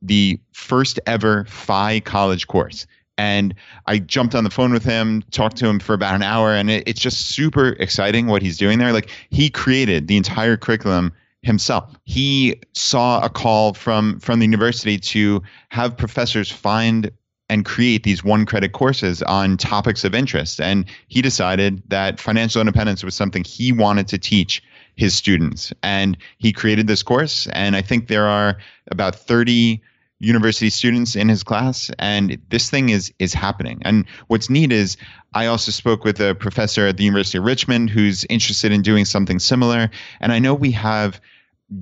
the 0.00 0.38
first 0.52 1.00
ever 1.06 1.44
FI 1.46 2.00
college 2.00 2.46
course. 2.46 2.86
And 3.16 3.52
I 3.86 3.98
jumped 3.98 4.36
on 4.36 4.44
the 4.44 4.50
phone 4.50 4.72
with 4.72 4.84
him, 4.84 5.24
talked 5.32 5.56
to 5.56 5.66
him 5.66 5.80
for 5.80 5.92
about 5.92 6.14
an 6.14 6.22
hour, 6.22 6.54
and 6.54 6.70
it, 6.70 6.84
it's 6.86 7.00
just 7.00 7.26
super 7.26 7.70
exciting 7.80 8.28
what 8.28 8.42
he's 8.42 8.56
doing 8.56 8.78
there. 8.78 8.92
Like 8.92 9.10
he 9.30 9.50
created 9.50 10.06
the 10.06 10.16
entire 10.16 10.56
curriculum 10.56 11.12
himself. 11.48 11.92
He 12.04 12.60
saw 12.74 13.20
a 13.24 13.28
call 13.28 13.74
from 13.74 14.20
from 14.20 14.38
the 14.38 14.46
university 14.46 14.98
to 14.98 15.42
have 15.70 15.96
professors 15.96 16.52
find 16.52 17.10
and 17.48 17.64
create 17.64 18.02
these 18.02 18.22
one 18.22 18.46
credit 18.46 18.72
courses 18.72 19.22
on 19.22 19.56
topics 19.56 20.04
of 20.04 20.14
interest. 20.14 20.60
And 20.60 20.84
he 21.08 21.22
decided 21.22 21.82
that 21.88 22.20
financial 22.20 22.60
independence 22.60 23.02
was 23.02 23.14
something 23.14 23.42
he 23.44 23.72
wanted 23.72 24.06
to 24.08 24.18
teach 24.18 24.62
his 24.96 25.14
students. 25.14 25.72
And 25.82 26.16
he 26.38 26.52
created 26.52 26.86
this 26.86 27.02
course 27.02 27.48
and 27.52 27.74
I 27.76 27.82
think 27.82 28.08
there 28.08 28.26
are 28.26 28.58
about 28.90 29.14
30 29.14 29.80
university 30.20 30.68
students 30.68 31.14
in 31.14 31.28
his 31.28 31.44
class 31.44 31.92
and 32.00 32.38
this 32.50 32.68
thing 32.68 32.88
is 32.88 33.12
is 33.18 33.32
happening. 33.32 33.80
And 33.84 34.04
what's 34.26 34.50
neat 34.50 34.72
is 34.72 34.96
i 35.34 35.46
also 35.46 35.70
spoke 35.70 36.04
with 36.04 36.20
a 36.20 36.34
professor 36.34 36.86
at 36.86 36.96
the 36.96 37.04
university 37.04 37.38
of 37.38 37.44
richmond 37.44 37.88
who's 37.90 38.24
interested 38.28 38.72
in 38.72 38.82
doing 38.82 39.04
something 39.04 39.38
similar. 39.38 39.90
And 40.20 40.32
i 40.32 40.38
know 40.40 40.54
we 40.54 40.72
have 40.72 41.20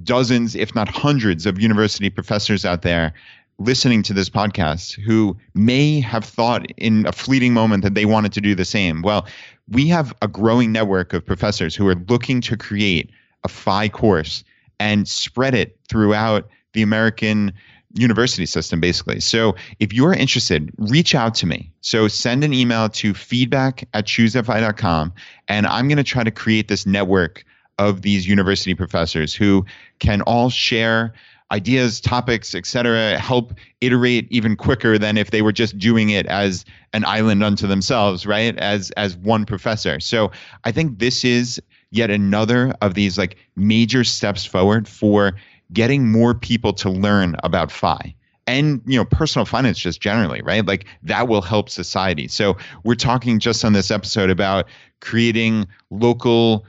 dozens 0.03 0.55
if 0.55 0.75
not 0.75 0.89
hundreds 0.89 1.47
of 1.47 1.61
university 1.61 2.11
professors 2.11 2.65
out 2.65 2.83
there 2.83 3.13
listening 3.59 4.03
to 4.03 4.13
this 4.13 4.29
podcast 4.29 5.01
who 5.01 5.37
may 5.55 6.01
have 6.01 6.25
thought 6.25 6.71
in 6.77 7.07
a 7.07 7.13
fleeting 7.13 7.55
moment 7.55 7.83
that 7.83 7.95
they 7.95 8.05
wanted 8.05 8.33
to 8.33 8.41
do 8.41 8.55
the 8.55 8.65
same 8.65 9.03
well 9.03 9.27
we 9.69 9.87
have 9.87 10.15
a 10.23 10.29
growing 10.29 10.73
network 10.73 11.13
of 11.13 11.25
professors 11.25 11.75
who 11.75 11.89
are 11.89 11.97
looking 12.09 12.41
to 12.41 12.57
create 12.57 13.11
a 13.45 13.49
FI 13.49 13.89
course 13.89 14.45
and 14.79 15.09
spread 15.09 15.55
it 15.55 15.79
throughout 15.89 16.49
the 16.73 16.83
american 16.83 17.53
university 17.99 18.47
system 18.47 18.81
basically. 18.81 19.21
So 19.21 19.55
if 19.81 19.93
you're 19.93 20.13
interested, 20.13 20.71
reach 20.79 21.15
out 21.15 21.35
to 21.37 21.47
me. 21.47 21.73
So 21.81 22.09
send 22.09 22.45
an 22.45 22.53
email 22.53 22.89
to 22.91 23.15
feedback 23.15 23.89
at 23.95 24.07
choosefi.com 24.07 25.13
and 25.49 25.67
I'm 25.67 25.89
going 25.89 25.97
to 25.99 26.05
try 26.05 26.25
to 26.25 26.31
create 26.31 26.69
this 26.69 26.87
network 26.87 27.45
of 27.79 28.03
these 28.03 28.27
university 28.27 28.75
professors 28.75 29.35
who 29.35 29.65
can 29.99 30.23
all 30.23 30.51
share 30.51 31.13
ideas, 31.53 32.01
topics, 32.01 32.55
etc., 32.55 33.19
help 33.19 33.53
iterate 33.81 34.27
even 34.31 34.57
quicker 34.57 34.99
than 34.99 35.17
if 35.17 35.31
they 35.31 35.43
were 35.43 35.53
just 35.53 35.79
doing 35.79 36.11
it 36.11 36.27
as 36.27 36.65
an 36.93 37.05
island 37.05 37.45
unto 37.45 37.67
themselves, 37.67 38.27
right? 38.27 38.59
As 38.59 38.91
as 38.93 39.17
one 39.19 39.45
professor. 39.45 40.01
So 40.01 40.31
I 40.65 40.73
think 40.73 40.99
this 40.99 41.25
is 41.25 41.61
yet 41.91 42.11
another 42.11 42.75
of 42.83 42.95
these 42.95 43.17
like 43.17 43.37
major 43.55 44.03
steps 44.05 44.45
forward 44.45 44.89
for 44.89 45.35
getting 45.73 46.11
more 46.11 46.35
people 46.35 46.73
to 46.73 46.91
learn 46.91 47.37
about 47.43 47.71
FI 47.71 48.15
and 48.47 48.81
you 48.87 48.97
know 48.97 49.05
personal 49.05 49.45
finance 49.45 49.79
just 49.79 50.01
generally 50.01 50.41
right 50.43 50.65
like 50.67 50.85
that 51.03 51.27
will 51.27 51.43
help 51.43 51.69
society 51.69 52.29
so 52.29 52.57
we're 52.85 52.95
talking 52.95 53.41
just 53.41 53.65
on 53.65 53.73
this 53.73 53.91
episode 53.91 54.31
about 54.31 54.67
creating 55.01 55.67
local 55.91 56.65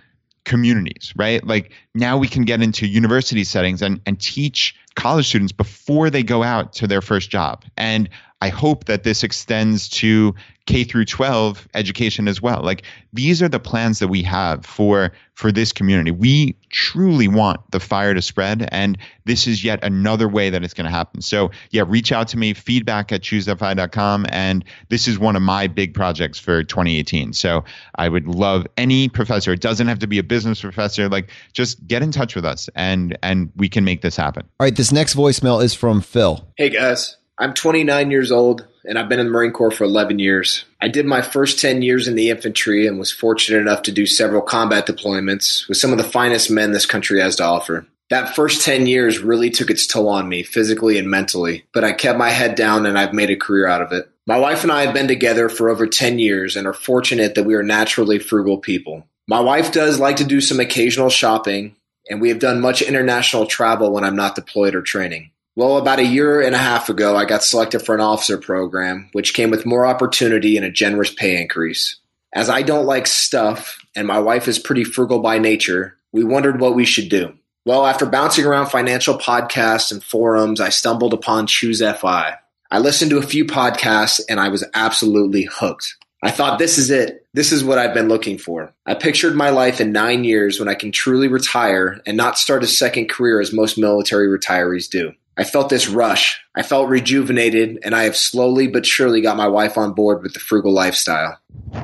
communities 0.47 1.13
right? 1.15 1.45
Like 1.45 1.71
now 1.93 2.17
we 2.17 2.27
can 2.27 2.43
get 2.43 2.61
into 2.61 2.87
university 2.87 3.43
settings 3.43 3.81
and 3.81 4.01
and 4.05 4.19
teach 4.19 4.75
college 4.95 5.27
students 5.27 5.51
before 5.51 6.09
they 6.09 6.23
go 6.23 6.41
out 6.41 6.73
to 6.73 6.87
their 6.87 7.01
first 7.01 7.29
job. 7.29 7.63
And 7.77 8.09
i 8.39 8.49
hope 8.49 8.85
that 8.85 9.03
this 9.03 9.23
extends 9.23 9.89
to 9.89 10.35
K 10.67 10.83
through 10.83 11.05
12 11.05 11.67
education 11.73 12.27
as 12.27 12.41
well. 12.41 12.61
Like 12.61 12.83
these 13.13 13.41
are 13.41 13.49
the 13.49 13.59
plans 13.59 13.99
that 13.99 14.09
we 14.09 14.21
have 14.23 14.65
for 14.65 15.11
for 15.33 15.51
this 15.51 15.71
community. 15.71 16.11
We 16.11 16.55
truly 16.69 17.27
want 17.27 17.59
the 17.71 17.79
fire 17.79 18.13
to 18.13 18.21
spread 18.21 18.67
and 18.71 18.97
this 19.25 19.47
is 19.47 19.63
yet 19.63 19.79
another 19.83 20.27
way 20.27 20.49
that 20.49 20.63
it's 20.63 20.73
going 20.73 20.85
to 20.85 20.91
happen. 20.91 21.21
So, 21.21 21.51
yeah, 21.71 21.83
reach 21.87 22.11
out 22.11 22.27
to 22.29 22.37
me 22.37 22.53
feedback 22.53 23.11
at 23.11 23.21
choosefi.com 23.21 24.25
and 24.29 24.65
this 24.89 25.07
is 25.07 25.17
one 25.17 25.35
of 25.35 25.41
my 25.41 25.67
big 25.67 25.93
projects 25.93 26.39
for 26.39 26.63
2018. 26.63 27.33
So, 27.33 27.63
I 27.95 28.09
would 28.09 28.27
love 28.27 28.65
any 28.77 29.09
professor. 29.09 29.53
It 29.53 29.61
doesn't 29.61 29.87
have 29.87 29.99
to 29.99 30.07
be 30.07 30.17
a 30.17 30.23
business 30.23 30.61
professor, 30.61 31.07
like 31.07 31.31
just 31.53 31.85
get 31.87 32.03
in 32.03 32.11
touch 32.11 32.35
with 32.35 32.45
us 32.45 32.69
and 32.75 33.17
and 33.23 33.51
we 33.55 33.69
can 33.69 33.83
make 33.83 34.01
this 34.01 34.15
happen. 34.15 34.43
All 34.59 34.65
right, 34.65 34.75
this 34.75 34.91
next 34.91 35.15
voicemail 35.15 35.63
is 35.63 35.73
from 35.73 36.01
Phil. 36.01 36.45
Hey 36.57 36.69
guys, 36.69 37.17
I'm 37.39 37.53
29 37.53 38.09
years 38.09 38.31
old 38.31 38.65
and 38.83 38.97
I've 38.97 39.09
been 39.09 39.19
in 39.19 39.27
the 39.27 39.31
Marine 39.31 39.51
Corps 39.51 39.69
for 39.69 39.83
11 39.83 40.17
years. 40.17 40.65
I 40.81 40.87
did 40.87 41.05
my 41.05 41.21
first 41.21 41.59
10 41.59 41.83
years 41.83 42.07
in 42.07 42.15
the 42.15 42.31
infantry 42.31 42.87
and 42.87 42.97
was 42.97 43.11
fortunate 43.11 43.59
enough 43.59 43.83
to 43.83 43.91
do 43.91 44.07
several 44.07 44.41
combat 44.41 44.87
deployments 44.87 45.67
with 45.67 45.77
some 45.77 45.91
of 45.91 45.99
the 45.99 46.03
finest 46.03 46.49
men 46.49 46.71
this 46.71 46.87
country 46.87 47.19
has 47.19 47.35
to 47.35 47.43
offer. 47.43 47.85
That 48.09 48.35
first 48.35 48.63
10 48.63 48.87
years 48.87 49.19
really 49.19 49.49
took 49.51 49.69
its 49.69 49.85
toll 49.85 50.07
on 50.07 50.29
me, 50.29 50.41
physically 50.41 50.97
and 50.97 51.11
mentally, 51.11 51.65
but 51.73 51.83
I 51.83 51.91
kept 51.91 52.17
my 52.17 52.29
head 52.29 52.55
down 52.55 52.85
and 52.85 52.97
I've 52.97 53.13
made 53.13 53.29
a 53.29 53.35
career 53.35 53.67
out 53.67 53.81
of 53.81 53.91
it. 53.91 54.09
My 54.25 54.39
wife 54.39 54.63
and 54.63 54.71
I 54.71 54.85
have 54.85 54.93
been 54.93 55.07
together 55.07 55.47
for 55.49 55.69
over 55.69 55.85
10 55.85 56.17
years 56.17 56.55
and 56.55 56.65
are 56.65 56.73
fortunate 56.73 57.35
that 57.35 57.43
we 57.43 57.53
are 57.53 57.63
naturally 57.63 58.17
frugal 58.17 58.57
people. 58.57 59.03
My 59.27 59.41
wife 59.41 59.71
does 59.71 59.99
like 59.99 60.15
to 60.17 60.23
do 60.23 60.41
some 60.41 60.59
occasional 60.59 61.09
shopping, 61.09 61.75
and 62.09 62.21
we 62.21 62.29
have 62.29 62.39
done 62.39 62.61
much 62.61 62.81
international 62.81 63.45
travel 63.45 63.91
when 63.91 64.05
I'm 64.05 64.15
not 64.15 64.35
deployed 64.35 64.73
or 64.73 64.81
training. 64.81 65.31
Well, 65.57 65.77
about 65.77 65.97
a 65.97 66.05
year 66.05 66.39
and 66.39 66.53
a 66.53 66.59
half 66.59 66.87
ago, 66.87 67.15
I 67.15 67.25
got 67.25 67.43
selected 67.43 67.79
for 67.79 67.95
an 67.95 67.99
officer 67.99 68.37
program, 68.37 69.09
which 69.13 69.33
came 69.33 69.49
with 69.49 69.65
more 69.65 69.87
opportunity 69.87 70.55
and 70.55 70.63
a 70.63 70.69
generous 70.69 71.11
pay 71.11 71.41
increase. 71.41 71.95
As 72.31 72.47
I 72.47 72.61
don't 72.61 72.85
like 72.85 73.07
stuff, 73.07 73.79
and 73.95 74.05
my 74.05 74.19
wife 74.19 74.47
is 74.47 74.59
pretty 74.59 74.83
frugal 74.83 75.17
by 75.17 75.39
nature, 75.39 75.97
we 76.11 76.23
wondered 76.23 76.61
what 76.61 76.75
we 76.75 76.85
should 76.85 77.09
do. 77.09 77.33
Well, 77.65 77.87
after 77.87 78.05
bouncing 78.05 78.45
around 78.45 78.67
financial 78.67 79.17
podcasts 79.17 79.91
and 79.91 80.03
forums, 80.03 80.61
I 80.61 80.69
stumbled 80.69 81.15
upon 81.15 81.47
Choose 81.47 81.81
FI. 81.81 82.35
I 82.69 82.77
listened 82.77 83.09
to 83.09 83.17
a 83.17 83.23
few 83.23 83.43
podcasts 83.43 84.21
and 84.29 84.39
I 84.39 84.49
was 84.49 84.63
absolutely 84.75 85.49
hooked. 85.51 85.95
I 86.21 86.29
thought, 86.29 86.59
this 86.59 86.77
is 86.77 86.91
it. 86.91 87.25
This 87.33 87.51
is 87.51 87.63
what 87.63 87.79
I've 87.79 87.95
been 87.95 88.09
looking 88.09 88.37
for. 88.37 88.75
I 88.85 88.93
pictured 88.93 89.35
my 89.35 89.49
life 89.49 89.81
in 89.81 89.91
nine 89.91 90.23
years 90.23 90.59
when 90.59 90.69
I 90.69 90.75
can 90.75 90.91
truly 90.91 91.27
retire 91.27 91.99
and 92.05 92.15
not 92.15 92.37
start 92.37 92.61
a 92.61 92.67
second 92.67 93.09
career 93.09 93.41
as 93.41 93.51
most 93.51 93.79
military 93.79 94.27
retirees 94.27 94.87
do. 94.87 95.13
I 95.37 95.43
felt 95.43 95.69
this 95.69 95.87
rush. 95.87 96.41
I 96.55 96.63
felt 96.63 96.89
rejuvenated, 96.89 97.79
and 97.83 97.93
I 97.93 98.03
have 98.03 98.17
slowly 98.17 98.67
but 98.67 98.85
surely 98.85 99.21
got 99.21 99.37
my 99.37 99.47
wife 99.47 99.77
on 99.77 99.93
board 99.93 100.23
with 100.23 100.33
the 100.33 100.39
frugal 100.39 100.73
lifestyle. 100.73 101.37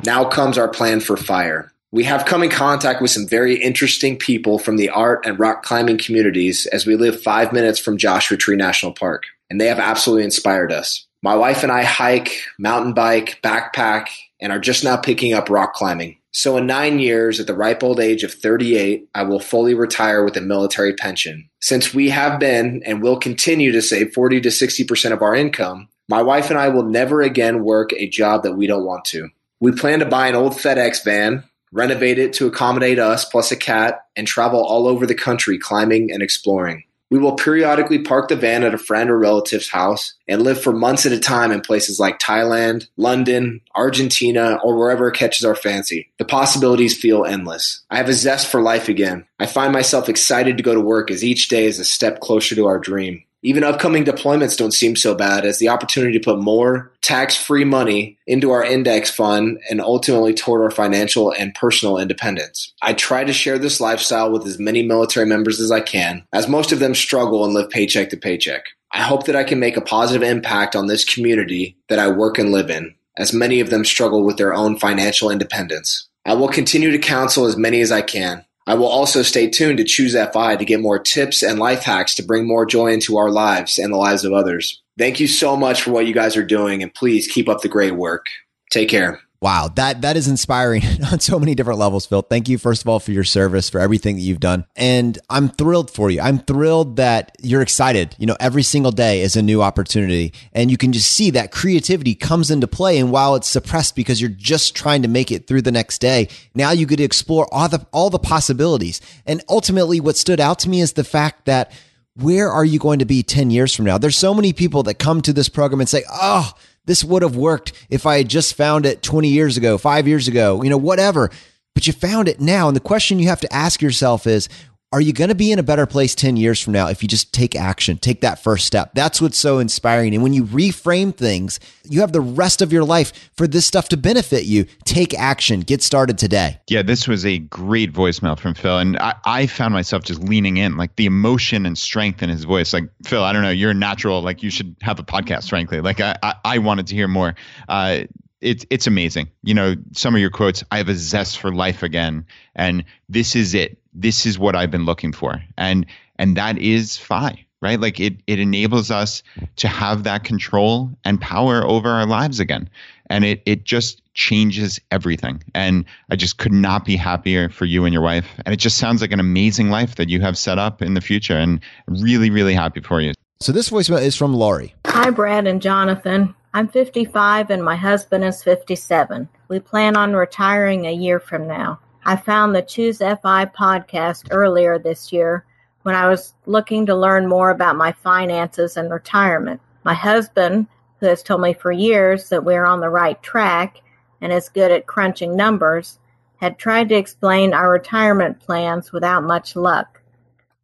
Now 0.05 0.25
comes 0.25 0.57
our 0.57 0.67
plan 0.67 0.99
for 0.99 1.15
fire. 1.15 1.71
We 1.91 2.05
have 2.05 2.25
come 2.25 2.41
in 2.41 2.49
contact 2.49 3.03
with 3.03 3.11
some 3.11 3.27
very 3.27 3.61
interesting 3.61 4.17
people 4.17 4.57
from 4.57 4.77
the 4.77 4.89
art 4.89 5.27
and 5.27 5.39
rock 5.39 5.61
climbing 5.61 5.99
communities 5.99 6.65
as 6.65 6.87
we 6.87 6.95
live 6.95 7.21
five 7.21 7.53
minutes 7.53 7.79
from 7.79 7.99
Joshua 7.99 8.35
Tree 8.35 8.55
National 8.55 8.93
Park, 8.93 9.25
and 9.51 9.61
they 9.61 9.67
have 9.67 9.77
absolutely 9.77 10.23
inspired 10.23 10.71
us. 10.71 11.05
My 11.21 11.35
wife 11.35 11.61
and 11.61 11.71
I 11.71 11.83
hike, 11.83 12.31
mountain 12.57 12.93
bike, 12.93 13.39
backpack, 13.43 14.07
and 14.41 14.51
are 14.51 14.59
just 14.59 14.83
now 14.83 14.97
picking 14.97 15.33
up 15.33 15.51
rock 15.51 15.73
climbing. 15.73 16.17
So, 16.35 16.57
in 16.57 16.65
nine 16.65 16.97
years, 16.97 17.39
at 17.39 17.45
the 17.45 17.53
ripe 17.53 17.83
old 17.83 17.99
age 17.99 18.23
of 18.23 18.33
38, 18.33 19.07
I 19.13 19.21
will 19.21 19.39
fully 19.39 19.75
retire 19.75 20.25
with 20.25 20.35
a 20.35 20.41
military 20.41 20.93
pension. 20.93 21.47
Since 21.61 21.93
we 21.93 22.09
have 22.09 22.39
been 22.39 22.81
and 22.85 23.03
will 23.03 23.17
continue 23.17 23.71
to 23.71 23.83
save 23.83 24.13
40 24.13 24.41
to 24.41 24.49
60% 24.49 25.11
of 25.11 25.21
our 25.21 25.35
income, 25.35 25.89
my 26.09 26.23
wife 26.23 26.49
and 26.49 26.57
I 26.57 26.69
will 26.69 26.83
never 26.83 27.21
again 27.21 27.63
work 27.63 27.93
a 27.93 28.09
job 28.09 28.41
that 28.43 28.57
we 28.57 28.65
don't 28.65 28.85
want 28.85 29.05
to. 29.05 29.29
We 29.59 29.73
plan 29.73 29.99
to 29.99 30.05
buy 30.05 30.27
an 30.27 30.35
old 30.35 30.53
FedEx 30.53 31.03
van, 31.03 31.43
renovate 31.71 32.17
it 32.17 32.33
to 32.33 32.47
accommodate 32.47 32.97
us 32.97 33.25
plus 33.25 33.51
a 33.51 33.55
cat, 33.55 34.01
and 34.15 34.25
travel 34.25 34.63
all 34.63 34.87
over 34.87 35.05
the 35.05 35.15
country 35.15 35.59
climbing 35.59 36.11
and 36.11 36.23
exploring. 36.23 36.83
We 37.13 37.19
will 37.19 37.35
periodically 37.35 37.99
park 37.99 38.29
the 38.29 38.35
van 38.35 38.63
at 38.63 38.73
a 38.73 38.77
friend 38.79 39.07
or 39.07 39.19
relative's 39.19 39.69
house 39.69 40.15
and 40.27 40.41
live 40.41 40.59
for 40.59 40.73
months 40.73 41.05
at 41.05 41.11
a 41.11 41.19
time 41.19 41.51
in 41.51 41.61
places 41.61 41.99
like 41.99 42.17
Thailand, 42.17 42.87
London, 42.97 43.61
Argentina, 43.75 44.57
or 44.63 44.75
wherever 44.75 45.11
catches 45.11 45.45
our 45.45 45.53
fancy. 45.53 46.11
The 46.17 46.25
possibilities 46.25 46.99
feel 46.99 47.23
endless. 47.23 47.83
I 47.91 47.97
have 47.97 48.09
a 48.09 48.13
zest 48.13 48.47
for 48.47 48.63
life 48.63 48.89
again. 48.89 49.27
I 49.37 49.45
find 49.45 49.71
myself 49.71 50.09
excited 50.09 50.57
to 50.57 50.63
go 50.63 50.73
to 50.73 50.81
work 50.81 51.11
as 51.11 51.23
each 51.23 51.49
day 51.49 51.65
is 51.65 51.77
a 51.77 51.85
step 51.85 52.19
closer 52.19 52.55
to 52.55 52.65
our 52.65 52.79
dream. 52.79 53.23
Even 53.45 53.65
upcoming 53.65 54.05
deployments 54.05 54.57
don't 54.57 54.71
seem 54.71 54.95
so 54.95 55.13
bad 55.13 55.45
as 55.45 55.59
the 55.59 55.67
opportunity 55.67 56.17
to 56.17 56.23
put 56.23 56.39
more 56.39 56.93
tax 57.01 57.35
free 57.35 57.65
money 57.65 58.17
into 58.25 58.51
our 58.51 58.63
index 58.63 59.11
fund 59.11 59.59
and 59.69 59.81
ultimately 59.81 60.33
toward 60.33 60.61
our 60.61 60.71
financial 60.71 61.29
and 61.31 61.53
personal 61.53 61.97
independence. 61.97 62.73
I 62.81 62.93
try 62.93 63.25
to 63.25 63.33
share 63.33 63.59
this 63.59 63.81
lifestyle 63.81 64.31
with 64.31 64.47
as 64.47 64.59
many 64.59 64.81
military 64.81 65.25
members 65.25 65.59
as 65.59 65.71
I 65.71 65.81
can, 65.81 66.25
as 66.31 66.47
most 66.47 66.71
of 66.71 66.79
them 66.79 66.95
struggle 66.95 67.43
and 67.43 67.53
live 67.53 67.69
paycheck 67.69 68.09
to 68.11 68.17
paycheck. 68.17 68.63
I 68.93 69.01
hope 69.01 69.25
that 69.25 69.35
I 69.35 69.43
can 69.43 69.59
make 69.59 69.75
a 69.75 69.81
positive 69.81 70.23
impact 70.23 70.73
on 70.73 70.87
this 70.87 71.03
community 71.03 71.75
that 71.89 71.99
I 71.99 72.07
work 72.07 72.37
and 72.37 72.51
live 72.51 72.69
in, 72.69 72.95
as 73.17 73.33
many 73.33 73.59
of 73.59 73.69
them 73.69 73.83
struggle 73.83 74.23
with 74.23 74.37
their 74.37 74.53
own 74.53 74.79
financial 74.79 75.29
independence. 75.29 76.07
I 76.25 76.35
will 76.35 76.47
continue 76.47 76.91
to 76.91 76.97
counsel 76.97 77.45
as 77.45 77.57
many 77.57 77.81
as 77.81 77.91
I 77.91 78.03
can. 78.03 78.45
I 78.65 78.75
will 78.75 78.87
also 78.87 79.21
stay 79.21 79.49
tuned 79.49 79.77
to 79.79 79.83
Choose 79.83 80.13
FI 80.13 80.55
to 80.55 80.65
get 80.65 80.79
more 80.79 80.99
tips 80.99 81.43
and 81.43 81.59
life 81.59 81.83
hacks 81.83 82.15
to 82.15 82.23
bring 82.23 82.47
more 82.47 82.65
joy 82.65 82.93
into 82.93 83.17
our 83.17 83.29
lives 83.29 83.77
and 83.77 83.91
the 83.91 83.97
lives 83.97 84.23
of 84.23 84.33
others. 84.33 84.81
Thank 84.97 85.19
you 85.19 85.27
so 85.27 85.57
much 85.57 85.81
for 85.81 85.91
what 85.91 86.05
you 86.05 86.13
guys 86.13 86.37
are 86.37 86.45
doing, 86.45 86.81
and 86.81 86.93
please 86.93 87.27
keep 87.27 87.49
up 87.49 87.61
the 87.61 87.67
great 87.67 87.95
work. 87.95 88.27
Take 88.71 88.89
care. 88.89 89.19
Wow, 89.43 89.67
that 89.75 90.03
that 90.03 90.15
is 90.15 90.29
inspiring 90.29 90.83
on 91.11 91.19
so 91.19 91.37
many 91.37 91.53
different 91.53 91.77
levels, 91.77 92.05
Phil. 92.05 92.21
Thank 92.21 92.47
you 92.47 92.57
first 92.57 92.81
of 92.81 92.87
all 92.87 93.01
for 93.01 93.11
your 93.11 93.25
service, 93.25 93.69
for 93.69 93.81
everything 93.81 94.15
that 94.15 94.21
you've 94.21 94.39
done. 94.39 94.65
And 94.73 95.19
I'm 95.29 95.49
thrilled 95.49 95.91
for 95.91 96.09
you. 96.09 96.21
I'm 96.21 96.39
thrilled 96.39 96.95
that 96.95 97.35
you're 97.41 97.61
excited. 97.61 98.15
You 98.17 98.25
know, 98.25 98.37
every 98.39 98.63
single 98.63 98.93
day 98.93 99.19
is 99.19 99.35
a 99.35 99.41
new 99.41 99.61
opportunity 99.61 100.31
and 100.53 100.71
you 100.71 100.77
can 100.77 100.93
just 100.93 101.11
see 101.11 101.29
that 101.31 101.51
creativity 101.51 102.15
comes 102.15 102.51
into 102.51 102.67
play 102.69 102.97
and 102.97 103.11
while 103.11 103.35
it's 103.35 103.49
suppressed 103.49 103.97
because 103.97 104.21
you're 104.21 104.29
just 104.29 104.77
trying 104.77 105.01
to 105.01 105.09
make 105.09 105.29
it 105.29 105.45
through 105.45 105.63
the 105.63 105.73
next 105.73 105.99
day, 105.99 106.29
now 106.55 106.71
you 106.71 106.85
get 106.85 106.95
to 106.95 107.03
explore 107.03 107.53
all 107.53 107.67
the 107.67 107.85
all 107.91 108.09
the 108.09 108.19
possibilities. 108.19 109.01
And 109.25 109.43
ultimately 109.49 109.99
what 109.99 110.15
stood 110.15 110.39
out 110.39 110.59
to 110.59 110.69
me 110.69 110.79
is 110.79 110.93
the 110.93 111.03
fact 111.03 111.47
that 111.47 111.73
where 112.15 112.49
are 112.49 112.63
you 112.63 112.79
going 112.79 112.99
to 112.99 113.05
be 113.05 113.23
10 113.23 113.51
years 113.51 113.75
from 113.75 113.83
now? 113.83 113.97
There's 113.97 114.17
so 114.17 114.33
many 114.33 114.53
people 114.53 114.83
that 114.83 114.99
come 114.99 115.21
to 115.23 115.33
this 115.33 115.49
program 115.49 115.81
and 115.81 115.89
say, 115.89 116.03
"Oh, 116.09 116.53
this 116.85 117.03
would 117.03 117.21
have 117.21 117.35
worked 117.35 117.73
if 117.89 118.05
I 118.05 118.17
had 118.17 118.29
just 118.29 118.55
found 118.55 118.85
it 118.85 119.01
20 119.01 119.29
years 119.29 119.57
ago, 119.57 119.77
five 119.77 120.07
years 120.07 120.27
ago, 120.27 120.61
you 120.63 120.69
know, 120.69 120.77
whatever. 120.77 121.29
But 121.73 121.87
you 121.87 121.93
found 121.93 122.27
it 122.27 122.39
now. 122.39 122.67
And 122.67 122.75
the 122.75 122.81
question 122.81 123.19
you 123.19 123.27
have 123.27 123.41
to 123.41 123.53
ask 123.53 123.81
yourself 123.81 124.27
is, 124.27 124.47
are 124.93 125.01
you 125.01 125.11
going 125.11 125.29
to 125.29 125.35
be 125.35 125.51
in 125.51 125.57
a 125.57 125.63
better 125.63 125.87
place 125.87 126.13
10 126.13 126.37
years 126.37 126.61
from 126.61 126.71
now 126.71 126.87
if 126.87 127.01
you 127.01 127.09
just 127.09 127.33
take 127.33 127.55
action, 127.55 127.97
take 127.97 128.21
that 128.21 128.43
first 128.43 128.67
step? 128.67 128.91
That's 128.93 129.19
what's 129.19 129.39
so 129.39 129.57
inspiring. 129.57 130.13
And 130.13 130.21
when 130.21 130.33
you 130.33 130.43
reframe 130.43 131.15
things, 131.15 131.59
you 131.89 132.01
have 132.01 132.11
the 132.11 132.21
rest 132.21 132.61
of 132.61 132.71
your 132.71 132.83
life 132.83 133.31
for 133.35 133.47
this 133.47 133.65
stuff 133.65 133.89
to 133.89 133.97
benefit 133.97 134.45
you. 134.45 134.67
Take 134.85 135.15
action, 135.15 135.61
get 135.61 135.81
started 135.81 136.19
today. 136.19 136.59
Yeah, 136.69 136.83
this 136.83 137.07
was 137.07 137.25
a 137.25 137.39
great 137.39 137.91
voicemail 137.91 138.37
from 138.37 138.53
Phil. 138.53 138.77
And 138.77 138.95
I, 138.99 139.15
I 139.25 139.47
found 139.47 139.73
myself 139.73 140.03
just 140.03 140.21
leaning 140.21 140.57
in, 140.57 140.77
like 140.77 140.95
the 140.95 141.07
emotion 141.07 141.65
and 141.65 141.75
strength 141.75 142.21
in 142.21 142.29
his 142.29 142.43
voice. 142.43 142.71
Like, 142.71 142.87
Phil, 143.03 143.23
I 143.23 143.33
don't 143.33 143.41
know, 143.41 143.49
you're 143.49 143.73
natural. 143.73 144.21
Like, 144.21 144.43
you 144.43 144.51
should 144.51 144.75
have 144.81 144.99
a 144.99 145.03
podcast, 145.03 145.49
frankly. 145.49 145.81
Like, 145.81 146.01
I, 146.01 146.15
I, 146.21 146.35
I 146.45 146.57
wanted 146.59 146.85
to 146.85 146.93
hear 146.93 147.07
more. 147.07 147.33
Uh, 147.67 148.01
it's 148.41 148.65
it's 148.69 148.87
amazing. 148.87 149.31
You 149.41 149.53
know, 149.53 149.75
some 149.93 150.13
of 150.13 150.19
your 150.19 150.29
quotes, 150.29 150.65
I 150.69 150.77
have 150.77 150.89
a 150.89 150.95
zest 150.95 151.39
for 151.39 151.55
life 151.55 151.81
again. 151.81 152.25
And 152.55 152.83
this 153.07 153.37
is 153.37 153.53
it 153.53 153.79
this 153.93 154.25
is 154.25 154.39
what 154.39 154.55
I've 154.55 154.71
been 154.71 154.85
looking 154.85 155.13
for. 155.13 155.41
And 155.57 155.85
and 156.17 156.37
that 156.37 156.57
is 156.57 156.97
FI, 156.97 157.45
right? 157.61 157.79
Like 157.79 157.99
it 157.99 158.15
it 158.27 158.39
enables 158.39 158.91
us 158.91 159.23
to 159.57 159.67
have 159.67 160.03
that 160.03 160.23
control 160.23 160.91
and 161.03 161.19
power 161.19 161.65
over 161.65 161.89
our 161.89 162.05
lives 162.05 162.39
again. 162.39 162.69
And 163.09 163.25
it 163.25 163.41
it 163.45 163.63
just 163.63 164.01
changes 164.13 164.79
everything. 164.91 165.43
And 165.55 165.85
I 166.09 166.15
just 166.15 166.37
could 166.37 166.53
not 166.53 166.85
be 166.85 166.95
happier 166.95 167.49
for 167.49 167.65
you 167.65 167.85
and 167.85 167.93
your 167.93 168.03
wife. 168.03 168.27
And 168.45 168.53
it 168.53 168.57
just 168.57 168.77
sounds 168.77 169.01
like 169.01 169.11
an 169.11 169.19
amazing 169.19 169.69
life 169.69 169.95
that 169.95 170.09
you 170.09 170.21
have 170.21 170.37
set 170.37 170.59
up 170.59 170.81
in 170.81 170.93
the 170.93 171.01
future 171.01 171.37
and 171.37 171.59
really, 171.87 172.29
really 172.29 172.53
happy 172.53 172.81
for 172.81 173.01
you. 173.01 173.13
So 173.39 173.51
this 173.51 173.69
voicemail 173.71 174.01
is 174.01 174.15
from 174.15 174.33
Laurie. 174.33 174.73
Hi, 174.87 175.09
Brad 175.09 175.47
and 175.47 175.61
Jonathan. 175.61 176.35
I'm 176.53 176.67
55 176.67 177.49
and 177.49 177.63
my 177.63 177.75
husband 177.75 178.23
is 178.23 178.43
57. 178.43 179.27
We 179.47 179.59
plan 179.59 179.97
on 179.97 180.13
retiring 180.13 180.85
a 180.85 180.93
year 180.93 181.19
from 181.19 181.47
now. 181.47 181.79
I 182.05 182.17
found 182.17 182.53
the 182.53 182.61
Choose 182.61 182.97
FI 182.97 183.45
podcast 183.45 184.27
earlier 184.29 184.77
this 184.77 185.13
year 185.13 185.45
when 185.83 185.95
I 185.95 186.09
was 186.09 186.33
looking 186.45 186.85
to 186.87 186.95
learn 186.95 187.27
more 187.27 187.49
about 187.49 187.77
my 187.77 187.93
finances 187.93 188.75
and 188.75 188.91
retirement. 188.91 189.61
My 189.85 189.93
husband, 189.93 190.67
who 190.99 191.05
has 191.05 191.23
told 191.23 191.39
me 191.39 191.53
for 191.53 191.71
years 191.71 192.27
that 192.27 192.43
we're 192.43 192.65
on 192.65 192.81
the 192.81 192.89
right 192.89 193.21
track 193.23 193.77
and 194.19 194.33
is 194.33 194.49
good 194.49 194.69
at 194.69 194.85
crunching 194.85 195.37
numbers, 195.37 195.97
had 196.41 196.57
tried 196.57 196.89
to 196.89 196.95
explain 196.95 197.53
our 197.53 197.71
retirement 197.71 198.37
plans 198.41 198.91
without 198.91 199.23
much 199.23 199.55
luck. 199.55 200.01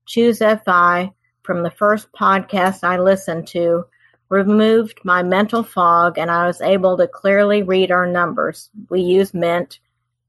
Choose 0.06 0.40
FI, 0.40 1.14
from 1.44 1.64
the 1.64 1.72
first 1.72 2.12
podcast 2.12 2.84
I 2.84 3.00
listened 3.00 3.48
to, 3.48 3.86
removed 4.28 5.00
my 5.06 5.24
mental 5.24 5.64
fog 5.64 6.18
and 6.18 6.30
I 6.30 6.48
was 6.48 6.60
able 6.60 6.98
to 6.98 7.08
clearly 7.08 7.64
read 7.64 7.92
our 7.92 8.06
numbers. 8.06 8.70
We 8.90 9.00
use 9.00 9.34
Mint 9.34 9.80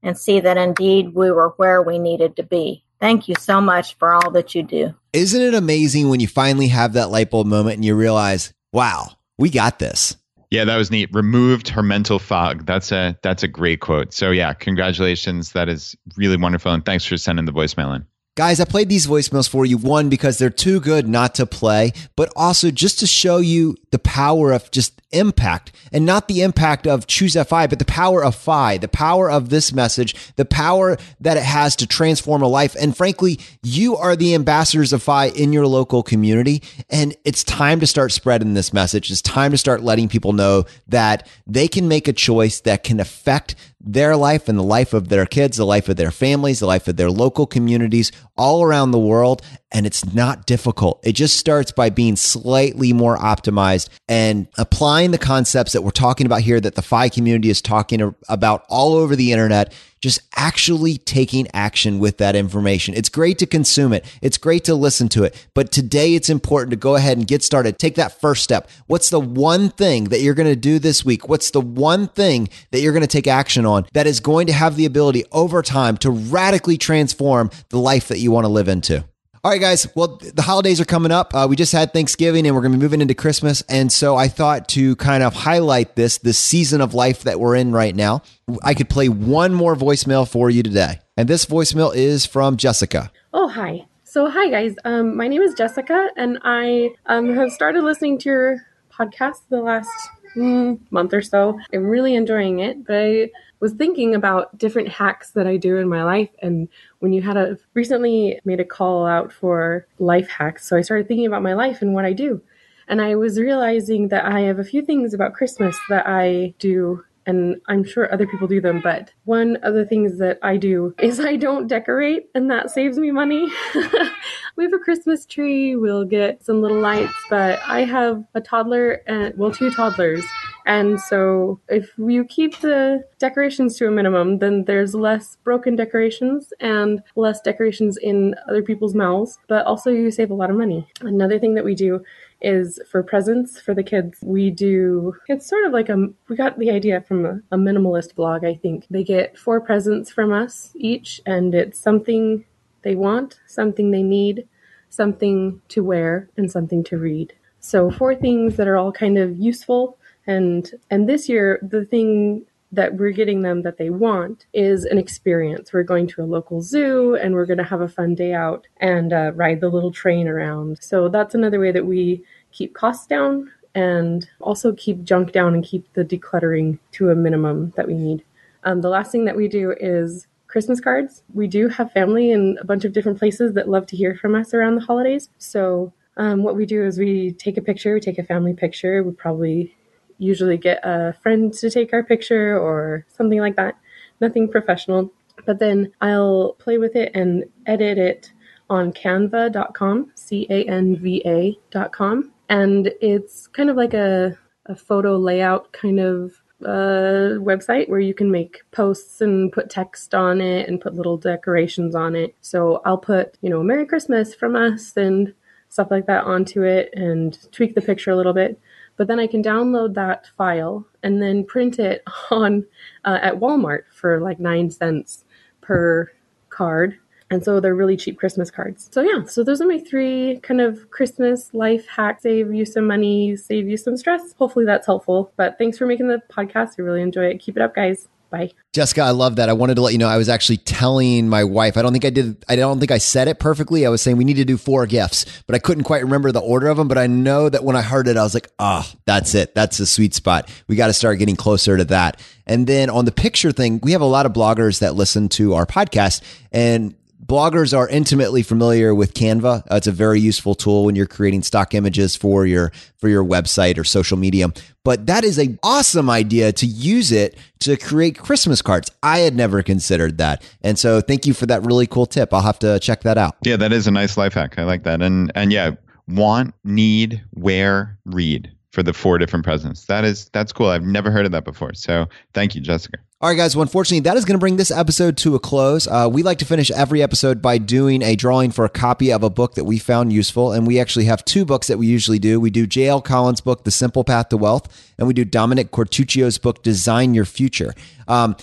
and 0.03 0.17
see 0.17 0.39
that 0.39 0.57
indeed 0.57 1.13
we 1.13 1.31
were 1.31 1.49
where 1.57 1.81
we 1.81 1.99
needed 1.99 2.35
to 2.37 2.43
be. 2.43 2.83
Thank 2.99 3.27
you 3.27 3.35
so 3.39 3.59
much 3.59 3.95
for 3.95 4.13
all 4.13 4.31
that 4.31 4.53
you 4.53 4.63
do. 4.63 4.93
Isn't 5.13 5.41
it 5.41 5.53
amazing 5.53 6.09
when 6.09 6.19
you 6.19 6.27
finally 6.27 6.67
have 6.67 6.93
that 6.93 7.09
light 7.09 7.31
bulb 7.31 7.47
moment 7.47 7.75
and 7.75 7.85
you 7.85 7.95
realize, 7.95 8.53
wow, 8.71 9.09
we 9.37 9.49
got 9.49 9.79
this? 9.79 10.15
Yeah, 10.51 10.65
that 10.65 10.77
was 10.77 10.91
neat. 10.91 11.09
Removed 11.13 11.69
her 11.69 11.81
mental 11.81 12.19
fog. 12.19 12.65
That's 12.65 12.91
a 12.91 13.17
that's 13.23 13.41
a 13.41 13.47
great 13.47 13.79
quote. 13.79 14.13
So 14.13 14.31
yeah, 14.31 14.53
congratulations. 14.53 15.53
That 15.53 15.69
is 15.69 15.95
really 16.17 16.37
wonderful. 16.37 16.73
And 16.73 16.85
thanks 16.85 17.05
for 17.05 17.17
sending 17.17 17.45
the 17.45 17.53
voicemail 17.53 17.95
in. 17.95 18.05
Guys, 18.35 18.59
I 18.59 18.65
played 18.65 18.87
these 18.87 19.07
voicemails 19.07 19.49
for 19.49 19.65
you, 19.65 19.77
one, 19.77 20.09
because 20.09 20.37
they're 20.37 20.49
too 20.49 20.79
good 20.79 21.07
not 21.07 21.35
to 21.35 21.45
play, 21.45 21.91
but 22.15 22.31
also 22.35 22.71
just 22.71 22.99
to 22.99 23.07
show 23.07 23.37
you 23.37 23.75
the 23.91 23.99
power 23.99 24.51
of 24.51 24.71
just 24.71 25.01
impact 25.11 25.71
and 25.91 26.05
not 26.05 26.27
the 26.27 26.41
impact 26.41 26.87
of 26.87 27.07
choose 27.07 27.35
FI, 27.35 27.67
but 27.67 27.79
the 27.79 27.85
power 27.85 28.23
of 28.23 28.35
FI, 28.35 28.77
the 28.77 28.87
power 28.87 29.29
of 29.29 29.49
this 29.49 29.73
message, 29.73 30.15
the 30.35 30.45
power 30.45 30.97
that 31.19 31.37
it 31.37 31.43
has 31.43 31.75
to 31.77 31.87
transform 31.87 32.41
a 32.41 32.47
life. 32.47 32.75
And 32.79 32.95
frankly, 32.95 33.39
you 33.61 33.95
are 33.97 34.15
the 34.15 34.33
ambassadors 34.33 34.93
of 34.93 35.03
FI 35.03 35.27
in 35.27 35.53
your 35.53 35.67
local 35.67 36.03
community. 36.03 36.63
And 36.89 37.15
it's 37.25 37.43
time 37.43 37.79
to 37.81 37.87
start 37.87 38.11
spreading 38.11 38.53
this 38.53 38.73
message. 38.73 39.11
It's 39.11 39.21
time 39.21 39.51
to 39.51 39.57
start 39.57 39.83
letting 39.83 40.07
people 40.07 40.33
know 40.33 40.65
that 40.87 41.27
they 41.45 41.67
can 41.67 41.87
make 41.87 42.07
a 42.07 42.13
choice 42.13 42.61
that 42.61 42.83
can 42.83 42.99
affect 42.99 43.55
their 43.83 44.15
life 44.15 44.47
and 44.47 44.57
the 44.57 44.63
life 44.63 44.93
of 44.93 45.09
their 45.09 45.25
kids, 45.25 45.57
the 45.57 45.65
life 45.65 45.89
of 45.89 45.95
their 45.95 46.11
families, 46.11 46.59
the 46.59 46.67
life 46.67 46.87
of 46.87 46.97
their 46.97 47.09
local 47.09 47.47
communities 47.47 48.11
all 48.37 48.63
around 48.63 48.91
the 48.91 48.99
world. 48.99 49.41
And 49.71 49.85
it's 49.85 50.13
not 50.13 50.45
difficult. 50.45 50.99
It 51.03 51.13
just 51.13 51.37
starts 51.37 51.71
by 51.71 51.89
being 51.89 52.15
slightly 52.15 52.91
more 52.93 53.17
optimized 53.17 53.89
and 54.09 54.47
applying 54.57 55.11
the 55.11 55.17
concepts 55.17 55.71
that 55.73 55.81
we're 55.81 55.91
talking 55.91 56.25
about 56.25 56.41
here 56.41 56.59
that 56.59 56.75
the 56.75 56.81
FI 56.81 57.09
community 57.09 57.49
is 57.49 57.61
talking 57.61 58.13
about 58.27 58.65
all 58.67 58.95
over 58.95 59.15
the 59.15 59.31
internet 59.31 59.73
just 60.01 60.19
actually 60.35 60.97
taking 60.97 61.47
action 61.53 61.99
with 61.99 62.17
that 62.17 62.35
information. 62.35 62.93
It's 62.95 63.09
great 63.09 63.37
to 63.37 63.45
consume 63.45 63.93
it. 63.93 64.03
It's 64.21 64.37
great 64.37 64.63
to 64.65 64.75
listen 64.75 65.07
to 65.09 65.23
it. 65.23 65.47
But 65.53 65.71
today 65.71 66.15
it's 66.15 66.29
important 66.29 66.71
to 66.71 66.75
go 66.77 66.95
ahead 66.95 67.17
and 67.17 67.27
get 67.27 67.43
started. 67.43 67.77
Take 67.77 67.95
that 67.95 68.19
first 68.19 68.43
step. 68.43 68.69
What's 68.87 69.09
the 69.09 69.19
one 69.19 69.69
thing 69.69 70.05
that 70.05 70.21
you're 70.21 70.33
going 70.33 70.49
to 70.49 70.55
do 70.55 70.79
this 70.79 71.05
week? 71.05 71.29
What's 71.29 71.51
the 71.51 71.61
one 71.61 72.07
thing 72.07 72.49
that 72.71 72.81
you're 72.81 72.93
going 72.93 73.01
to 73.01 73.07
take 73.07 73.27
action 73.27 73.65
on 73.65 73.85
that 73.93 74.07
is 74.07 74.19
going 74.19 74.47
to 74.47 74.53
have 74.53 74.75
the 74.75 74.85
ability 74.85 75.23
over 75.31 75.61
time 75.61 75.97
to 75.97 76.09
radically 76.09 76.77
transform 76.77 77.51
the 77.69 77.79
life 77.79 78.07
that 78.07 78.19
you 78.19 78.31
want 78.31 78.45
to 78.45 78.49
live 78.49 78.67
into? 78.67 79.05
All 79.43 79.49
right, 79.49 79.59
guys. 79.59 79.87
Well, 79.95 80.19
the 80.21 80.43
holidays 80.43 80.79
are 80.79 80.85
coming 80.85 81.11
up. 81.11 81.33
Uh, 81.33 81.47
we 81.49 81.55
just 81.55 81.71
had 81.71 81.93
Thanksgiving 81.93 82.45
and 82.45 82.55
we're 82.55 82.61
going 82.61 82.73
to 82.73 82.77
be 82.77 82.83
moving 82.83 83.01
into 83.01 83.15
Christmas. 83.15 83.63
And 83.67 83.91
so 83.91 84.15
I 84.15 84.27
thought 84.27 84.67
to 84.69 84.95
kind 84.97 85.23
of 85.23 85.33
highlight 85.33 85.95
this, 85.95 86.19
this 86.19 86.37
season 86.37 86.79
of 86.79 86.93
life 86.93 87.23
that 87.23 87.39
we're 87.39 87.55
in 87.55 87.71
right 87.71 87.95
now, 87.95 88.21
I 88.61 88.75
could 88.75 88.87
play 88.87 89.09
one 89.09 89.55
more 89.55 89.75
voicemail 89.75 90.29
for 90.29 90.51
you 90.51 90.61
today. 90.61 90.99
And 91.17 91.27
this 91.27 91.47
voicemail 91.47 91.91
is 91.95 92.23
from 92.23 92.55
Jessica. 92.55 93.11
Oh, 93.33 93.47
hi. 93.47 93.87
So, 94.03 94.29
hi, 94.29 94.47
guys. 94.47 94.75
Um, 94.85 95.17
my 95.17 95.27
name 95.27 95.41
is 95.41 95.55
Jessica, 95.55 96.09
and 96.17 96.37
I 96.43 96.91
um, 97.07 97.33
have 97.33 97.51
started 97.51 97.83
listening 97.83 98.19
to 98.19 98.29
your 98.29 98.67
podcast 98.93 99.37
the 99.49 99.61
last 99.61 99.89
mm, 100.35 100.79
month 100.91 101.15
or 101.15 101.23
so. 101.23 101.59
I'm 101.73 101.87
really 101.87 102.13
enjoying 102.13 102.59
it, 102.59 102.85
but 102.85 102.95
I 102.95 103.31
was 103.61 103.73
thinking 103.73 104.13
about 104.13 104.57
different 104.57 104.89
hacks 104.89 105.31
that 105.31 105.47
I 105.47 105.55
do 105.55 105.77
in 105.77 105.87
my 105.87 106.03
life. 106.03 106.29
And 106.41 106.67
when 106.99 107.13
you 107.13 107.21
had 107.21 107.37
a 107.37 107.57
recently 107.73 108.39
made 108.43 108.59
a 108.59 108.65
call 108.65 109.05
out 109.05 109.31
for 109.31 109.87
life 109.99 110.27
hacks, 110.29 110.67
so 110.67 110.75
I 110.75 110.81
started 110.81 111.07
thinking 111.07 111.27
about 111.27 111.43
my 111.43 111.53
life 111.53 111.81
and 111.81 111.93
what 111.93 112.03
I 112.03 112.11
do. 112.11 112.41
And 112.87 113.01
I 113.01 113.15
was 113.15 113.39
realizing 113.39 114.09
that 114.09 114.25
I 114.25 114.41
have 114.41 114.59
a 114.59 114.65
few 114.65 114.81
things 114.81 115.13
about 115.13 115.33
Christmas 115.33 115.77
that 115.89 116.07
I 116.07 116.53
do 116.59 117.05
and 117.25 117.61
I'm 117.67 117.83
sure 117.83 118.11
other 118.11 118.25
people 118.25 118.47
do 118.47 118.61
them, 118.61 118.81
but 118.81 119.11
one 119.25 119.57
of 119.57 119.73
the 119.73 119.85
things 119.85 120.17
that 120.17 120.39
I 120.41 120.57
do 120.57 120.95
is 120.99 121.19
I 121.19 121.35
don't 121.35 121.67
decorate, 121.67 122.29
and 122.33 122.49
that 122.49 122.71
saves 122.71 122.97
me 122.97 123.11
money. 123.11 123.47
we 124.55 124.63
have 124.63 124.73
a 124.73 124.79
Christmas 124.79 125.25
tree, 125.25 125.75
we'll 125.75 126.03
get 126.03 126.43
some 126.43 126.61
little 126.61 126.79
lights, 126.79 127.13
but 127.29 127.59
I 127.65 127.85
have 127.85 128.23
a 128.33 128.41
toddler 128.41 129.01
and, 129.07 129.37
well, 129.37 129.51
two 129.51 129.71
toddlers. 129.71 130.25
And 130.65 130.99
so 130.99 131.59
if 131.69 131.91
you 131.97 132.23
keep 132.25 132.59
the 132.59 133.03
decorations 133.19 133.77
to 133.77 133.87
a 133.87 133.91
minimum, 133.91 134.39
then 134.39 134.65
there's 134.65 134.93
less 134.93 135.37
broken 135.43 135.75
decorations 135.75 136.53
and 136.59 137.01
less 137.15 137.41
decorations 137.41 137.97
in 137.97 138.35
other 138.47 138.61
people's 138.61 138.95
mouths, 138.95 139.39
but 139.47 139.65
also 139.65 139.89
you 139.89 140.11
save 140.11 140.31
a 140.31 140.35
lot 140.35 140.49
of 140.49 140.57
money. 140.57 140.87
Another 141.01 141.39
thing 141.39 141.55
that 141.55 141.65
we 141.65 141.75
do 141.75 142.03
is 142.41 142.79
for 142.89 143.03
presents 143.03 143.59
for 143.59 143.73
the 143.73 143.83
kids. 143.83 144.19
We 144.23 144.49
do, 144.49 145.15
it's 145.27 145.47
sort 145.47 145.65
of 145.65 145.73
like 145.73 145.89
a, 145.89 146.07
we 146.27 146.35
got 146.35 146.57
the 146.57 146.71
idea 146.71 147.01
from 147.01 147.25
a, 147.25 147.39
a 147.51 147.57
minimalist 147.57 148.15
blog, 148.15 148.43
I 148.43 148.55
think. 148.55 148.87
They 148.89 149.03
get 149.03 149.37
four 149.37 149.61
presents 149.61 150.11
from 150.11 150.31
us 150.31 150.71
each, 150.75 151.21
and 151.25 151.53
it's 151.53 151.79
something 151.79 152.45
they 152.81 152.95
want, 152.95 153.39
something 153.47 153.91
they 153.91 154.03
need, 154.03 154.47
something 154.89 155.61
to 155.69 155.83
wear, 155.83 156.29
and 156.35 156.51
something 156.51 156.83
to 156.85 156.97
read. 156.97 157.33
So 157.59 157.91
four 157.91 158.15
things 158.15 158.57
that 158.57 158.67
are 158.67 158.75
all 158.75 158.91
kind 158.91 159.19
of 159.19 159.37
useful 159.37 159.97
and 160.31 160.71
and 160.89 161.09
this 161.09 161.27
year 161.27 161.59
the 161.61 161.85
thing 161.85 162.45
that 162.73 162.95
we're 162.95 163.11
getting 163.11 163.41
them 163.41 163.63
that 163.63 163.77
they 163.77 163.89
want 163.89 164.45
is 164.53 164.85
an 164.85 164.97
experience. 164.97 165.73
We're 165.73 165.83
going 165.83 166.07
to 166.07 166.23
a 166.23 166.31
local 166.37 166.61
zoo 166.61 167.15
and 167.15 167.33
we're 167.33 167.45
going 167.45 167.57
to 167.57 167.65
have 167.65 167.81
a 167.81 167.87
fun 167.89 168.15
day 168.15 168.33
out 168.33 168.65
and 168.77 169.11
uh, 169.11 169.33
ride 169.35 169.59
the 169.59 169.67
little 169.67 169.91
train 169.91 170.27
around. 170.27 170.77
So 170.81 171.09
that's 171.09 171.35
another 171.35 171.59
way 171.59 171.73
that 171.73 171.85
we 171.85 172.23
keep 172.53 172.73
costs 172.73 173.07
down 173.07 173.51
and 173.75 174.27
also 174.39 174.73
keep 174.73 175.03
junk 175.03 175.33
down 175.33 175.53
and 175.53 175.65
keep 175.65 175.91
the 175.93 176.05
decluttering 176.05 176.79
to 176.93 177.09
a 177.09 177.15
minimum 177.15 177.73
that 177.75 177.87
we 177.87 177.93
need. 177.93 178.23
Um, 178.63 178.79
the 178.79 178.89
last 178.89 179.11
thing 179.11 179.25
that 179.25 179.35
we 179.35 179.49
do 179.49 179.75
is 179.79 180.27
Christmas 180.47 180.79
cards. 180.79 181.23
We 181.33 181.47
do 181.47 181.67
have 181.67 181.91
family 181.91 182.31
in 182.31 182.57
a 182.61 182.65
bunch 182.65 182.85
of 182.85 182.93
different 182.93 183.19
places 183.19 183.53
that 183.53 183.69
love 183.69 183.85
to 183.87 183.97
hear 183.97 184.15
from 184.15 184.35
us 184.35 184.53
around 184.53 184.75
the 184.75 184.81
holidays. 184.81 185.29
So 185.39 185.91
um, 186.17 186.43
what 186.43 186.55
we 186.55 186.65
do 186.65 186.85
is 186.85 186.99
we 186.99 187.31
take 187.33 187.57
a 187.57 187.61
picture, 187.61 187.93
we 187.93 187.99
take 187.99 188.19
a 188.19 188.23
family 188.23 188.53
picture. 188.53 189.03
We 189.03 189.11
probably 189.11 189.75
usually 190.21 190.57
get 190.57 190.79
a 190.83 191.13
friend 191.23 191.51
to 191.55 191.69
take 191.69 191.93
our 191.93 192.03
picture 192.03 192.57
or 192.57 193.05
something 193.09 193.39
like 193.39 193.55
that. 193.55 193.75
Nothing 194.21 194.47
professional. 194.47 195.11
But 195.45 195.59
then 195.59 195.91
I'll 195.99 196.55
play 196.59 196.77
with 196.77 196.95
it 196.95 197.11
and 197.15 197.45
edit 197.65 197.97
it 197.97 198.31
on 198.69 198.93
canva.com, 198.93 200.11
C 200.15 200.45
A 200.49 200.63
N 200.65 200.95
V 200.95 201.21
A.com. 201.25 202.31
And 202.47 202.91
it's 203.01 203.47
kind 203.47 203.69
of 203.69 203.75
like 203.75 203.93
a, 203.93 204.37
a 204.67 204.75
photo 204.75 205.17
layout 205.17 205.73
kind 205.73 205.99
of 205.99 206.41
uh, 206.63 207.39
website 207.41 207.89
where 207.89 207.99
you 207.99 208.13
can 208.13 208.29
make 208.29 208.61
posts 208.71 209.21
and 209.21 209.51
put 209.51 209.71
text 209.71 210.13
on 210.13 210.39
it 210.39 210.69
and 210.69 210.79
put 210.79 210.93
little 210.93 211.17
decorations 211.17 211.95
on 211.95 212.15
it. 212.15 212.35
So 212.41 212.81
I'll 212.85 212.99
put, 212.99 213.37
you 213.41 213.49
know, 213.49 213.63
Merry 213.63 213.87
Christmas 213.87 214.35
from 214.35 214.55
us 214.55 214.95
and 214.95 215.33
stuff 215.69 215.87
like 215.89 216.05
that 216.05 216.25
onto 216.25 216.63
it 216.63 216.89
and 216.93 217.37
tweak 217.51 217.73
the 217.73 217.81
picture 217.81 218.11
a 218.11 218.15
little 218.15 218.33
bit 218.33 218.59
but 218.97 219.07
then 219.07 219.19
I 219.19 219.27
can 219.27 219.43
download 219.43 219.93
that 219.95 220.27
file 220.37 220.85
and 221.03 221.21
then 221.21 221.45
print 221.45 221.79
it 221.79 222.03
on 222.31 222.65
uh, 223.05 223.19
at 223.21 223.35
Walmart 223.35 223.83
for 223.91 224.19
like 224.19 224.39
nine 224.39 224.69
cents 224.69 225.25
per 225.61 226.11
card. 226.49 226.97
And 227.29 227.43
so 227.43 227.61
they're 227.61 227.75
really 227.75 227.95
cheap 227.95 228.19
Christmas 228.19 228.51
cards. 228.51 228.89
So 228.91 229.01
yeah, 229.01 229.23
so 229.23 229.41
those 229.43 229.61
are 229.61 229.67
my 229.67 229.79
three 229.79 230.39
kind 230.43 230.59
of 230.59 230.91
Christmas 230.91 231.53
life 231.53 231.87
hacks. 231.87 232.23
Save 232.23 232.53
you 232.53 232.65
some 232.65 232.85
money, 232.85 233.37
save 233.37 233.69
you 233.69 233.77
some 233.77 233.95
stress. 233.95 234.33
Hopefully 234.33 234.65
that's 234.65 234.85
helpful. 234.85 235.31
But 235.37 235.57
thanks 235.57 235.77
for 235.77 235.85
making 235.85 236.09
the 236.09 236.21
podcast. 236.29 236.71
I 236.77 236.81
really 236.81 237.01
enjoy 237.01 237.27
it. 237.27 237.39
Keep 237.39 237.55
it 237.55 237.61
up, 237.61 237.73
guys. 237.73 238.09
Bye. 238.31 238.51
Jessica, 238.71 239.01
I 239.01 239.09
love 239.09 239.35
that. 239.35 239.49
I 239.49 239.53
wanted 239.53 239.75
to 239.75 239.81
let 239.81 239.91
you 239.91 239.99
know 239.99 240.07
I 240.07 240.15
was 240.15 240.29
actually 240.29 240.55
telling 240.55 241.27
my 241.27 241.43
wife. 241.43 241.75
I 241.75 241.81
don't 241.81 241.91
think 241.91 242.05
I 242.05 242.09
did. 242.09 242.43
I 242.47 242.55
don't 242.55 242.79
think 242.79 242.89
I 242.89 242.97
said 242.97 243.27
it 243.27 243.39
perfectly. 243.39 243.85
I 243.85 243.89
was 243.89 244.01
saying 244.01 244.15
we 244.15 244.23
need 244.23 244.35
to 244.35 244.45
do 244.45 244.55
four 244.55 244.85
gifts, 244.85 245.25
but 245.47 245.53
I 245.53 245.59
couldn't 245.59 245.83
quite 245.83 246.01
remember 246.01 246.31
the 246.31 246.39
order 246.39 246.67
of 246.69 246.77
them. 246.77 246.87
But 246.87 246.97
I 246.97 247.07
know 247.07 247.49
that 247.49 247.65
when 247.65 247.75
I 247.75 247.81
heard 247.81 248.07
it, 248.07 248.15
I 248.15 248.23
was 248.23 248.33
like, 248.33 248.47
ah, 248.57 248.89
oh, 248.89 248.99
that's 249.05 249.35
it. 249.35 249.53
That's 249.53 249.77
the 249.77 249.85
sweet 249.85 250.13
spot. 250.13 250.49
We 250.69 250.77
got 250.77 250.87
to 250.87 250.93
start 250.93 251.19
getting 251.19 251.35
closer 251.35 251.75
to 251.75 251.83
that. 251.85 252.21
And 252.47 252.67
then 252.67 252.89
on 252.89 253.03
the 253.03 253.11
picture 253.11 253.51
thing, 253.51 253.81
we 253.83 253.91
have 253.91 254.01
a 254.01 254.05
lot 254.05 254.25
of 254.25 254.31
bloggers 254.31 254.79
that 254.79 254.95
listen 254.95 255.27
to 255.29 255.53
our 255.53 255.65
podcast, 255.65 256.21
and 256.53 256.95
bloggers 257.25 257.77
are 257.77 257.87
intimately 257.87 258.43
familiar 258.43 258.93
with 258.95 259.13
Canva. 259.13 259.63
Uh, 259.71 259.75
it's 259.75 259.87
a 259.87 259.91
very 259.91 260.19
useful 260.19 260.55
tool 260.55 260.85
when 260.85 260.95
you're 260.95 261.05
creating 261.05 261.43
stock 261.43 261.73
images 261.73 262.15
for 262.15 262.45
your 262.45 262.71
for 262.97 263.09
your 263.09 263.23
website 263.23 263.77
or 263.77 263.83
social 263.83 264.17
media. 264.17 264.47
But 264.83 265.05
that 265.07 265.23
is 265.23 265.37
an 265.37 265.59
awesome 265.63 266.09
idea 266.09 266.51
to 266.53 266.65
use 266.65 267.11
it 267.11 267.37
to 267.59 267.77
create 267.77 268.17
Christmas 268.17 268.61
cards. 268.61 268.89
I 269.03 269.19
had 269.19 269.35
never 269.35 269.61
considered 269.61 270.17
that. 270.17 270.43
And 270.61 270.77
so 270.79 271.01
thank 271.01 271.25
you 271.27 271.33
for 271.33 271.45
that 271.45 271.63
really 271.63 271.87
cool 271.87 272.05
tip. 272.05 272.33
I'll 272.33 272.41
have 272.41 272.59
to 272.59 272.79
check 272.79 273.01
that 273.01 273.17
out. 273.17 273.35
Yeah, 273.43 273.57
that 273.57 273.71
is 273.71 273.87
a 273.87 273.91
nice 273.91 274.17
life 274.17 274.33
hack. 274.33 274.55
I 274.57 274.63
like 274.63 274.83
that. 274.83 275.01
And 275.01 275.31
and 275.35 275.53
yeah, 275.53 275.71
want, 276.07 276.53
need, 276.63 277.23
wear, 277.33 277.97
read 278.05 278.51
for 278.71 278.83
the 278.83 278.93
four 278.93 279.17
different 279.17 279.45
presents. 279.45 279.85
That 279.85 280.05
is 280.05 280.29
that's 280.29 280.51
cool. 280.51 280.67
I've 280.67 280.83
never 280.83 281.11
heard 281.11 281.25
of 281.25 281.31
that 281.33 281.45
before. 281.45 281.73
So 281.73 282.07
thank 282.33 282.55
you, 282.55 282.61
Jessica. 282.61 282.97
All 283.21 283.29
right, 283.29 283.35
guys. 283.35 283.55
Well, 283.55 283.61
unfortunately, 283.61 283.99
that 283.99 284.17
is 284.17 284.25
going 284.25 284.33
to 284.33 284.39
bring 284.39 284.55
this 284.55 284.71
episode 284.71 285.15
to 285.17 285.35
a 285.35 285.39
close. 285.39 285.87
Uh, 285.87 286.09
we 286.11 286.23
like 286.23 286.39
to 286.39 286.45
finish 286.45 286.71
every 286.71 287.03
episode 287.03 287.39
by 287.39 287.59
doing 287.59 288.01
a 288.01 288.15
drawing 288.15 288.49
for 288.49 288.65
a 288.65 288.69
copy 288.69 289.13
of 289.13 289.21
a 289.21 289.29
book 289.29 289.53
that 289.53 289.63
we 289.63 289.77
found 289.77 290.11
useful. 290.11 290.51
And 290.51 290.65
we 290.65 290.79
actually 290.79 291.05
have 291.05 291.23
two 291.23 291.45
books 291.45 291.67
that 291.67 291.77
we 291.77 291.85
usually 291.85 292.17
do. 292.17 292.39
We 292.39 292.49
do 292.49 292.65
J.L. 292.65 292.99
Collins' 292.99 293.39
book, 293.39 293.63
The 293.63 293.69
Simple 293.69 294.03
Path 294.03 294.29
to 294.29 294.37
Wealth, 294.37 294.91
and 294.97 295.07
we 295.07 295.13
do 295.13 295.23
Dominick 295.23 295.69
Quartuccio's 295.69 296.39
book, 296.39 296.63
Design 296.63 297.13
Your 297.13 297.25
Future. 297.25 297.75
Um, 298.07 298.35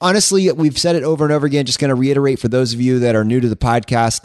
honestly, 0.00 0.50
we've 0.50 0.78
said 0.78 0.96
it 0.96 1.02
over 1.02 1.26
and 1.26 1.32
over 1.32 1.44
again. 1.44 1.66
Just 1.66 1.78
going 1.78 1.90
to 1.90 1.94
reiterate 1.94 2.38
for 2.38 2.48
those 2.48 2.72
of 2.72 2.80
you 2.80 3.00
that 3.00 3.14
are 3.14 3.24
new 3.24 3.38
to 3.38 3.50
the 3.50 3.54
podcast 3.54 4.24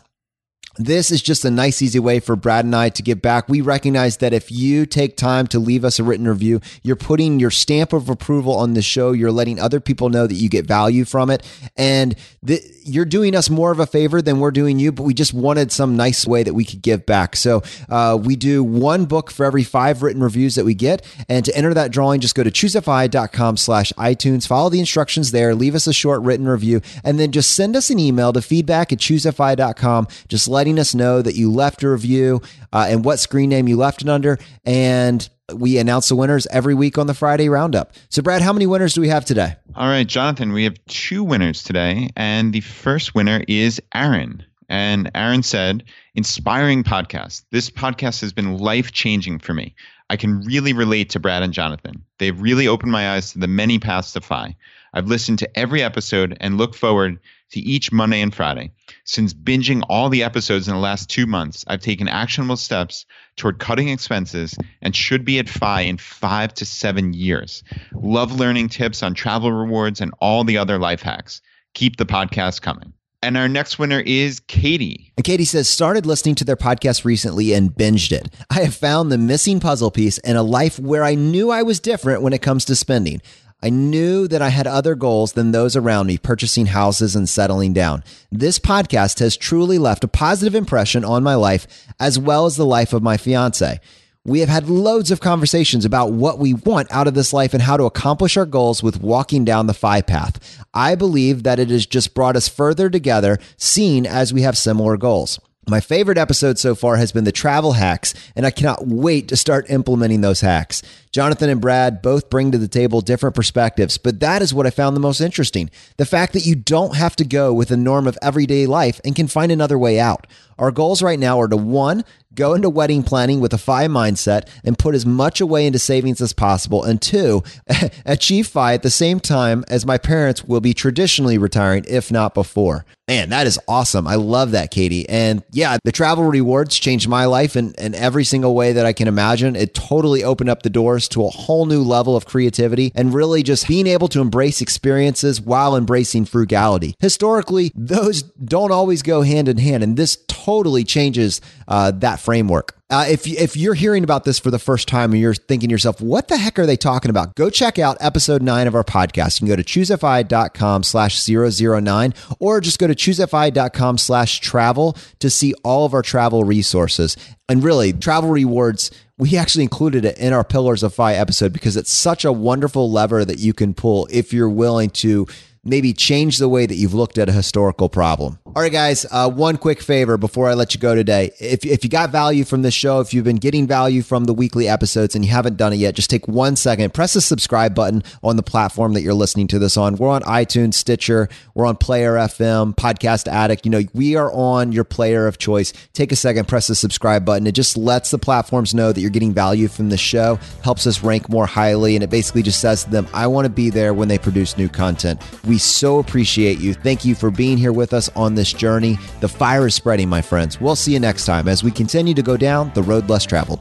this 0.78 1.12
is 1.12 1.22
just 1.22 1.44
a 1.46 1.52
nice, 1.52 1.82
easy 1.82 2.00
way 2.00 2.20
for 2.20 2.36
Brad 2.36 2.66
and 2.66 2.76
I 2.76 2.90
to 2.90 3.04
give 3.04 3.22
back. 3.22 3.50
We 3.50 3.62
recognize 3.62 4.18
that 4.18 4.34
if 4.34 4.52
you 4.52 4.86
take 4.86 5.18
time 5.18 5.48
to 5.48 5.60
leave 5.60 5.84
us 5.84 6.00
a 6.00 6.04
written 6.04 6.28
review, 6.28 6.62
you're 6.84 6.96
putting 6.96 7.40
your 7.40 7.52
stamp 7.52 7.94
of 7.94 8.10
approval 8.10 8.56
on 8.56 8.74
the 8.74 8.82
show. 8.82 9.12
You're 9.12 9.32
letting 9.32 9.60
other 9.60 9.80
people 9.80 10.10
know 10.10 10.28
that 10.28 10.36
you 10.36 10.50
get 10.50 10.66
value 10.66 11.06
from 11.06 11.30
it. 11.30 11.46
And 11.76 12.16
the, 12.44 12.62
you're 12.84 13.06
doing 13.06 13.36
us 13.36 13.50
more 13.50 13.72
of 13.72 13.80
a 13.80 13.88
favor 13.88 14.22
than 14.22 14.40
we're 14.40 14.52
doing 14.52 14.80
you, 14.80 14.92
but 14.92 15.04
we 15.04 15.14
just 15.14 15.34
wanted 15.34 15.72
some 15.72 15.98
nice 15.98 16.26
way 16.26 16.44
that 16.44 16.54
we 16.54 16.64
could 16.64 16.82
give 16.82 17.06
back. 17.06 17.36
So 17.36 17.64
uh, 17.90 18.18
we 18.22 18.36
do 18.36 18.64
one 18.64 19.06
book 19.06 19.32
for 19.32 19.46
every 19.46 19.64
five 19.64 20.04
written 20.04 20.22
reviews 20.22 20.56
that 20.56 20.66
we 20.66 20.74
get. 20.74 21.06
And 21.28 21.44
to 21.46 21.56
enter 21.56 21.74
that 21.74 21.92
drawing, 21.92 22.22
just 22.22 22.36
go 22.36 22.44
to 22.44 22.52
choosefi.com 22.52 23.58
slash 23.58 23.92
iTunes, 23.94 24.48
follow 24.48 24.70
the 24.70 24.80
instructions 24.80 25.32
there, 25.32 25.56
leave 25.56 25.76
us 25.76 25.88
a 25.88 25.94
short 25.94 26.22
written 26.22 26.48
review, 26.48 26.82
and 27.04 27.20
then 27.20 27.32
just 27.32 27.54
send 27.54 27.76
us 27.76 27.90
an 27.90 28.00
email 28.00 28.32
to 28.34 28.42
feedback 28.42 28.94
at 28.94 29.00
choosefi.com. 29.00 30.08
Just 30.28 30.48
let 30.48 30.67
letting 30.68 30.80
us 30.80 30.94
know 30.94 31.22
that 31.22 31.36
you 31.36 31.50
left 31.50 31.82
a 31.82 31.90
review 31.90 32.42
uh, 32.74 32.88
and 32.90 33.06
what 33.06 33.20
screen 33.20 33.50
name 33.50 33.70
you 33.70 33.78
left 33.78 34.02
it 34.02 34.10
under. 34.10 34.38
And 34.66 35.28
we 35.54 35.78
announce 35.78 36.10
the 36.10 36.16
winners 36.18 36.46
every 36.48 36.76
week 36.76 36.98
on 36.98 37.08
the 37.08 37.14
Friday 37.14 37.48
Roundup. 37.48 37.94
So, 38.10 38.22
Brad, 38.22 38.42
how 38.42 38.52
many 38.52 38.68
winners 38.68 38.94
do 38.94 39.00
we 39.00 39.08
have 39.08 39.24
today? 39.24 39.56
All 39.76 39.88
right, 39.88 40.06
Jonathan, 40.06 40.52
we 40.52 40.66
have 40.66 40.78
two 40.90 41.24
winners 41.24 41.64
today. 41.64 42.10
And 42.18 42.52
the 42.52 42.60
first 42.60 43.16
winner 43.16 43.46
is 43.48 43.82
Aaron. 43.96 44.44
And 44.68 45.10
Aaron 45.16 45.42
said, 45.42 45.86
Inspiring 46.16 46.84
podcast. 46.84 47.44
This 47.52 47.70
podcast 47.70 48.20
has 48.20 48.34
been 48.34 48.58
life 48.58 48.92
changing 48.92 49.40
for 49.40 49.54
me. 49.54 49.74
I 50.10 50.16
can 50.16 50.42
really 50.42 50.74
relate 50.74 51.10
to 51.12 51.20
Brad 51.20 51.44
and 51.44 51.54
Jonathan. 51.54 52.04
They've 52.18 52.40
really 52.40 52.68
opened 52.68 52.92
my 52.92 53.12
eyes 53.14 53.32
to 53.32 53.40
the 53.40 53.48
many 53.48 53.78
paths 53.78 54.14
to 54.14 54.22
FI. 54.22 54.56
I've 54.94 55.08
listened 55.08 55.40
to 55.40 55.60
every 55.60 55.84
episode 55.84 56.38
and 56.40 56.58
look 56.58 56.76
forward 56.76 57.20
to 57.52 57.60
each 57.60 57.92
Monday 57.92 58.22
and 58.22 58.34
Friday. 58.34 58.72
Since 59.04 59.34
binging 59.34 59.84
all 59.90 60.10
the 60.10 60.24
episodes 60.24 60.68
in 60.68 60.74
the 60.74 60.80
last 60.80 61.10
two 61.10 61.26
months, 61.26 61.64
I've 61.68 61.82
taken 61.82 62.08
actionable 62.08 62.58
steps 62.58 63.06
toward 63.36 63.60
cutting 63.60 63.90
expenses 63.90 64.58
and 64.82 64.96
should 64.96 65.24
be 65.24 65.40
at 65.40 65.50
FI 65.50 65.82
in 65.82 65.98
five 65.98 66.54
to 66.56 66.66
seven 66.66 67.14
years. 67.14 67.64
Love 67.94 68.40
learning 68.40 68.70
tips 68.70 69.04
on 69.04 69.14
travel 69.14 69.52
rewards 69.52 70.02
and 70.02 70.14
all 70.20 70.44
the 70.44 70.58
other 70.58 70.78
life 70.78 71.02
hacks. 71.02 71.42
Keep 71.74 71.98
the 71.98 72.06
podcast 72.06 72.62
coming. 72.62 72.94
And 73.24 73.36
our 73.36 73.48
next 73.48 73.80
winner 73.80 74.00
is 74.00 74.40
Katie. 74.42 75.12
And 75.18 75.24
Katie 75.24 75.46
says, 75.46 75.68
started 75.68 76.06
listening 76.06 76.36
to 76.36 76.46
their 76.46 76.56
podcast 76.56 77.04
recently 77.04 77.54
and 77.54 77.74
binged 77.74 78.12
it. 78.12 78.30
I 78.52 78.62
have 78.62 78.76
found 78.76 79.12
the 79.12 79.18
missing 79.18 79.60
puzzle 79.60 79.90
piece 79.90 80.20
in 80.20 80.36
a 80.36 80.44
life 80.44 80.78
where 80.78 81.04
I 81.04 81.16
knew 81.16 81.50
I 81.50 81.64
was 81.64 81.80
different 81.80 82.22
when 82.22 82.34
it 82.34 82.44
comes 82.44 82.64
to 82.66 82.76
spending. 82.76 83.22
I 83.64 83.72
knew 83.72 84.28
that 84.28 84.44
I 84.44 84.50
had 84.50 84.68
other 84.68 84.94
goals 84.94 85.34
than 85.34 85.52
those 85.52 85.76
around 85.76 86.06
me, 86.06 86.20
purchasing 86.20 86.68
houses 86.68 87.16
and 87.16 87.28
settling 87.28 87.74
down. 87.74 88.04
This 88.32 88.60
podcast 88.60 89.18
has 89.18 89.36
truly 89.36 89.80
left 89.80 90.04
a 90.04 90.08
positive 90.08 90.54
impression 90.54 91.04
on 91.04 91.24
my 91.24 91.34
life 91.34 91.66
as 92.00 92.20
well 92.20 92.46
as 92.46 92.56
the 92.56 92.68
life 92.68 92.94
of 92.94 93.02
my 93.02 93.18
fiance. 93.18 93.80
We 94.28 94.42
have 94.42 94.50
had 94.50 94.70
loads 94.70 95.10
of 95.10 95.22
conversations 95.22 95.86
about 95.86 96.12
what 96.12 96.38
we 96.38 96.54
want 96.54 96.92
out 96.92 97.08
of 97.08 97.14
this 97.14 97.32
life 97.32 97.54
and 97.54 97.64
how 97.64 97.78
to 97.78 97.86
accomplish 97.86 98.36
our 98.36 98.46
goals 98.46 98.84
with 98.84 99.02
walking 99.02 99.46
down 99.46 99.68
the 99.68 99.74
FI 99.74 100.02
path. 100.02 100.66
I 100.74 100.96
believe 100.96 101.44
that 101.44 101.60
it 101.60 101.70
has 101.70 101.86
just 101.86 102.14
brought 102.14 102.36
us 102.36 102.50
further 102.50 102.90
together, 102.90 103.40
seeing 103.56 104.06
as 104.06 104.34
we 104.34 104.42
have 104.42 104.58
similar 104.58 104.98
goals. 104.98 105.40
My 105.70 105.80
favorite 105.80 106.18
episode 106.18 106.58
so 106.58 106.76
far 106.76 106.98
has 106.98 107.14
been 107.14 107.24
the 107.24 107.32
travel 107.32 107.74
hacks, 107.74 108.14
and 108.36 108.46
I 108.46 108.52
cannot 108.52 108.88
wait 108.88 109.30
to 109.30 109.38
start 109.38 109.70
implementing 109.70 110.20
those 110.20 110.42
hacks. 110.42 110.82
Jonathan 111.12 111.50
and 111.50 111.62
Brad 111.62 112.02
both 112.02 112.30
bring 112.30 112.52
to 112.52 112.58
the 112.58 112.68
table 112.68 113.00
different 113.00 113.36
perspectives, 113.36 113.98
but 113.98 114.20
that 114.20 114.42
is 114.42 114.54
what 114.54 114.66
I 114.66 114.72
found 114.72 114.96
the 114.96 115.02
most 115.02 115.22
interesting. 115.22 115.70
The 115.98 116.06
fact 116.06 116.34
that 116.34 116.46
you 116.46 116.56
don't 116.56 116.96
have 116.96 117.16
to 117.18 117.26
go 117.26 117.54
with 117.54 117.70
the 117.70 117.78
norm 117.78 118.08
of 118.08 118.18
everyday 118.22 118.66
life 118.66 119.00
and 119.06 119.16
can 119.16 119.28
find 119.28 119.52
another 119.52 119.78
way 119.78 120.00
out. 120.00 120.28
Our 120.60 120.72
goals 120.72 121.02
right 121.02 121.20
now 121.20 121.40
are 121.40 121.48
to 121.48 121.58
one, 121.58 122.04
go 122.38 122.54
into 122.54 122.70
wedding 122.70 123.04
planning 123.04 123.42
with 123.42 123.54
a 123.54 123.58
FI 123.58 123.88
mindset 123.88 124.48
and 124.64 124.80
put 124.80 124.96
as 124.96 125.06
much 125.06 125.42
away 125.42 125.66
into 125.66 125.80
savings 125.80 126.22
as 126.22 126.32
possible. 126.32 126.84
And 126.84 127.02
two, 127.02 127.44
achieve 128.06 128.48
FI 128.48 128.74
at 128.76 128.84
the 128.84 128.90
same 128.90 129.20
time 129.20 129.66
as 129.68 129.86
my 129.86 129.98
parents 129.98 130.46
will 130.46 130.62
be 130.62 130.74
traditionally 130.74 131.38
retiring, 131.38 131.84
if 131.88 132.12
not 132.12 132.34
before. 132.34 132.86
Man, 133.10 133.30
that 133.30 133.48
is 133.48 133.58
awesome. 133.70 134.06
I 134.06 134.16
love 134.16 134.52
that, 134.52 134.70
Katie. 134.70 135.08
And 135.08 135.42
yeah, 135.52 135.78
the 135.86 135.94
travel 135.94 136.26
rewards 136.26 136.78
changed 136.78 137.08
my 137.08 137.24
life 137.24 137.56
in, 137.56 137.74
in 137.76 137.96
every 137.96 138.26
single 138.26 138.54
way 138.54 138.74
that 138.74 138.86
I 138.86 138.92
can 138.92 139.08
imagine. 139.08 139.56
It 139.56 139.74
totally 139.74 140.26
opened 140.26 140.50
up 140.50 140.64
the 140.64 140.70
doors 140.70 141.08
to 141.10 141.26
a 141.26 141.30
whole 141.30 141.66
new 141.66 141.82
level 141.84 142.18
of 142.18 142.26
creativity 142.26 142.92
and 142.96 143.14
really 143.14 143.44
just 143.44 143.66
being 143.66 143.88
able 143.88 144.10
to 144.10 144.20
embrace 144.20 144.60
experiences 144.60 145.40
while 145.40 145.78
embracing 145.78 146.26
frugality. 146.26 146.96
Historically, 147.00 147.72
those 147.76 148.24
don't 148.24 148.72
always 148.72 149.02
go 149.02 149.22
hand 149.22 149.48
in 149.48 149.58
hand. 149.58 149.84
And 149.84 149.96
this 149.96 150.18
totally 150.48 150.86
changes 150.86 151.42
uh, 151.68 151.92
that 151.92 152.22
framework. 152.22 152.74
Uh, 152.90 153.06
if, 153.10 153.28
if 153.28 153.58
you're 153.58 153.74
hearing 153.74 154.06
about 154.06 154.24
this 154.24 154.40
for 154.40 154.50
the 154.50 154.58
first 154.58 154.88
time 154.88 155.12
and 155.12 155.20
you're 155.20 155.34
thinking 155.34 155.68
to 155.68 155.74
yourself, 155.74 156.00
what 156.00 156.30
the 156.30 156.38
heck 156.38 156.58
are 156.58 156.66
they 156.66 156.78
talking 156.78 157.10
about? 157.10 157.36
Go 157.36 157.50
check 157.50 157.78
out 157.78 157.98
episode 158.00 158.42
nine 158.42 158.66
of 158.66 158.74
our 158.74 158.84
podcast. 158.86 159.42
You 159.42 159.48
can 159.48 159.58
go 159.58 159.62
to 159.62 159.64
choosefi.com 159.64 160.84
slash 160.84 161.28
009 161.28 162.14
or 162.40 162.62
just 162.62 162.80
go 162.80 162.88
to 162.88 162.96
choosefi.com 162.96 163.98
slash 163.98 164.40
travel 164.40 164.96
to 165.20 165.30
see 165.30 165.54
all 165.66 165.86
of 165.86 165.94
our 165.94 166.02
travel 166.02 166.46
resources. 166.46 167.18
And 167.50 167.62
really, 167.62 167.92
travel 167.92 168.30
rewards, 168.30 168.90
we 169.18 169.36
actually 169.36 169.64
included 169.64 170.06
it 170.06 170.18
in 170.18 170.32
our 170.32 170.46
Pillars 170.46 170.82
of 170.82 170.94
FI 170.94 171.16
episode 171.16 171.52
because 171.52 171.76
it's 171.76 171.92
such 171.92 172.24
a 172.24 172.32
wonderful 172.32 172.90
lever 172.90 173.26
that 173.26 173.40
you 173.40 173.54
can 173.54 173.74
pull 173.74 174.08
if 174.10 174.32
you're 174.32 174.48
willing 174.48 174.92
to 174.92 175.28
maybe 175.68 175.94
change 175.94 176.38
the 176.38 176.50
way 176.50 176.66
that 176.66 176.76
you've 176.76 176.94
looked 176.94 177.18
at 177.18 177.30
a 177.30 177.32
historical 177.32 177.90
problem. 177.90 178.40
All 178.56 178.64
right, 178.64 178.72
guys, 178.72 179.06
uh, 179.12 179.30
one 179.30 179.58
quick 179.58 179.82
favor 179.82 180.18
before 180.18 180.50
I 180.50 180.54
let 180.54 180.74
you 180.74 180.80
go 180.80 180.96
today. 180.96 181.32
If, 181.40 181.66
if 181.66 181.84
you 181.84 181.90
got 181.90 182.10
value 182.10 182.44
from 182.44 182.64
this 182.64 182.74
show, 182.74 183.02
if 183.02 183.14
you've 183.14 183.26
been 183.26 183.36
getting 183.36 183.68
value 183.68 184.02
from 184.02 184.26
the 184.26 184.34
weekly 184.34 184.68
episodes 184.68 185.14
and 185.14 185.24
you 185.24 185.30
haven't 185.30 185.58
done 185.58 185.74
it 185.74 185.76
yet, 185.76 185.94
just 185.94 186.10
take 186.10 186.28
one 186.28 186.56
second, 186.56 186.94
press 186.94 187.14
the 187.14 187.22
subscribe 187.22 187.76
button 187.76 188.04
on 188.24 188.36
the 188.36 188.44
platform 188.44 188.94
that 188.94 189.02
you're 189.02 189.14
listening 189.14 189.48
to 189.50 189.60
this 189.60 189.78
on. 189.78 189.96
We're 189.96 190.10
on 190.10 190.24
iTunes, 190.24 190.74
Stitcher, 190.74 191.30
we're 191.54 191.66
on 191.66 191.76
Player 191.76 192.14
FM, 192.14 192.76
Podcast 192.76 193.28
Addict. 193.28 193.66
You 193.66 193.72
know, 193.72 193.82
we 193.94 194.16
are 194.16 194.32
on 194.32 194.72
your 194.72 194.86
player 194.86 195.28
of 195.28 195.38
choice. 195.38 195.74
Take 195.94 196.12
a 196.12 196.16
second, 196.16 196.48
press 196.48 196.68
the 196.68 196.76
subscribe 196.76 197.26
button. 197.26 197.46
It 197.46 197.54
just 197.54 197.78
lets 197.78 198.10
the 198.10 198.18
platforms 198.18 198.74
know 198.74 198.92
that 198.92 199.02
you're 199.02 199.10
getting 199.10 199.34
value 199.34 199.68
from 199.68 199.90
the 199.90 199.98
show, 199.98 200.40
helps 200.64 200.88
us 200.88 201.04
rank 201.04 201.30
more 201.30 201.46
highly, 201.46 201.96
and 201.96 202.04
it 202.04 202.10
basically 202.10 202.42
just 202.42 202.60
says 202.60 202.86
to 202.86 202.90
them, 202.90 203.08
I 203.14 203.28
want 203.28 203.46
to 203.46 203.50
be 203.50 203.70
there 203.70 203.94
when 203.94 204.08
they 204.08 204.18
produce 204.18 204.58
new 204.58 204.70
content. 204.70 205.22
So 205.58 206.00
appreciate 206.00 206.60
you. 206.60 206.74
Thank 206.74 207.06
you 207.06 207.16
for 207.16 207.32
being 207.32 207.58
here 207.58 207.74
with 207.74 207.94
us 207.94 208.10
on 208.16 208.36
this 208.36 208.54
journey. 208.54 208.98
The 209.20 209.28
fire 209.28 209.68
is 209.68 209.76
spreading, 209.76 210.10
my 210.10 210.22
friends. 210.22 210.60
We'll 210.62 210.76
see 210.76 210.94
you 210.94 211.00
next 211.00 211.26
time 211.26 211.48
as 211.48 211.64
we 211.64 211.72
continue 211.72 212.14
to 212.14 212.24
go 212.24 212.38
down 212.38 212.72
the 212.74 212.84
road 212.84 213.10
less 213.10 213.26
traveled. 213.26 213.60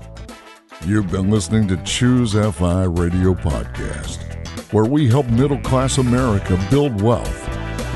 You've 0.84 1.11
been 1.11 1.30
listening 1.30 1.68
to 1.68 1.76
Choose 1.84 2.34
FI 2.34 2.84
Radio 2.84 3.34
Podcast, 3.34 4.22
where 4.72 4.84
we 4.84 5.09
help 5.09 5.26
middle 5.28 5.59
class 5.59 5.99
America 5.99 6.62
build 6.70 7.01
wealth, 7.01 7.49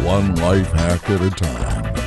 one 0.05 0.35
life 0.37 0.73
hack 0.73 1.11
at 1.11 1.21
a 1.21 1.31
time. 1.31 2.00